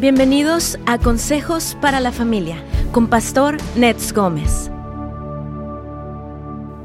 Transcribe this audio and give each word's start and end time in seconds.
Bienvenidos 0.00 0.78
a 0.86 0.96
Consejos 0.96 1.76
para 1.82 2.00
la 2.00 2.10
Familia 2.10 2.64
con 2.90 3.06
Pastor 3.06 3.58
Nets 3.76 4.14
Gómez. 4.14 4.70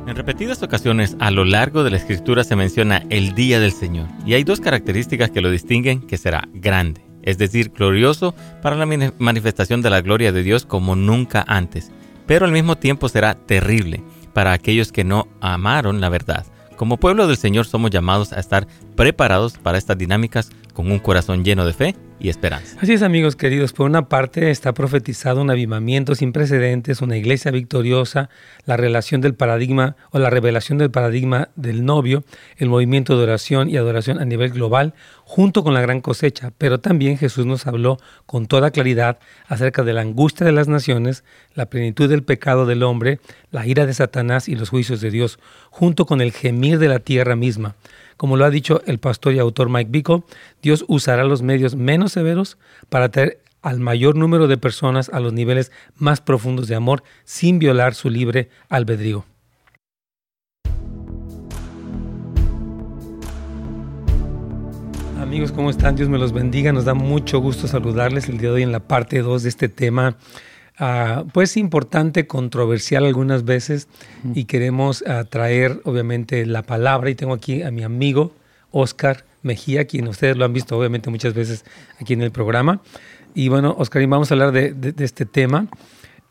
En 0.06 0.18
repetidas 0.18 0.62
ocasiones 0.62 1.16
a 1.22 1.32
lo 1.32 1.46
largo 1.46 1.86
de 1.86 1.92
la 1.92 1.96
escritura 1.96 2.44
se 2.44 2.58
menciona 2.58 3.06
el 3.10 3.34
día 3.34 3.62
del 3.62 3.72
Señor 3.72 4.10
y 4.26 4.34
hay 4.34 4.44
dos 4.44 4.60
características 4.60 5.32
que 5.32 5.40
lo 5.40 5.50
distinguen 5.50 6.02
que 6.02 6.18
será 6.18 6.50
grande, 6.56 7.06
es 7.22 7.38
decir, 7.38 7.70
glorioso 7.70 8.36
para 8.62 8.76
la 8.76 8.86
manifestación 9.18 9.82
de 9.82 9.92
la 9.92 10.02
gloria 10.02 10.34
de 10.34 10.44
Dios 10.44 10.66
como 10.66 10.98
nunca 10.98 11.46
antes, 11.48 11.94
pero 12.28 12.46
al 12.46 12.52
mismo 12.52 12.76
tiempo 12.76 13.08
será 13.08 13.36
terrible 13.36 14.04
para 14.34 14.52
aquellos 14.52 14.92
que 14.92 15.06
no 15.06 15.30
amaron 15.40 16.02
la 16.02 16.10
verdad. 16.10 16.46
Como 16.76 16.98
pueblo 16.98 17.28
del 17.28 17.38
Señor 17.38 17.66
somos 17.66 17.92
llamados 17.92 18.34
a 18.34 18.42
estar 18.42 18.68
preparados 18.98 19.58
para 19.58 19.78
estas 19.78 19.98
dinámicas 19.98 20.50
con 20.76 20.92
un 20.92 21.00
corazón 21.00 21.44
lleno 21.44 21.66
de 21.66 21.74
fe 21.74 21.96
y 22.20 22.30
esperanza. 22.30 22.78
Así 22.82 22.94
es 22.94 23.02
amigos 23.02 23.36
queridos, 23.36 23.74
por 23.74 23.88
una 23.88 24.08
parte 24.08 24.52
está 24.52 24.74
profetizado 24.74 25.42
un 25.42 25.50
avivamiento 25.50 26.16
sin 26.16 26.32
precedentes, 26.32 27.02
una 27.02 27.18
iglesia 27.18 27.50
victoriosa, 27.50 28.30
la 28.66 28.78
relación 28.78 29.22
del 29.22 29.36
paradigma 29.36 29.96
o 30.12 30.20
la 30.20 30.30
revelación 30.30 30.78
del 30.78 30.92
paradigma 30.92 31.50
del 31.56 31.86
novio, 31.86 32.24
el 32.58 32.70
movimiento 32.70 33.18
de 33.18 33.24
oración 33.24 33.70
y 33.70 33.78
adoración 33.78 34.20
a 34.20 34.26
nivel 34.26 34.52
global, 34.52 34.94
junto 35.24 35.64
con 35.64 35.74
la 35.74 35.82
gran 35.82 36.02
cosecha, 36.02 36.52
pero 36.58 36.80
también 36.80 37.18
Jesús 37.18 37.46
nos 37.46 37.68
habló 37.68 37.98
con 38.26 38.46
toda 38.46 38.72
claridad 38.72 39.20
acerca 39.48 39.84
de 39.84 39.94
la 39.94 40.02
angustia 40.02 40.46
de 40.46 40.52
las 40.52 40.68
naciones, 40.68 41.24
la 41.54 41.68
plenitud 41.68 42.10
del 42.10 42.24
pecado 42.24 42.66
del 42.66 42.84
hombre, 42.84 43.20
la 43.50 43.66
ira 43.66 43.86
de 43.86 43.94
Satanás 43.94 44.50
y 44.50 44.56
los 44.56 44.70
juicios 44.70 45.00
de 45.00 45.10
Dios, 45.10 45.40
junto 45.70 46.06
con 46.06 46.22
el 46.22 46.34
gemir 46.34 46.80
de 46.80 46.90
la 46.90 47.00
tierra 47.00 47.36
misma. 47.36 47.76
Como 48.18 48.38
lo 48.38 48.46
ha 48.46 48.50
dicho 48.50 48.82
el 48.86 49.00
pastor 49.00 49.34
y 49.34 49.40
autor 49.40 49.70
Mike 49.70 49.90
Bickle, 49.92 50.24
Dios 50.62 50.86
usará 50.88 51.26
los 51.26 51.42
medios 51.42 51.76
menos 51.76 52.14
severos 52.14 52.58
para 52.90 53.10
traer 53.10 53.42
al 53.62 53.80
mayor 53.80 54.16
número 54.16 54.48
de 54.48 54.58
personas 54.58 55.10
a 55.10 55.20
los 55.20 55.34
niveles 55.34 55.72
más 55.96 56.22
profundos 56.22 56.68
de 56.68 56.76
amor 56.76 57.04
sin 57.24 57.60
violar 57.60 57.94
su 57.94 58.10
libre 58.10 58.50
albedrío. 58.70 59.26
Amigos, 65.20 65.52
¿cómo 65.52 65.72
están? 65.72 65.96
Dios 65.96 66.08
me 66.08 66.20
los 66.20 66.32
bendiga. 66.32 66.72
Nos 66.72 66.86
da 66.86 66.94
mucho 66.94 67.40
gusto 67.40 67.68
saludarles 67.68 68.30
el 68.30 68.38
día 68.38 68.50
de 68.50 68.56
hoy 68.56 68.64
en 68.64 68.72
la 68.72 68.88
parte 68.88 69.22
2 69.22 69.44
de 69.44 69.50
este 69.50 69.68
tema 69.68 70.18
Ah, 70.78 71.24
pues 71.34 71.56
importante, 71.56 72.28
controversial 72.28 73.06
algunas 73.06 73.46
veces 73.46 73.88
y 74.34 74.44
queremos 74.44 75.06
ah, 75.08 75.24
traer 75.24 75.80
obviamente 75.86 76.46
la 76.46 76.64
palabra 76.64 77.10
y 77.10 77.16
tengo 77.16 77.34
aquí 77.34 77.62
a 77.62 77.72
mi 77.72 77.84
amigo 77.84 78.34
Oscar 78.72 79.24
Mejía, 79.42 79.86
quien 79.86 80.08
ustedes 80.08 80.36
lo 80.36 80.44
han 80.44 80.52
visto 80.52 80.78
obviamente 80.78 81.10
muchas 81.10 81.34
veces 81.34 81.64
aquí 82.02 82.14
en 82.14 82.22
el 82.22 82.32
programa. 82.32 82.82
Y 83.34 83.48
bueno, 83.48 83.74
Oscar, 83.78 84.06
vamos 84.08 84.32
a 84.32 84.34
hablar 84.34 84.52
de, 84.52 84.94
este 85.00 85.26
tema, 85.26 85.68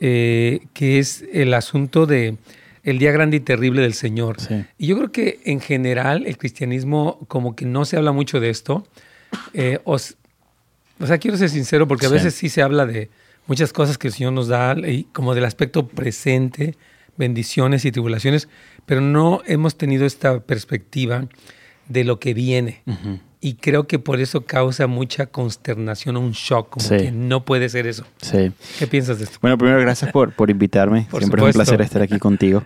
eh, 0.01 0.67
que 0.75 0.99
es 0.99 1.25
el 1.33 1.55
asunto 1.55 2.05
de 2.05 2.37
el 2.83 2.99
día 2.99 3.13
grande 3.13 3.39
y 3.39 3.41
terrible 3.41 3.81
del 3.81 3.95
Señor. 3.95 4.37
Y 4.77 4.89
yo 4.89 4.97
creo 4.97 5.11
que 5.11 5.41
en 5.45 5.61
general 5.61 6.27
el 6.27 6.37
cristianismo 6.37 7.19
como 7.29 7.57
que 7.57 7.65
no 7.65 7.87
se 7.87 7.97
habla 7.97 8.13
mucho 8.13 8.41
de 8.41 8.51
esto. 8.51 8.87
Eh, 9.55 9.79
o 9.85 9.99
sea, 9.99 11.19
quiero 11.19 11.39
ser 11.39 11.49
sincero 11.49 11.89
porque 11.89 12.07
a 12.07 12.11
veces 12.11 12.35
sí 12.35 12.51
se 12.51 12.61
habla 12.61 12.85
de, 12.85 13.09
muchas 13.47 13.73
cosas 13.73 13.99
que 13.99 14.09
el 14.09 14.15
Señor 14.15 14.33
nos 14.33 14.49
da, 14.49 14.77
y 14.87 15.05
como 15.13 15.35
del 15.35 15.45
aspecto 15.45 15.87
presente, 15.87 16.77
bendiciones 17.17 17.85
y 17.85 17.93
tribulaciones, 17.93 18.49
pero 18.87 19.01
no 19.01 19.43
hemos 19.47 19.77
tenido 19.77 20.05
esta 20.07 20.41
perspectiva 20.41 21.27
de 21.89 22.05
lo 22.05 22.19
que 22.19 22.35
viene. 22.35 22.83
Y 23.41 23.55
creo 23.57 23.87
que 23.87 23.99
por 23.99 24.21
eso 24.21 24.47
causa 24.47 24.87
mucha 24.87 25.27
consternación 25.27 26.17
un 26.17 26.33
shock, 26.33 26.71
como 26.71 26.89
que 26.89 27.13
no 27.13 27.45
puede 27.45 27.69
ser 27.69 27.87
eso. 27.87 28.07
Sí. 28.23 28.53
¿Qué 28.79 28.87
piensas 28.87 29.19
de 29.19 29.25
esto? 29.25 29.39
Bueno, 29.43 29.59
primero 29.59 29.79
gracias 29.81 30.11
por, 30.13 30.33
por 30.33 30.49
invitarme. 30.49 31.07
Siempre 31.19 31.43
es 31.43 31.47
un 31.49 31.53
placer 31.53 31.81
estar 31.83 32.01
aquí 32.01 32.19
contigo. 32.19 32.65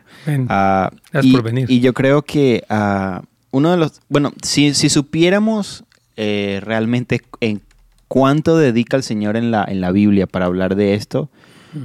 Ah, 0.48 0.92
gracias 1.12 1.34
por 1.34 1.42
venir. 1.42 1.68
Y 1.68 1.80
yo 1.80 1.92
creo 1.94 2.22
que 2.22 2.64
uh, 2.70 3.26
uno 3.50 3.72
de 3.72 3.76
los, 3.76 4.00
bueno, 4.08 4.32
si, 4.42 4.72
si 4.72 4.88
supiéramos 4.88 5.84
eh, 6.16 6.60
realmente 6.62 7.22
en 7.40 7.60
cuánto 8.08 8.56
dedica 8.56 8.96
el 8.96 9.02
Señor 9.02 9.36
en 9.36 9.50
la, 9.50 9.64
en 9.68 9.80
la 9.80 9.92
Biblia 9.92 10.26
para 10.26 10.46
hablar 10.46 10.74
de 10.74 10.94
esto, 10.94 11.30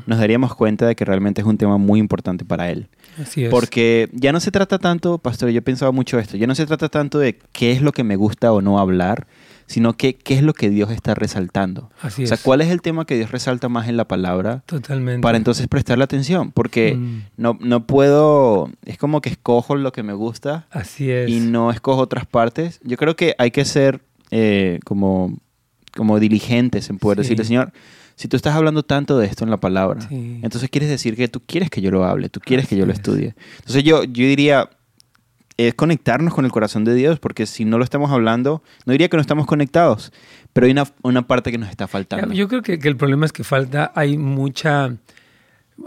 nos 0.06 0.18
daríamos 0.18 0.56
cuenta 0.56 0.88
de 0.88 0.96
que 0.96 1.06
realmente 1.06 1.42
es 1.42 1.48
un 1.48 1.58
tema 1.58 1.78
muy 1.78 2.00
importante 2.00 2.46
para 2.46 2.70
Él. 2.70 2.88
Así 3.22 3.46
es. 3.46 3.52
Porque 3.52 4.10
ya 4.14 4.32
no 4.32 4.40
se 4.40 4.52
trata 4.52 4.80
tanto, 4.80 5.18
pastor, 5.18 5.50
yo 5.50 5.62
pensaba 5.62 5.92
mucho 5.92 6.18
esto, 6.20 6.38
ya 6.38 6.48
no 6.48 6.56
se 6.56 6.66
trata 6.66 6.90
tanto 6.90 7.20
de 7.20 7.38
qué 7.52 7.72
es 7.72 7.82
lo 7.82 7.92
que 7.92 8.04
me 8.04 8.16
gusta 8.16 8.52
o 8.54 8.62
no 8.62 8.80
hablar, 8.80 9.28
sino 9.66 9.94
que 9.94 10.16
qué 10.16 10.36
es 10.36 10.44
lo 10.44 10.54
que 10.54 10.70
Dios 10.70 10.92
está 10.92 11.16
resaltando. 11.16 11.90
Así 12.02 12.24
o 12.24 12.28
sea, 12.28 12.38
cuál 12.38 12.62
es 12.62 12.70
el 12.70 12.82
tema 12.82 13.06
que 13.06 13.16
Dios 13.16 13.32
resalta 13.32 13.70
más 13.70 13.88
en 13.88 13.98
la 13.98 14.08
palabra. 14.08 14.64
Totalmente. 14.66 15.22
Para 15.22 15.38
entonces 15.38 15.68
prestarle 15.68 16.04
atención, 16.04 16.52
porque 16.52 16.96
mm. 16.96 17.22
no, 17.38 17.58
no 17.60 17.86
puedo, 17.86 18.70
es 18.86 18.98
como 18.98 19.22
que 19.22 19.30
escojo 19.30 19.76
lo 19.76 19.92
que 19.92 20.04
me 20.04 20.14
gusta. 20.14 20.68
Así 20.72 21.12
es. 21.12 21.30
Y 21.30 21.40
no 21.40 21.72
escojo 21.72 22.02
otras 22.02 22.26
partes. 22.26 22.80
Yo 22.84 22.98
creo 22.98 23.16
que 23.16 23.36
hay 23.38 23.52
que 23.52 23.66
ser 23.66 24.02
eh, 24.32 24.80
como 24.86 25.38
como 25.96 26.20
diligentes 26.20 26.90
en 26.90 26.98
poder 26.98 27.20
decirle, 27.20 27.46
Señor, 27.46 27.72
si 28.16 28.28
tú 28.28 28.36
estás 28.36 28.56
hablando 28.56 28.84
tanto 28.84 29.18
de 29.18 29.28
esto 29.28 29.44
en 29.44 29.50
la 29.50 29.58
palabra, 29.58 30.08
entonces 30.10 30.70
quieres 30.70 30.90
decir 30.90 31.16
que 31.16 31.28
tú 31.28 31.42
quieres 31.46 31.70
que 31.70 31.82
yo 31.82 31.92
lo 31.92 32.04
hable, 32.06 32.30
tú 32.30 32.40
quieres 32.40 32.68
que 32.68 32.76
yo 32.76 32.86
lo 32.86 32.94
estudie. 32.94 33.36
Entonces 33.58 33.84
yo, 33.84 34.04
yo 34.04 34.26
diría, 34.26 34.70
es 35.58 35.74
conectarnos 35.74 36.34
con 36.34 36.46
el 36.46 36.52
corazón 36.52 36.84
de 36.84 36.94
Dios, 36.94 37.20
porque 37.20 37.46
si 37.46 37.66
no 37.66 37.78
lo 37.78 37.84
estamos 37.84 38.12
hablando, 38.12 38.64
no 38.86 38.92
diría 38.92 39.10
que 39.10 39.18
no 39.18 39.22
estamos 39.22 39.46
conectados, 39.46 40.12
pero 40.52 40.66
hay 40.66 40.72
una, 40.72 40.86
una 41.02 41.28
parte 41.28 41.52
que 41.52 41.58
nos 41.58 41.70
está 41.70 41.88
faltando. 41.88 42.34
Yo 42.34 42.48
creo 42.48 42.62
que, 42.62 42.80
que, 42.80 42.88
el 42.88 42.98
problema 42.98 43.26
es 43.26 43.32
que 43.32 43.44
falta, 43.44 43.92
hay 43.96 44.18
mucha, 44.18 44.96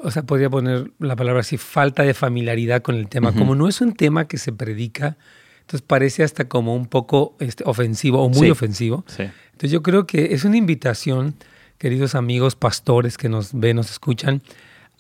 o 0.03 0.11
sea, 0.11 0.25
podría 0.25 0.51
poner 0.51 0.91
la 0.99 1.17
palabra 1.17 1.41
así, 1.41 1.57
falta 1.57 2.03
de 2.03 2.15
familiaridad 2.15 2.83
con 2.83 2.97
el 2.97 3.09
tema. 3.09 3.33
Como 3.33 3.55
no 3.55 3.69
es 3.69 3.81
un 3.81 3.93
tema 3.93 4.27
que 4.27 4.39
se 4.39 4.53
predica, 4.53 5.17
entonces 5.61 5.83
parece 5.83 6.23
hasta 6.23 6.49
como 6.49 6.77
un 6.77 6.87
poco 6.87 7.37
este, 7.41 7.65
ofensivo 7.67 8.23
o 8.23 8.29
muy 8.29 8.51
ofensivo. 8.51 9.05
Sí. 9.09 9.25
Entonces 9.57 9.71
yo 9.71 9.83
creo 9.83 10.07
que 10.07 10.35
es 10.35 10.45
una 10.45 10.59
invitación, 10.59 11.35
queridos 11.79 12.15
amigos 12.15 12.57
pastores 12.57 13.17
que 13.17 13.31
nos 13.31 13.59
ven, 13.59 13.77
nos 13.77 13.91
escuchan, 13.91 14.43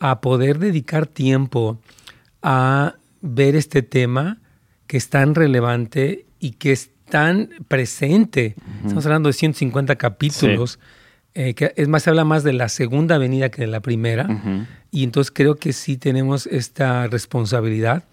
a 0.00 0.22
poder 0.22 0.59
dedicar 0.59 1.06
tiempo 1.06 1.78
a 2.41 2.94
ver 3.21 3.55
este 3.55 3.83
tema 3.83 4.39
que 4.87 4.97
es 4.97 5.11
tan 5.11 5.34
relevante 5.34 6.25
y 6.41 6.53
que 6.53 6.72
es 6.72 6.89
tan 7.11 7.50
presente. 7.69 8.56
Estamos 8.83 9.05
hablando 9.05 9.28
de 9.28 9.34
150 9.34 9.97
capítulos. 9.97 10.78
Eh, 11.34 11.53
que 11.53 11.75
es 11.77 11.87
más, 11.87 12.05
se 12.05 12.09
habla 12.09 12.25
más 12.25 12.43
de 12.43 12.55
la 12.55 12.71
segunda 12.71 13.19
venida 13.19 13.50
que 13.50 13.61
de 13.61 13.67
la 13.67 13.81
primera. 13.81 14.27
Y 14.91 15.05
entonces 15.05 15.31
creo 15.31 15.56
que 15.56 15.75
sí 15.75 15.99
tenemos 15.99 16.47
esta 16.47 17.09
responsabilidad 17.09 18.05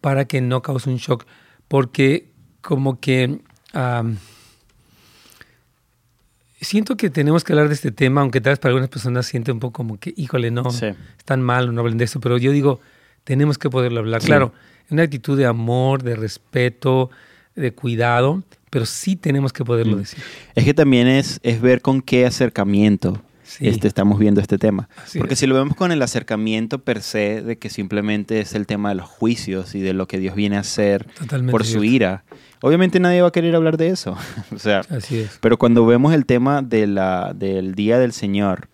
para 0.00 0.24
que 0.24 0.40
no 0.40 0.62
cause 0.62 0.88
un 0.88 0.96
shock. 0.96 1.26
Porque 1.68 2.30
como 2.62 2.98
que 2.98 3.40
siento 6.62 6.96
que 6.96 7.10
tenemos 7.10 7.44
que 7.44 7.52
hablar 7.52 7.68
de 7.68 7.74
este 7.74 7.92
tema, 7.92 8.22
aunque 8.22 8.40
tal 8.40 8.52
vez 8.52 8.58
para 8.58 8.70
algunas 8.70 8.88
personas 8.88 9.26
siente 9.26 9.52
un 9.52 9.60
poco 9.60 9.74
como 9.74 9.98
que, 9.98 10.14
híjole, 10.16 10.50
no, 10.50 10.68
es 10.68 10.94
tan 11.24 11.42
mal, 11.42 11.74
no 11.74 11.80
hablen 11.80 11.98
de 11.98 12.04
eso, 12.04 12.20
pero 12.20 12.38
yo 12.38 12.52
digo, 12.52 12.80
tenemos 13.24 13.58
que 13.58 13.68
poderlo 13.68 14.00
hablar. 14.00 14.22
Claro, 14.22 14.52
una 14.90 15.02
actitud 15.02 15.36
de 15.36 15.46
amor, 15.46 16.02
de 16.02 16.16
respeto, 16.16 17.10
de 17.54 17.72
cuidado, 17.72 18.42
pero 18.70 18.86
sí 18.86 19.16
tenemos 19.16 19.52
que 19.52 19.64
poderlo 19.64 19.96
mm. 19.96 20.00
decir. 20.00 20.24
Es 20.54 20.64
que 20.64 20.74
también 20.74 21.06
es, 21.06 21.40
es 21.42 21.60
ver 21.60 21.82
con 21.82 22.00
qué 22.00 22.24
acercamiento 22.24 23.20
este, 23.60 23.88
estamos 23.88 24.18
viendo 24.18 24.40
este 24.40 24.58
tema. 24.58 24.88
Porque 25.18 25.36
si 25.36 25.46
lo 25.46 25.54
vemos 25.54 25.76
con 25.76 25.92
el 25.92 26.00
acercamiento 26.02 26.78
per 26.78 27.02
se 27.02 27.42
de 27.42 27.58
que 27.58 27.70
simplemente 27.70 28.40
es 28.40 28.54
el 28.54 28.66
tema 28.66 28.90
de 28.90 28.96
los 28.96 29.08
juicios 29.08 29.74
y 29.74 29.80
de 29.80 29.92
lo 29.92 30.06
que 30.06 30.18
Dios 30.18 30.34
viene 30.34 30.56
a 30.56 30.60
hacer 30.60 31.06
por 31.50 31.64
su 31.64 31.84
ira, 31.84 32.24
obviamente 32.62 32.98
nadie 32.98 33.20
va 33.20 33.28
a 33.28 33.32
querer 33.32 33.54
hablar 33.54 33.76
de 33.76 33.88
eso. 33.88 34.16
o 34.54 34.58
sea, 34.58 34.80
Así 34.88 35.18
es. 35.18 35.38
Pero 35.40 35.58
cuando 35.58 35.84
vemos 35.84 36.14
el 36.14 36.24
tema 36.24 36.62
de 36.62 36.86
la, 36.86 37.32
del 37.34 37.74
Día 37.74 37.98
del 37.98 38.12
Señor 38.12 38.68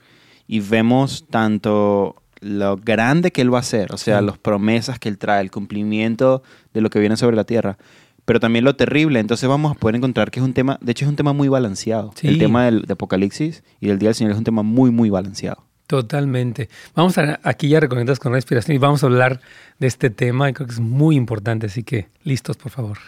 y 0.47 0.61
vemos 0.61 1.27
tanto 1.29 2.23
lo 2.41 2.77
grande 2.77 3.33
que 3.33 3.41
Él 3.41 3.53
va 3.53 3.59
a 3.59 3.61
hacer, 3.61 3.93
o 3.93 3.97
sea, 3.97 4.21
las 4.21 4.39
promesas 4.39 4.99
que 4.99 5.09
Él 5.09 5.19
trae, 5.19 5.41
el 5.41 5.51
cumplimiento 5.51 6.43
de 6.73 6.81
lo 6.81 6.91
que 6.91 7.01
viene 7.01 7.17
sobre 7.17 7.35
la 7.35 7.45
tierra, 7.45 7.79
pero 8.25 8.41
también 8.41 8.65
lo 8.65 8.77
terrible. 8.77 9.21
Entonces 9.21 9.49
vamos 9.49 9.73
a 9.73 9.75
poder 9.75 9.97
encontrar 9.97 10.31
que 10.31 10.39
es 10.39 10.45
un 10.45 10.55
tema, 10.55 10.79
de 10.81 10.93
hecho 10.93 11.05
es 11.05 11.09
un 11.09 11.17
tema 11.17 11.33
muy 11.33 11.49
balanceado. 11.49 12.13
El 12.23 12.39
tema 12.39 12.67
del, 12.67 12.83
de 12.83 12.93
Apocalipsis 12.93 13.65
y 13.81 13.89
del 13.89 13.99
Día 13.99 14.11
del 14.11 14.15
Señor 14.15 14.33
es 14.33 14.39
un 14.39 14.45
tema 14.45 14.63
muy, 14.63 14.91
muy 14.91 15.11
balanceado. 15.11 15.65
Totalmente. 15.87 16.69
Vamos 16.95 17.17
a, 17.17 17.41
aquí 17.43 17.71
ya 17.71 17.81
reconectados 17.81 18.19
con 18.19 18.33
la 18.33 18.39
inspiración 18.39 18.75
y 18.75 18.79
vamos 18.79 19.03
a 19.03 19.07
hablar 19.07 19.41
de 19.79 19.87
este 19.87 20.11
tema 20.11 20.53
creo 20.53 20.67
que 20.67 20.75
es 20.75 20.81
muy 20.81 21.17
importante, 21.17 21.67
así 21.67 21.83
que 21.83 22.09
listos, 22.23 22.59
por 22.59 22.71
favor. 22.71 22.99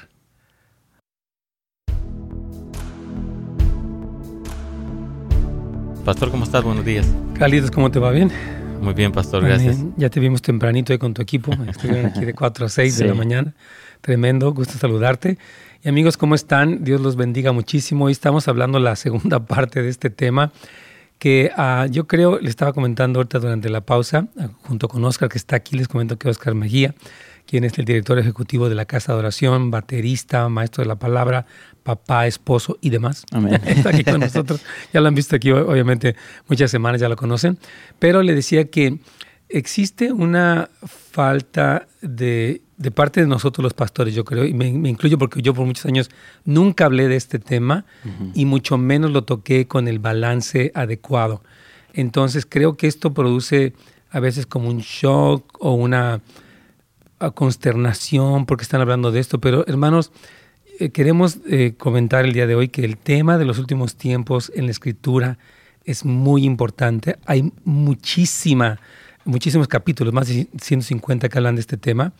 Pastor, 6.10 6.32
¿cómo 6.32 6.42
estás? 6.42 6.64
Buenos 6.64 6.84
días. 6.84 7.06
Carlitos, 7.38 7.70
¿cómo 7.70 7.88
te 7.88 8.00
va? 8.00 8.10
¿Bien? 8.10 8.32
Muy 8.82 8.94
bien, 8.94 9.12
Pastor, 9.12 9.44
gracias. 9.44 9.78
Ya 9.96 10.10
te 10.10 10.18
vimos 10.18 10.42
tempranito 10.42 10.92
ahí 10.92 10.98
con 10.98 11.14
tu 11.14 11.22
equipo. 11.22 11.52
Estuvieron 11.68 12.06
aquí 12.06 12.24
de 12.24 12.34
4 12.34 12.66
a 12.66 12.68
6 12.68 12.98
de 12.98 13.04
la 13.04 13.14
mañana. 13.14 13.54
Tremendo, 14.00 14.52
gusto 14.52 14.76
saludarte. 14.76 15.38
Y 15.84 15.88
amigos, 15.88 16.16
¿cómo 16.16 16.34
están? 16.34 16.82
Dios 16.82 17.00
los 17.00 17.14
bendiga 17.14 17.52
muchísimo. 17.52 18.06
Hoy 18.06 18.12
estamos 18.12 18.48
hablando 18.48 18.80
la 18.80 18.96
segunda 18.96 19.38
parte 19.46 19.84
de 19.84 19.88
este 19.88 20.10
tema 20.10 20.50
que 21.20 21.52
ah, 21.56 21.86
yo 21.88 22.08
creo, 22.08 22.40
le 22.40 22.50
estaba 22.50 22.72
comentando 22.72 23.20
ahorita 23.20 23.38
durante 23.38 23.68
la 23.68 23.82
pausa, 23.82 24.26
junto 24.62 24.88
con 24.88 25.04
Oscar, 25.04 25.28
que 25.28 25.38
está 25.38 25.54
aquí, 25.54 25.76
les 25.76 25.86
comento 25.86 26.18
que 26.18 26.28
Oscar 26.28 26.56
Mejía, 26.56 26.92
quien 27.50 27.64
es 27.64 27.76
el 27.80 27.84
director 27.84 28.16
ejecutivo 28.16 28.68
de 28.68 28.76
la 28.76 28.84
Casa 28.84 29.12
de 29.12 29.18
Oración, 29.18 29.72
baterista, 29.72 30.48
maestro 30.48 30.84
de 30.84 30.88
la 30.88 31.00
palabra, 31.00 31.46
papá, 31.82 32.28
esposo 32.28 32.78
y 32.80 32.90
demás. 32.90 33.24
Amén. 33.32 33.60
está 33.66 33.88
aquí 33.88 34.04
con 34.04 34.20
nosotros. 34.20 34.64
Ya 34.92 35.00
lo 35.00 35.08
han 35.08 35.16
visto 35.16 35.34
aquí, 35.34 35.50
obviamente, 35.50 36.14
muchas 36.46 36.70
semanas 36.70 37.00
ya 37.00 37.08
lo 37.08 37.16
conocen. 37.16 37.58
Pero 37.98 38.22
le 38.22 38.36
decía 38.36 38.70
que 38.70 39.00
existe 39.48 40.12
una 40.12 40.70
falta 40.86 41.88
de, 42.02 42.62
de 42.76 42.90
parte 42.92 43.20
de 43.20 43.26
nosotros 43.26 43.64
los 43.64 43.74
pastores, 43.74 44.14
yo 44.14 44.24
creo, 44.24 44.44
y 44.44 44.54
me, 44.54 44.68
incluyo 44.68 45.18
porque 45.18 45.42
yo 45.42 45.52
por 45.52 45.66
muchos 45.66 45.86
años 45.86 46.08
nunca 46.44 46.84
hablé 46.84 47.08
de 47.08 47.16
este 47.16 47.40
tema 47.40 47.84
y 48.32 48.44
mucho 48.44 48.78
menos 48.78 49.10
lo 49.10 49.24
toqué 49.24 49.66
con 49.66 49.88
el 49.88 49.98
balance 49.98 50.70
adecuado. 50.72 51.42
Entonces 51.94 52.46
creo 52.48 52.76
que 52.76 52.86
esto 52.86 53.12
produce 53.12 53.72
a 54.08 54.20
veces 54.20 54.46
como 54.46 54.68
un 54.68 54.78
shock 54.78 55.56
o 55.58 55.74
una 55.74 56.20
consternación 57.30 58.46
porque 58.46 58.62
están 58.62 58.80
hablando 58.80 59.12
de 59.12 59.20
esto, 59.20 59.40
pero 59.40 59.66
hermanos, 59.66 60.12
eh, 60.78 60.90
queremos 60.90 61.38
eh, 61.46 61.74
comentar 61.76 62.24
el 62.24 62.32
día 62.32 62.46
de 62.46 62.54
hoy 62.54 62.68
que 62.68 62.84
el 62.84 62.96
tema 62.96 63.36
de 63.36 63.44
los 63.44 63.58
últimos 63.58 63.96
tiempos 63.96 64.50
en 64.54 64.64
la 64.64 64.70
escritura 64.70 65.38
es 65.84 66.04
muy 66.04 66.44
importante. 66.44 67.18
Hay 67.26 67.52
muchísima 67.64 68.80
muchísimos 69.24 69.68
capítulos, 69.68 70.12
más 70.12 70.28
de 70.28 70.48
150 70.60 71.28
que 71.28 71.38
hablan 71.38 71.54
de 71.54 71.60
este 71.60 71.76
tema. 71.76 72.12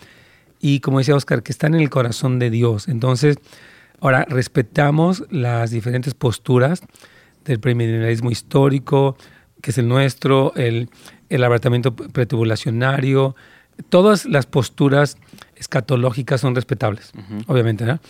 Y 0.61 0.81
como 0.81 0.99
decía 0.99 1.15
Oscar, 1.15 1.43
que 1.43 1.53
están 1.53 1.75
en 1.75 1.81
el 1.81 1.91
corazón 1.91 2.39
de 2.39 2.51
Dios. 2.51 2.89
Entonces, 2.89 3.39
ahora 4.01 4.27
respetamos 4.29 5.25
las 5.31 5.71
diferentes 5.71 6.15
posturas 6.15 6.83
del 7.45 7.61
premilenialismo 7.61 8.31
histórico, 8.31 9.17
que 9.63 9.71
es 9.71 9.79
el 9.79 9.89
nuestro, 9.89 10.53
el, 10.57 10.91
el 11.29 11.45
arrebatamiento 11.45 11.95
pretubulacionario. 11.95 13.35
Todas 13.89 14.27
las 14.27 14.47
posturas 14.47 15.17
escatológicas 15.57 16.41
son 16.41 16.55
respetables, 16.55 17.13
obviamente, 17.47 17.85
¿no? 17.85 18.01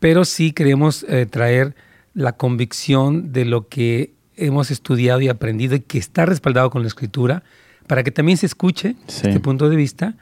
Pero 0.00 0.24
sí 0.24 0.52
queremos 0.52 1.04
eh, 1.08 1.26
traer 1.26 1.74
la 2.14 2.32
convicción 2.32 3.32
de 3.32 3.44
lo 3.44 3.68
que 3.68 4.12
hemos 4.36 4.70
estudiado 4.70 5.20
y 5.20 5.28
aprendido 5.28 5.74
y 5.74 5.80
que 5.80 5.98
está 5.98 6.26
respaldado 6.26 6.70
con 6.70 6.82
la 6.82 6.88
escritura 6.88 7.42
para 7.86 8.04
que 8.04 8.10
también 8.10 8.38
se 8.38 8.46
escuche 8.46 8.96
este 9.06 9.40
punto 9.40 9.68
de 9.68 9.76
vista 9.76 10.16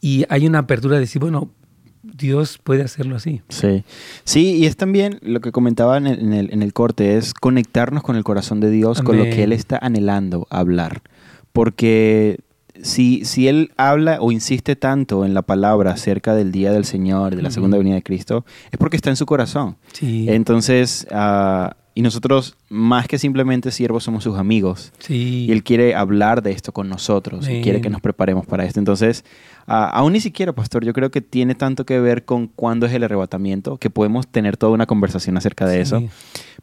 y 0.00 0.24
hay 0.28 0.46
una 0.46 0.60
apertura 0.60 0.94
de 0.94 1.00
decir, 1.00 1.20
bueno, 1.20 1.50
Dios 2.02 2.58
puede 2.58 2.82
hacerlo 2.82 3.16
así. 3.16 3.42
Sí, 3.48 3.84
sí, 4.24 4.56
y 4.56 4.66
es 4.66 4.76
también 4.76 5.18
lo 5.22 5.40
que 5.40 5.52
comentaba 5.52 5.96
en 5.96 6.06
el, 6.06 6.52
en 6.52 6.62
el, 6.62 6.72
corte, 6.72 7.16
es 7.16 7.34
conectarnos 7.34 8.02
con 8.02 8.16
el 8.16 8.24
corazón 8.24 8.60
de 8.60 8.70
Dios, 8.70 9.02
con 9.02 9.18
lo 9.18 9.24
que 9.24 9.42
Él 9.42 9.52
está 9.52 9.78
anhelando 9.78 10.46
hablar. 10.50 11.02
Porque 11.52 12.38
si, 12.82 13.24
si 13.24 13.48
Él 13.48 13.72
habla 13.76 14.18
o 14.20 14.32
insiste 14.32 14.76
tanto 14.76 15.24
en 15.24 15.34
la 15.34 15.42
palabra 15.42 15.92
acerca 15.92 16.34
del 16.34 16.52
día 16.52 16.72
del 16.72 16.84
Señor, 16.84 17.36
de 17.36 17.42
la 17.42 17.50
segunda 17.50 17.78
venida 17.78 17.94
de 17.94 18.02
Cristo, 18.02 18.44
es 18.70 18.78
porque 18.78 18.96
está 18.96 19.10
en 19.10 19.16
su 19.16 19.26
corazón. 19.26 19.76
Sí. 19.92 20.26
Entonces, 20.28 21.06
uh, 21.10 21.70
y 21.98 22.02
nosotros, 22.02 22.54
más 22.68 23.08
que 23.08 23.18
simplemente 23.18 23.72
siervos, 23.72 24.04
somos 24.04 24.22
sus 24.22 24.38
amigos. 24.38 24.92
Sí. 25.00 25.46
Y 25.48 25.50
Él 25.50 25.64
quiere 25.64 25.96
hablar 25.96 26.44
de 26.44 26.52
esto 26.52 26.70
con 26.70 26.88
nosotros. 26.88 27.48
Y 27.48 27.60
quiere 27.60 27.80
que 27.80 27.90
nos 27.90 28.00
preparemos 28.00 28.46
para 28.46 28.64
esto. 28.64 28.78
Entonces, 28.78 29.24
aún 29.66 30.12
ni 30.12 30.20
siquiera, 30.20 30.52
pastor, 30.52 30.84
yo 30.84 30.92
creo 30.92 31.10
que 31.10 31.22
tiene 31.22 31.56
tanto 31.56 31.84
que 31.84 31.98
ver 31.98 32.24
con 32.24 32.46
cuándo 32.46 32.86
es 32.86 32.92
el 32.92 33.02
arrebatamiento, 33.02 33.78
que 33.78 33.90
podemos 33.90 34.28
tener 34.28 34.56
toda 34.56 34.70
una 34.70 34.86
conversación 34.86 35.36
acerca 35.38 35.66
de 35.66 35.80
eso. 35.80 36.04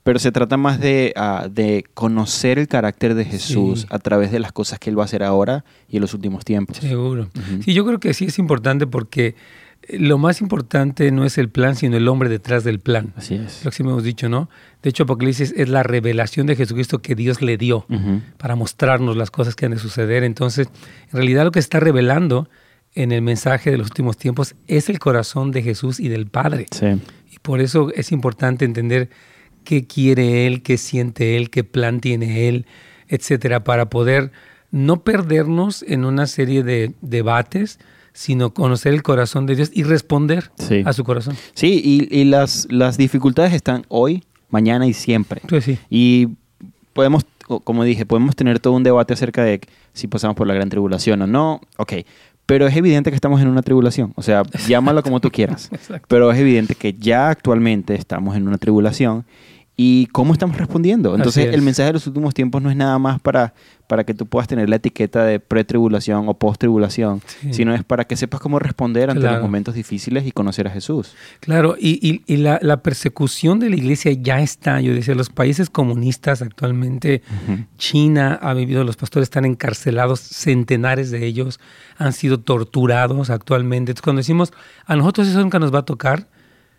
Pero 0.04 0.20
se 0.20 0.32
trata 0.32 0.56
más 0.56 0.80
de, 0.80 1.14
de 1.52 1.84
conocer 1.94 2.58
el 2.58 2.70
carácter 2.70 3.14
de 3.14 3.26
Jesús 3.26 3.88
a 3.90 4.00
través 4.00 4.32
de 4.32 4.40
las 4.40 4.54
cosas 4.54 4.80
que 4.80 4.90
Él 4.90 4.98
va 4.98 5.02
a 5.02 5.06
hacer 5.06 5.22
ahora 5.22 5.66
y 5.90 5.98
en 5.98 6.02
los 6.02 6.14
últimos 6.14 6.46
tiempos. 6.46 6.78
Seguro. 6.78 7.28
Sí, 7.62 7.74
yo 7.74 7.86
creo 7.86 8.00
que 8.00 8.14
sí 8.14 8.24
es 8.24 8.40
importante 8.40 8.88
porque 8.88 9.36
lo 9.90 10.18
más 10.18 10.42
importante 10.42 11.12
no 11.12 11.26
es 11.26 11.38
el 11.38 11.50
plan, 11.50 11.76
sino 11.76 11.98
el 11.98 12.08
hombre 12.08 12.30
detrás 12.30 12.64
del 12.64 12.80
plan. 12.80 13.14
Así 13.16 13.36
es. 13.36 13.64
Lo 13.64 13.72
que 13.72 13.78
sí 13.78 13.84
hemos 13.84 14.04
dicho, 14.04 14.30
¿no? 14.30 14.50
De 14.82 14.90
hecho, 14.90 15.04
Apocalipsis 15.04 15.54
es 15.56 15.70
la 15.70 15.84
revelación 15.84 16.48
de 16.48 16.56
Jesucristo 16.56 17.02
que 17.02 17.16
Dios 17.16 17.42
le 17.42 17.58
dio 17.58 17.86
para 18.38 18.56
mostrarnos 18.56 19.18
las 19.18 19.32
cosas 19.32 19.56
que 19.56 19.66
han 19.66 19.72
de 19.72 19.80
suceder. 19.80 20.24
Entonces, 20.24 20.68
en 21.12 21.12
realidad 21.12 21.44
lo 21.44 21.52
que 21.52 21.60
está 21.60 21.80
revelando 21.80 22.50
en 22.94 23.12
el 23.12 23.22
mensaje 23.22 23.72
de 23.72 23.78
los 23.78 23.88
últimos 23.88 24.18
tiempos 24.18 24.56
es 24.68 24.90
el 24.90 25.00
corazón 25.00 25.52
de 25.52 25.62
Jesús 25.62 26.00
y 26.00 26.08
del 26.08 26.28
Padre. 26.28 26.66
Sí. 26.72 26.88
Y 27.32 27.40
por 27.40 27.62
eso 27.62 27.92
es 27.94 28.12
importante 28.12 28.66
entender 28.66 29.10
qué 29.64 29.86
quiere 29.86 30.48
Él, 30.48 30.62
qué 30.62 30.78
siente 30.78 31.36
Él, 31.36 31.50
qué 31.50 31.64
plan 31.64 32.00
tiene 32.00 32.48
Él, 32.48 32.66
etcétera, 33.08 33.64
para 33.64 33.90
poder 33.90 34.32
no 34.72 35.04
perdernos 35.04 35.84
en 35.84 36.06
una 36.06 36.28
serie 36.28 36.64
de 36.64 36.94
debates, 37.02 37.80
sino 38.16 38.54
conocer 38.54 38.94
el 38.94 39.04
corazón 39.04 39.46
de 39.46 39.58
Dios 39.58 39.70
y 39.74 39.84
responder 39.84 40.50
a 40.86 40.94
su 40.94 41.04
corazón. 41.04 41.36
Sí, 41.54 42.08
y, 42.10 42.24
las, 42.24 42.66
las 42.72 42.98
dificultades 42.98 43.54
están 43.54 43.86
hoy, 43.90 44.24
mañana 44.50 44.88
y 44.88 44.94
siempre. 44.94 45.42
Pues 45.48 45.66
sí. 45.66 45.78
Y 45.90 46.30
podemos, 46.94 47.26
como 47.66 47.84
dije, 47.84 48.06
podemos 48.06 48.38
tener 48.38 48.62
todo 48.62 48.74
un 48.74 48.84
debate 48.84 49.14
acerca 49.14 49.44
de 49.44 49.60
si 49.92 50.08
pasamos 50.08 50.38
por 50.38 50.48
la 50.48 50.54
gran 50.54 50.70
tribulación 50.70 51.22
o 51.24 51.28
no. 51.28 51.60
Ok, 51.76 51.94
pero 52.46 52.68
es 52.68 52.76
evidente 52.78 53.12
que 53.12 53.16
estamos 53.16 53.42
en 53.42 53.50
una 53.50 53.62
tribulación. 53.62 54.14
O 54.16 54.22
sea, 54.22 54.44
llámalo 54.66 55.04
como 55.04 55.20
tú 55.20 55.30
quieras. 55.30 55.70
pero 56.08 56.32
es 56.32 56.40
evidente 56.40 56.76
que 56.76 56.94
ya 56.94 57.28
actualmente 57.30 57.96
estamos 57.96 58.38
en 58.38 58.48
una 58.48 58.58
tribulación 58.58 59.26
y 59.78 60.06
cómo 60.08 60.32
estamos 60.34 60.58
respondiendo. 60.58 61.16
Entonces, 61.16 61.54
el 61.54 61.62
mensaje 61.62 61.88
de 61.88 61.94
los 61.94 62.08
últimos 62.08 62.34
tiempos 62.34 62.62
no 62.62 62.70
es 62.70 62.78
nada 62.78 62.98
más 62.98 63.20
para, 63.20 63.54
para 63.88 64.06
que 64.06 64.14
tú 64.14 64.26
puedas 64.26 64.48
tener 64.48 64.70
la 64.70 64.78
etiqueta 64.78 65.26
de 65.26 65.42
pretribulación 65.42 66.30
o 66.30 66.34
post-tribulación, 66.34 67.22
sino 67.52 67.76
es 67.76 67.84
para 67.84 68.06
que 68.06 68.16
sepas 68.16 68.40
cómo 68.40 68.58
responder 68.58 69.10
ante 69.10 69.24
los 69.24 69.42
momentos 69.42 69.76
difíciles 69.76 70.26
y 70.26 70.32
conocer 70.32 70.68
a 70.68 70.72
Jesús. 70.72 71.14
Claro, 71.42 71.76
y, 71.78 72.22
y, 72.26 72.38
la, 72.38 72.60
la, 72.62 72.78
persecución 72.78 73.60
de 73.60 73.70
la 73.70 73.76
iglesia 73.76 74.14
ya 74.14 74.40
está. 74.40 74.80
Yo 74.80 74.94
decía, 74.94 75.14
los 75.14 75.30
países 75.30 75.70
comunistas 75.70 76.42
actualmente, 76.42 77.22
China 77.78 78.40
ha 78.42 78.54
vivido, 78.54 78.84
los 78.86 78.96
pastores 78.96 79.26
están 79.26 79.44
encarcelados, 79.44 80.22
centenares 80.22 81.12
de 81.12 81.26
ellos 81.26 81.60
han 81.98 82.14
sido 82.14 82.40
torturados 82.40 83.30
actualmente. 83.30 83.92
Entonces, 83.92 84.04
cuando 84.04 84.22
decimos, 84.22 84.54
a 84.86 84.96
nosotros 84.96 85.28
eso 85.28 85.42
nunca 85.42 85.60
nos 85.60 85.74
va 85.74 85.80
a 85.80 85.86
tocar, 85.86 86.28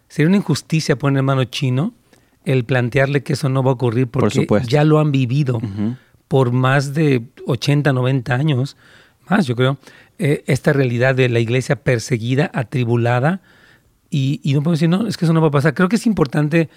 sería 0.08 0.28
una 0.28 0.38
injusticia 0.38 0.96
poner 0.96 1.22
mano 1.22 1.44
chino 1.44 1.92
el 2.46 2.64
plantearle 2.64 3.22
que 3.22 3.34
eso 3.34 3.48
no 3.50 3.62
va 3.62 3.72
a 3.72 3.74
ocurrir 3.74 4.06
porque 4.06 4.46
ya 4.66 4.84
lo 4.84 4.98
han 4.98 5.12
vivido 5.12 5.60
por 6.28 6.52
más 6.52 6.94
de 6.94 7.22
80, 7.46 7.92
90 7.92 8.34
años, 8.34 8.76
más 9.28 9.46
yo 9.46 9.54
creo, 9.54 9.78
eh, 10.18 10.44
esta 10.46 10.72
realidad 10.72 11.14
de 11.14 11.28
la 11.28 11.40
iglesia 11.40 11.76
perseguida, 11.76 12.50
atribulada, 12.54 13.42
y, 14.08 14.40
no 14.54 14.62
puedo 14.62 14.72
decir, 14.72 14.88
no, 14.88 15.06
es 15.06 15.16
que 15.16 15.26
eso 15.26 15.34
no 15.34 15.42
va 15.42 15.48
a 15.48 15.50
pasar. 15.50 15.74
Creo 15.74 15.90
que 15.90 15.96
es 15.96 16.06
importante 16.06 16.70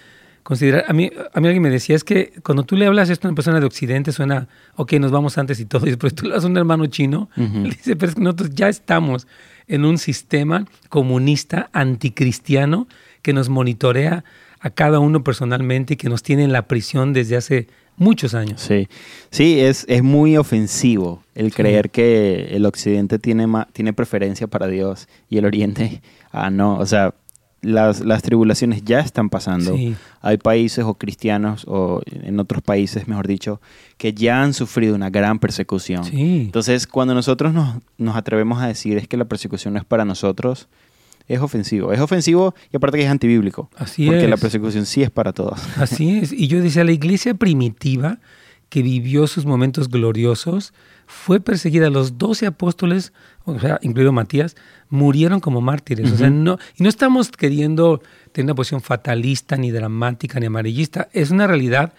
considerar, 0.44 0.84
a 0.88 0.94
mí, 0.94 1.10
a 1.34 1.39
mí 1.39 1.48
alguien 1.48 1.62
me 1.62 1.70
decía, 1.70 1.96
es 1.96 2.03
que 2.03 2.34
cuando 2.44 2.63
tú 2.63 2.75
le 2.75 2.86
hablas 2.86 3.10
esto 3.10 3.27
a 3.27 3.29
una 3.29 3.36
persona 3.36 3.60
de 3.60 3.65
Occidente 3.65 4.12
suena, 4.12 4.48
ok, 4.75 4.94
nos 4.94 5.12
vamos 5.12 5.38
antes 5.38 5.60
y 5.60 5.65
todo, 5.65 5.86
y 5.88 5.89
después 5.91 6.15
tú 6.15 6.25
le 6.25 6.34
das 6.34 6.44
a 6.44 6.48
un 6.48 6.58
hermano 6.58 6.88
chino, 6.88 7.29
le 7.38 7.70
dice, 7.70 7.96
pero 7.96 8.10
es 8.10 8.15
que 8.15 8.22
nosotros 8.22 8.50
ya 8.53 8.67
estamos 8.67 9.27
en 9.67 9.86
un 9.86 10.00
sistema 10.00 10.65
comunista, 10.89 11.70
anticristiano, 11.72 12.88
que 13.22 13.34
nos 13.34 13.48
monitorea 13.50 14.24
a 14.60 14.70
cada 14.70 15.00
uno 15.00 15.24
personalmente 15.24 15.94
y 15.94 15.98
que 15.98 16.10
nos 16.10 16.24
tiene 16.24 16.44
en 16.44 16.51
la 16.51 16.68
prisión 16.68 17.13
desde 17.13 17.38
hace 17.38 17.68
muchos 17.98 18.34
años. 18.34 18.62
Sí, 18.62 18.88
sí 19.30 19.60
es, 19.60 19.86
es 19.88 20.04
muy 20.04 20.38
ofensivo 20.38 21.24
el 21.36 21.54
creer 21.54 21.89
que 21.89 22.56
el 22.56 22.66
occidente 22.66 23.20
tiene, 23.20 23.48
tiene 23.74 23.94
preferencia 23.94 24.48
para 24.48 24.68
Dios 24.68 25.08
y 25.30 25.38
el 25.38 25.46
oriente, 25.46 26.01
ah, 26.32 26.50
no, 26.50 26.78
o 26.78 26.86
sea, 26.86 27.13
las, 27.62 28.00
las 28.01 28.22
tribulaciones 28.22 28.84
ya 28.84 29.00
están 29.00 29.30
pasando. 29.30 29.75
Hay 30.22 30.38
países 30.38 30.86
o 30.86 30.94
cristianos, 30.94 31.66
o 31.68 32.01
en 32.06 32.39
otros 32.39 32.62
países, 32.62 33.08
mejor 33.08 33.28
dicho, 33.28 33.62
que 33.98 34.13
ya 34.13 34.42
han 34.42 34.54
sufrido 34.54 34.96
una 34.96 35.10
gran 35.10 35.39
persecución. 35.39 36.04
Entonces, 36.12 36.88
cuando 36.88 37.13
nosotros 37.13 37.54
nos, 37.54 37.78
nos 37.98 38.16
atrevemos 38.16 38.62
a 38.62 38.68
decir 38.68 38.98
es 38.98 39.08
que 39.08 39.18
la 39.18 39.25
persecución 39.25 39.74
no 39.74 39.80
es 39.80 39.86
para 39.86 40.06
nosotros, 40.06 40.70
es 41.29 41.39
ofensivo. 41.39 41.93
Es 41.93 42.01
ofensivo 42.01 42.55
y 42.74 42.75
aparte 42.75 42.98
que 42.98 43.05
es 43.05 43.09
antibíblico. 43.09 43.69
Así 43.77 44.07
porque 44.07 44.27
la 44.27 44.36
persecución 44.36 44.86
sí 44.86 45.03
es 45.03 45.12
para 45.12 45.31
todos. 45.31 45.62
Así 45.77 46.17
es. 46.17 46.33
Y 46.33 46.48
yo 46.48 46.62
decía, 46.62 46.83
la 46.83 46.91
iglesia 46.91 47.36
primitiva 47.36 48.17
que 48.69 48.81
vivió 48.81 49.27
sus 49.27 49.45
momentos 49.45 49.89
gloriosos 49.89 50.74
fue 51.05 51.39
perseguida. 51.39 51.89
Los 51.91 52.17
doce 52.17 52.48
apóstoles, 52.48 53.13
o 53.45 53.59
sea, 53.59 53.79
incluido 53.83 54.12
Matías, 54.12 54.55
murieron 54.89 55.39
como 55.39 55.62
mártires. 55.62 56.12
O 56.12 56.17
sea, 56.17 56.31
no, 56.31 56.57
y 56.75 56.83
no 56.83 56.89
estamos 56.89 57.29
queriendo 57.31 58.01
tener 58.31 58.45
una 58.45 58.55
posición 58.55 58.81
fatalista, 58.81 59.55
ni 59.55 59.71
dramática, 59.71 60.39
ni 60.39 60.48
amarillista. 60.48 61.09
Es 61.13 61.29
una 61.29 61.45
realidad, 61.45 61.93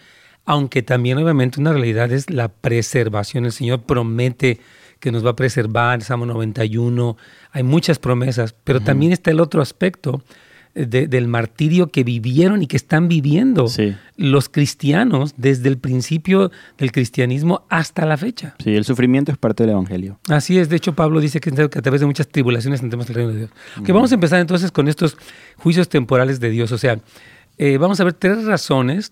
aunque 0.45 0.83
también 0.83 1.19
obviamente 1.19 1.61
una 1.61 1.73
realidad 1.73 2.11
es 2.11 2.31
la 2.31 2.49
preservación. 2.49 3.45
El 3.45 3.53
Señor 3.53 3.83
promete 3.83 4.61
que 5.01 5.11
nos 5.11 5.25
va 5.25 5.31
a 5.31 5.37
preservar, 5.37 6.03
Salmo 6.03 6.27
91, 6.27 7.17
hay 7.53 7.63
muchas 7.63 7.99
promesas, 7.99 8.55
pero 8.65 8.81
también 8.81 9.13
está 9.13 9.31
el 9.31 9.41
otro 9.41 9.63
aspecto 9.63 10.23
del 10.75 11.27
martirio 11.27 11.89
que 11.89 12.05
vivieron 12.05 12.63
y 12.63 12.69
que 12.69 12.77
están 12.77 13.09
viviendo 13.09 13.67
los 14.17 14.49
cristianos 14.49 15.35
desde 15.37 15.69
el 15.69 15.79
principio 15.79 16.53
del 16.79 16.93
cristianismo 16.93 17.67
hasta 17.69 18.07
la 18.07 18.17
fecha. 18.17 18.55
Sí, 18.63 18.77
el 18.77 18.85
sufrimiento 18.85 19.33
es 19.33 19.39
parte 19.39 19.65
del 19.65 19.73
Evangelio. 19.73 20.21
Así 20.29 20.59
es, 20.59 20.69
de 20.69 20.77
hecho 20.77 20.95
Pablo 20.95 21.21
dice 21.21 21.41
que, 21.41 21.51
a 21.51 21.69
través 21.69 22.01
de 22.01 22.07
muchas 22.07 22.29
tribulaciones 22.29 22.83
entremos 22.83 23.09
el 23.09 23.15
reino 23.17 23.33
de 23.33 23.39
Dios. 23.39 23.51
vamos 23.89 24.13
a 24.13 24.15
empezar 24.15 24.39
entonces 24.39 24.71
con 24.71 24.87
estos 24.87 25.17
juicios 25.57 25.89
temporales 25.89 26.39
de 26.39 26.51
Dios. 26.51 26.71
O 26.71 26.79
sea, 26.79 27.01
eh, 27.59 27.77
vamos 27.77 28.01
a 28.01 28.05
ver 28.05 28.13
tres 28.13 28.45
razones 28.45 29.11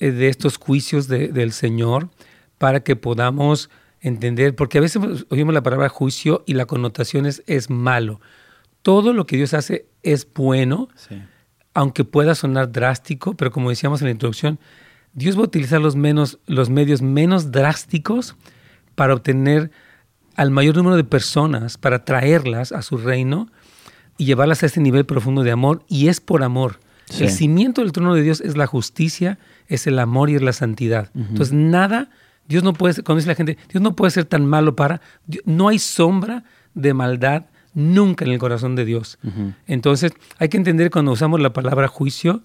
eh, 0.00 0.10
de 0.10 0.28
estos 0.28 0.58
juicios 0.58 1.08
del 1.08 1.52
Señor 1.52 2.10
para 2.58 2.80
que 2.80 2.94
podamos 2.94 3.70
entender, 4.04 4.54
porque 4.54 4.78
a 4.78 4.80
veces 4.80 5.26
oímos 5.30 5.54
la 5.54 5.62
palabra 5.62 5.88
juicio 5.88 6.44
y 6.46 6.54
la 6.54 6.66
connotación 6.66 7.26
es, 7.26 7.42
es 7.46 7.70
malo 7.70 8.20
todo 8.84 9.14
lo 9.14 9.26
que 9.26 9.38
Dios 9.38 9.54
hace 9.54 9.86
es 10.02 10.28
bueno, 10.32 10.88
aunque 11.72 12.04
pueda 12.04 12.34
sonar 12.34 12.70
drástico, 12.70 13.34
pero 13.34 13.50
como 13.50 13.70
decíamos 13.70 14.02
en 14.02 14.08
la 14.08 14.10
introducción, 14.10 14.60
Dios 15.14 15.38
va 15.38 15.40
a 15.40 15.44
utilizar 15.44 15.80
los, 15.80 15.96
menos, 15.96 16.38
los 16.46 16.68
medios 16.68 17.00
menos 17.00 17.50
drásticos 17.50 18.36
para 18.94 19.14
obtener 19.14 19.70
al 20.36 20.50
mayor 20.50 20.76
número 20.76 20.96
de 20.96 21.04
personas, 21.04 21.78
para 21.78 22.04
traerlas 22.04 22.72
a 22.72 22.82
su 22.82 22.98
reino 22.98 23.48
y 24.18 24.26
llevarlas 24.26 24.62
a 24.62 24.66
este 24.66 24.80
nivel 24.80 25.06
profundo 25.06 25.44
de 25.44 25.50
amor, 25.50 25.82
y 25.88 26.08
es 26.08 26.20
por 26.20 26.42
amor. 26.42 26.78
El 27.18 27.30
cimiento 27.30 27.80
del 27.80 27.92
trono 27.92 28.14
de 28.14 28.20
Dios 28.20 28.42
es 28.42 28.54
la 28.54 28.66
justicia, 28.66 29.38
es 29.66 29.86
el 29.86 29.98
amor 29.98 30.28
y 30.28 30.34
es 30.34 30.42
la 30.42 30.52
santidad. 30.52 31.10
Entonces, 31.14 31.54
nada, 31.54 32.10
Dios 32.46 32.62
no 32.62 32.72
puede, 32.72 33.02
cuando 33.02 33.18
dice 33.18 33.28
la 33.28 33.34
gente, 33.34 33.58
Dios 33.70 33.82
no 33.82 33.96
puede 33.96 34.10
ser 34.10 34.24
tan 34.24 34.46
malo 34.46 34.76
para, 34.76 35.00
no 35.44 35.68
hay 35.68 35.78
sombra 35.78 36.44
de 36.74 36.94
maldad 36.94 37.46
nunca 37.74 38.24
en 38.24 38.32
el 38.32 38.38
corazón 38.38 38.76
de 38.76 38.84
Dios. 38.84 39.18
Entonces, 39.66 40.12
hay 40.38 40.48
que 40.48 40.56
entender 40.56 40.90
cuando 40.90 41.12
usamos 41.12 41.40
la 41.40 41.52
palabra 41.52 41.88
juicio 41.88 42.42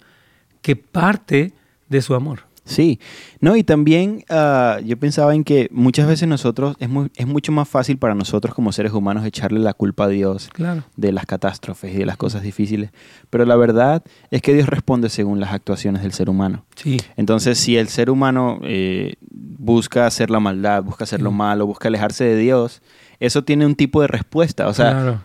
que 0.62 0.76
parte 0.76 1.52
de 1.88 2.02
su 2.02 2.14
amor. 2.14 2.49
Sí, 2.70 3.00
no, 3.40 3.56
y 3.56 3.64
también 3.64 4.24
ah, 4.30 4.78
yo 4.84 4.96
pensaba 4.96 5.34
en 5.34 5.42
que 5.42 5.68
muchas 5.72 6.06
veces 6.06 6.28
nosotros, 6.28 6.76
es, 6.78 6.88
es 7.16 7.26
mucho 7.26 7.50
más 7.50 7.68
fácil 7.68 7.98
para 7.98 8.14
nosotros 8.14 8.54
como 8.54 8.70
seres 8.70 8.92
humanos 8.92 9.24
echarle 9.24 9.58
la 9.58 9.74
culpa 9.74 10.04
a 10.04 10.08
Dios 10.08 10.50
de 10.96 11.12
las 11.12 11.26
catástrofes 11.26 11.92
y 11.92 11.98
de 11.98 12.06
las 12.06 12.16
cosas 12.16 12.42
difíciles, 12.42 12.90
pero 13.28 13.44
la 13.44 13.56
verdad 13.56 14.04
es 14.30 14.40
que 14.40 14.54
Dios 14.54 14.68
responde 14.68 15.08
según 15.08 15.40
las 15.40 15.52
actuaciones 15.52 16.02
del 16.02 16.12
ser 16.12 16.30
humano. 16.30 16.64
Sí. 16.76 16.98
Entonces, 17.16 17.58
si 17.58 17.76
el 17.76 17.88
ser 17.88 18.08
humano 18.08 18.60
eh, 18.62 19.14
busca 19.30 20.06
hacer 20.06 20.30
la 20.30 20.38
maldad, 20.38 20.84
busca 20.84 21.04
hacer 21.04 21.20
lo 21.20 21.32
malo, 21.32 21.66
busca 21.66 21.88
alejarse 21.88 22.24
de 22.24 22.36
Dios, 22.36 22.82
eso 23.18 23.42
tiene 23.42 23.66
un 23.66 23.74
tipo 23.74 24.00
de 24.00 24.06
respuesta. 24.06 24.68
O 24.68 24.74
sea, 24.74 25.24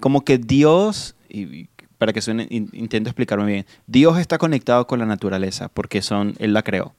como 0.00 0.24
que 0.24 0.38
Dios, 0.38 1.14
y 1.28 1.68
para 1.98 2.12
que 2.12 2.20
suene, 2.20 2.46
intento 2.50 3.08
explicarme 3.08 3.46
bien, 3.46 3.66
Dios 3.86 4.18
está 4.18 4.38
conectado 4.38 4.86
con 4.86 4.98
la 4.98 5.06
naturaleza 5.06 5.68
porque 5.68 6.02
son, 6.02 6.34
Él 6.38 6.52
la 6.52 6.62
creó. 6.62 6.94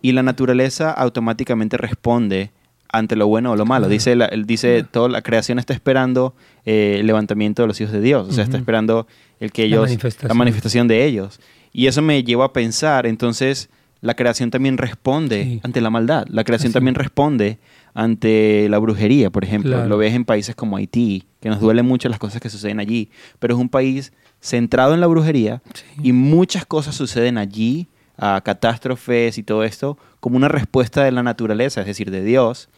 Y 0.00 0.12
la 0.12 0.22
naturaleza 0.22 0.90
automáticamente 0.90 1.76
responde 1.76 2.50
ante 2.90 3.16
lo 3.16 3.26
bueno 3.26 3.52
o 3.52 3.56
lo 3.56 3.66
malo. 3.66 3.88
Dice, 3.88 4.12
él 4.12 4.46
dice, 4.46 4.82
toda 4.82 5.08
la 5.08 5.22
creación 5.22 5.58
está 5.58 5.74
esperando 5.74 6.34
eh, 6.64 6.96
el 7.00 7.06
levantamiento 7.06 7.62
de 7.62 7.68
los 7.68 7.80
hijos 7.80 7.92
de 7.92 8.00
Dios. 8.00 8.28
O 8.28 8.32
sea, 8.32 8.44
está 8.44 8.56
esperando 8.56 9.06
el 9.40 9.52
que 9.52 9.64
ellos, 9.64 9.90
la 10.22 10.34
manifestación. 10.34 10.88
de 10.88 11.04
ellos. 11.04 11.40
Y 11.72 11.86
eso 11.86 12.00
me 12.02 12.24
lleva 12.24 12.46
a 12.46 12.52
pensar, 12.52 13.06
entonces, 13.06 13.68
la 14.00 14.14
creación 14.14 14.50
también 14.50 14.78
responde 14.78 15.60
ante 15.62 15.80
la 15.80 15.90
maldad. 15.90 16.26
La 16.28 16.44
creación 16.44 16.72
también 16.72 16.94
responde 16.94 17.58
ante 17.98 18.68
la 18.68 18.78
brujería, 18.78 19.28
por 19.28 19.42
ejemplo. 19.42 19.84
Lo 19.86 19.98
ves 19.98 20.14
en 20.14 20.24
países 20.24 20.54
como 20.54 20.76
Haití, 20.76 21.24
que 21.40 21.48
nos 21.48 21.58
duelen 21.58 21.84
mucho 21.84 22.08
las 22.08 22.20
cosas 22.20 22.40
que 22.40 22.48
suceden 22.48 22.78
allí, 22.78 23.10
pero 23.40 23.54
es 23.54 23.60
un 23.60 23.68
país 23.68 24.12
centrado 24.40 24.94
en 24.94 25.00
la 25.00 25.08
brujería 25.08 25.62
y 26.00 26.12
muchas 26.12 26.64
cosas 26.64 26.94
suceden 26.94 27.38
allí, 27.38 27.88
a 28.16 28.40
catástrofes 28.40 29.36
y 29.36 29.42
todo 29.42 29.64
esto, 29.64 29.98
como 30.20 30.36
una 30.36 30.46
respuesta 30.46 31.02
de 31.02 31.10
la 31.10 31.24
naturaleza, 31.24 31.80
es 31.80 31.88
decir, 31.88 32.12
de 32.12 32.22
Dios, 32.22 32.68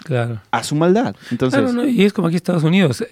a 0.50 0.64
su 0.64 0.74
maldad. 0.74 1.14
Entonces, 1.30 1.60
y 1.88 2.04
es 2.04 2.14
como 2.14 2.28
aquí 2.28 2.36
en 2.36 2.36
Estados 2.36 2.64
Unidos, 2.64 3.04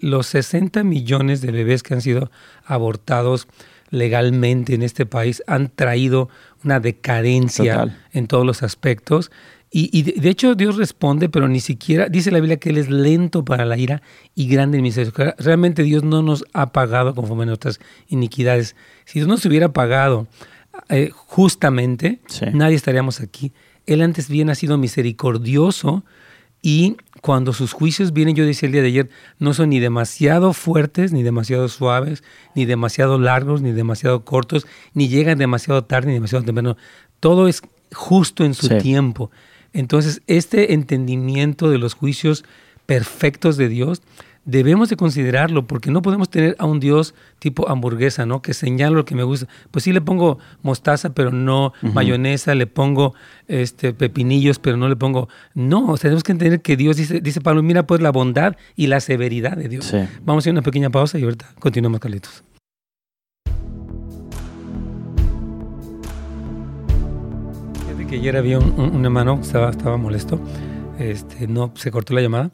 los 0.00 0.28
60 0.28 0.82
millones 0.82 1.42
de 1.42 1.52
bebés 1.52 1.82
que 1.82 1.92
han 1.92 2.00
sido 2.00 2.30
abortados 2.64 3.48
legalmente 3.90 4.74
en 4.74 4.82
este 4.82 5.04
país 5.04 5.42
han 5.46 5.68
traído 5.68 6.30
una 6.64 6.80
decadencia 6.80 7.98
en 8.12 8.28
todos 8.28 8.46
los 8.46 8.62
aspectos 8.62 9.30
y, 9.72 10.02
de, 10.02 10.28
hecho 10.28 10.56
Dios 10.56 10.76
responde, 10.76 11.28
pero 11.28 11.46
ni 11.46 11.60
siquiera, 11.60 12.08
dice 12.08 12.32
la 12.32 12.40
Biblia 12.40 12.58
que 12.58 12.70
Él 12.70 12.78
es 12.78 12.90
lento 12.90 13.44
para 13.44 13.64
la 13.64 13.78
ira 13.78 14.02
y 14.34 14.48
grande 14.48 14.78
en 14.78 14.82
misericordia. 14.82 15.36
Realmente 15.38 15.84
Dios 15.84 16.02
no 16.02 16.22
nos 16.22 16.44
ha 16.52 16.72
pagado 16.72 17.14
conforme 17.14 17.44
a 17.44 17.46
nuestras 17.46 17.78
iniquidades. 18.08 18.74
Si 19.04 19.20
Dios 19.20 19.28
nos 19.28 19.44
hubiera 19.46 19.72
pagado 19.72 20.26
eh, 20.88 21.10
justamente, 21.14 22.18
nadie 22.52 22.74
estaríamos 22.74 23.20
aquí. 23.20 23.52
Él 23.86 24.02
antes 24.02 24.28
bien 24.28 24.50
ha 24.50 24.56
sido 24.56 24.76
misericordioso 24.76 26.04
y 26.62 26.96
cuando 27.22 27.52
sus 27.52 27.72
juicios 27.72 28.12
vienen, 28.12 28.34
yo 28.34 28.44
decía 28.44 28.66
el 28.66 28.72
día 28.72 28.82
de 28.82 28.88
ayer, 28.88 29.10
no 29.38 29.54
son 29.54 29.70
ni 29.70 29.78
demasiado 29.78 30.52
fuertes, 30.52 31.12
ni 31.12 31.22
demasiado 31.22 31.68
suaves, 31.68 32.24
ni 32.56 32.64
demasiado 32.64 33.20
largos, 33.20 33.62
ni 33.62 33.70
demasiado 33.70 34.24
cortos, 34.24 34.66
ni 34.94 35.08
llegan 35.08 35.38
demasiado 35.38 35.84
tarde, 35.84 36.08
ni 36.08 36.14
demasiado 36.14 36.44
temprano. 36.44 36.76
Todo 37.20 37.46
es 37.46 37.62
justo 37.92 38.44
en 38.44 38.54
su 38.54 38.68
tiempo. 38.78 39.30
Entonces, 39.72 40.22
este 40.26 40.74
entendimiento 40.74 41.70
de 41.70 41.78
los 41.78 41.94
juicios 41.94 42.44
perfectos 42.86 43.56
de 43.56 43.68
Dios, 43.68 44.02
debemos 44.44 44.88
de 44.88 44.96
considerarlo, 44.96 45.66
porque 45.66 45.90
no 45.90 46.02
podemos 46.02 46.28
tener 46.28 46.56
a 46.58 46.66
un 46.66 46.80
Dios 46.80 47.14
tipo 47.38 47.68
hamburguesa, 47.68 48.26
¿no? 48.26 48.42
Que 48.42 48.54
señala 48.54 48.96
lo 48.96 49.04
que 49.04 49.14
me 49.14 49.22
gusta. 49.22 49.46
Pues 49.70 49.84
sí 49.84 49.92
le 49.92 50.00
pongo 50.00 50.38
mostaza, 50.62 51.14
pero 51.14 51.30
no 51.30 51.72
mayonesa, 51.82 52.54
le 52.54 52.66
pongo 52.66 53.14
este, 53.48 53.92
pepinillos, 53.92 54.58
pero 54.58 54.76
no 54.76 54.88
le 54.88 54.96
pongo... 54.96 55.28
No, 55.54 55.86
o 55.86 55.96
sea, 55.96 56.08
tenemos 56.08 56.24
que 56.24 56.32
entender 56.32 56.62
que 56.62 56.76
Dios, 56.76 56.96
dice, 56.96 57.20
dice 57.20 57.40
Pablo, 57.40 57.62
mira 57.62 57.86
pues 57.86 58.00
la 58.00 58.10
bondad 58.10 58.56
y 58.76 58.88
la 58.88 59.00
severidad 59.00 59.56
de 59.56 59.68
Dios. 59.68 59.92
Vamos 60.24 60.42
a 60.42 60.44
hacer 60.44 60.52
una 60.52 60.62
pequeña 60.62 60.90
pausa 60.90 61.18
y 61.18 61.22
ahorita 61.22 61.54
continuamos, 61.58 62.00
Carlitos. 62.00 62.42
Que 68.10 68.16
ayer 68.16 68.36
había 68.36 68.58
un, 68.58 69.04
hermano 69.04 69.36
que 69.36 69.42
estaba, 69.42 69.70
estaba 69.70 69.96
molesto, 69.96 70.40
este, 70.98 71.46
no 71.46 71.72
se 71.76 71.92
cortó 71.92 72.12
la 72.12 72.20
llamada. 72.20 72.50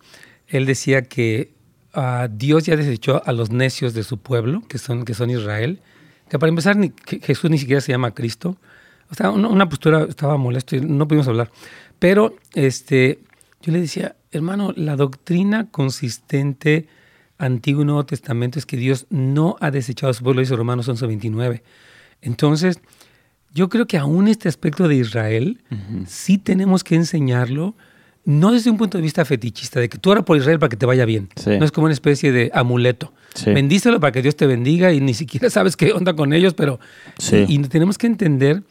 Él 0.46 0.66
decía 0.66 1.04
que 1.04 1.54
uh, 1.94 2.28
Dios 2.30 2.66
ya 2.66 2.76
desechó 2.76 3.22
a 3.24 3.32
los 3.32 3.50
necios 3.50 3.94
de 3.94 4.04
su 4.04 4.18
pueblo, 4.18 4.62
que 4.68 4.76
son, 4.76 5.06
que 5.06 5.14
son 5.14 5.30
Israel, 5.30 5.80
que 6.28 6.38
para 6.38 6.50
empezar 6.50 6.76
ni, 6.76 6.92
Jesús 7.22 7.50
ni 7.50 7.56
siquiera 7.56 7.80
se 7.80 7.90
llama 7.90 8.10
Cristo. 8.10 8.58
O 9.10 9.14
sea, 9.14 9.30
una, 9.30 9.66
postura 9.66 10.04
estaba 10.04 10.36
molesto 10.36 10.76
y 10.76 10.82
no 10.82 11.08
pudimos 11.08 11.26
hablar. 11.26 11.50
Pero 11.98 12.36
este, 12.52 13.20
yo 13.62 13.72
le 13.72 13.80
decía, 13.80 14.14
hermano, 14.32 14.74
la 14.76 14.94
doctrina 14.94 15.70
consistente 15.70 16.86
Antiguo 17.38 17.80
y 17.80 17.86
Nuevo 17.86 18.04
Testamento 18.04 18.58
es 18.58 18.66
que 18.66 18.76
Dios 18.76 19.06
no 19.08 19.56
ha 19.60 19.70
desechado 19.70 20.10
a 20.10 20.14
su 20.14 20.22
pueblo, 20.22 20.40
dice 20.40 20.54
Romanos 20.54 20.86
11:29. 20.86 21.62
Entonces, 22.20 22.78
yo 23.56 23.70
creo 23.70 23.86
que 23.86 23.96
aún 23.96 24.28
este 24.28 24.50
aspecto 24.50 24.86
de 24.86 24.96
Israel 24.96 25.62
sí 26.06 26.36
tenemos 26.36 26.84
que 26.84 26.94
enseñarlo, 26.94 27.74
no 28.26 28.52
desde 28.52 28.68
un 28.68 28.76
punto 28.76 28.98
de 28.98 29.02
vista 29.02 29.24
fetichista, 29.24 29.80
de 29.80 29.88
que 29.88 29.96
tú 29.96 30.10
ora 30.10 30.22
por 30.22 30.36
Israel 30.36 30.58
para 30.58 30.68
que 30.68 30.76
te 30.76 30.84
vaya 30.84 31.06
bien. 31.06 31.30
No 31.46 31.64
es 31.64 31.72
como 31.72 31.86
una 31.86 31.94
especie 31.94 32.32
de 32.32 32.50
amuleto. 32.52 33.14
Bendícelo 33.46 33.98
para 33.98 34.12
que 34.12 34.20
Dios 34.20 34.36
te 34.36 34.46
bendiga 34.46 34.92
y 34.92 35.00
ni 35.00 35.14
siquiera 35.14 35.48
sabes 35.56 35.74
qué 35.74 35.92
onda 35.92 36.14
con 36.14 36.34
ellos, 36.34 36.52
pero... 36.52 36.78
Y 37.48 37.58
tenemos 37.60 37.96
que 37.96 38.06
entender 38.06 38.62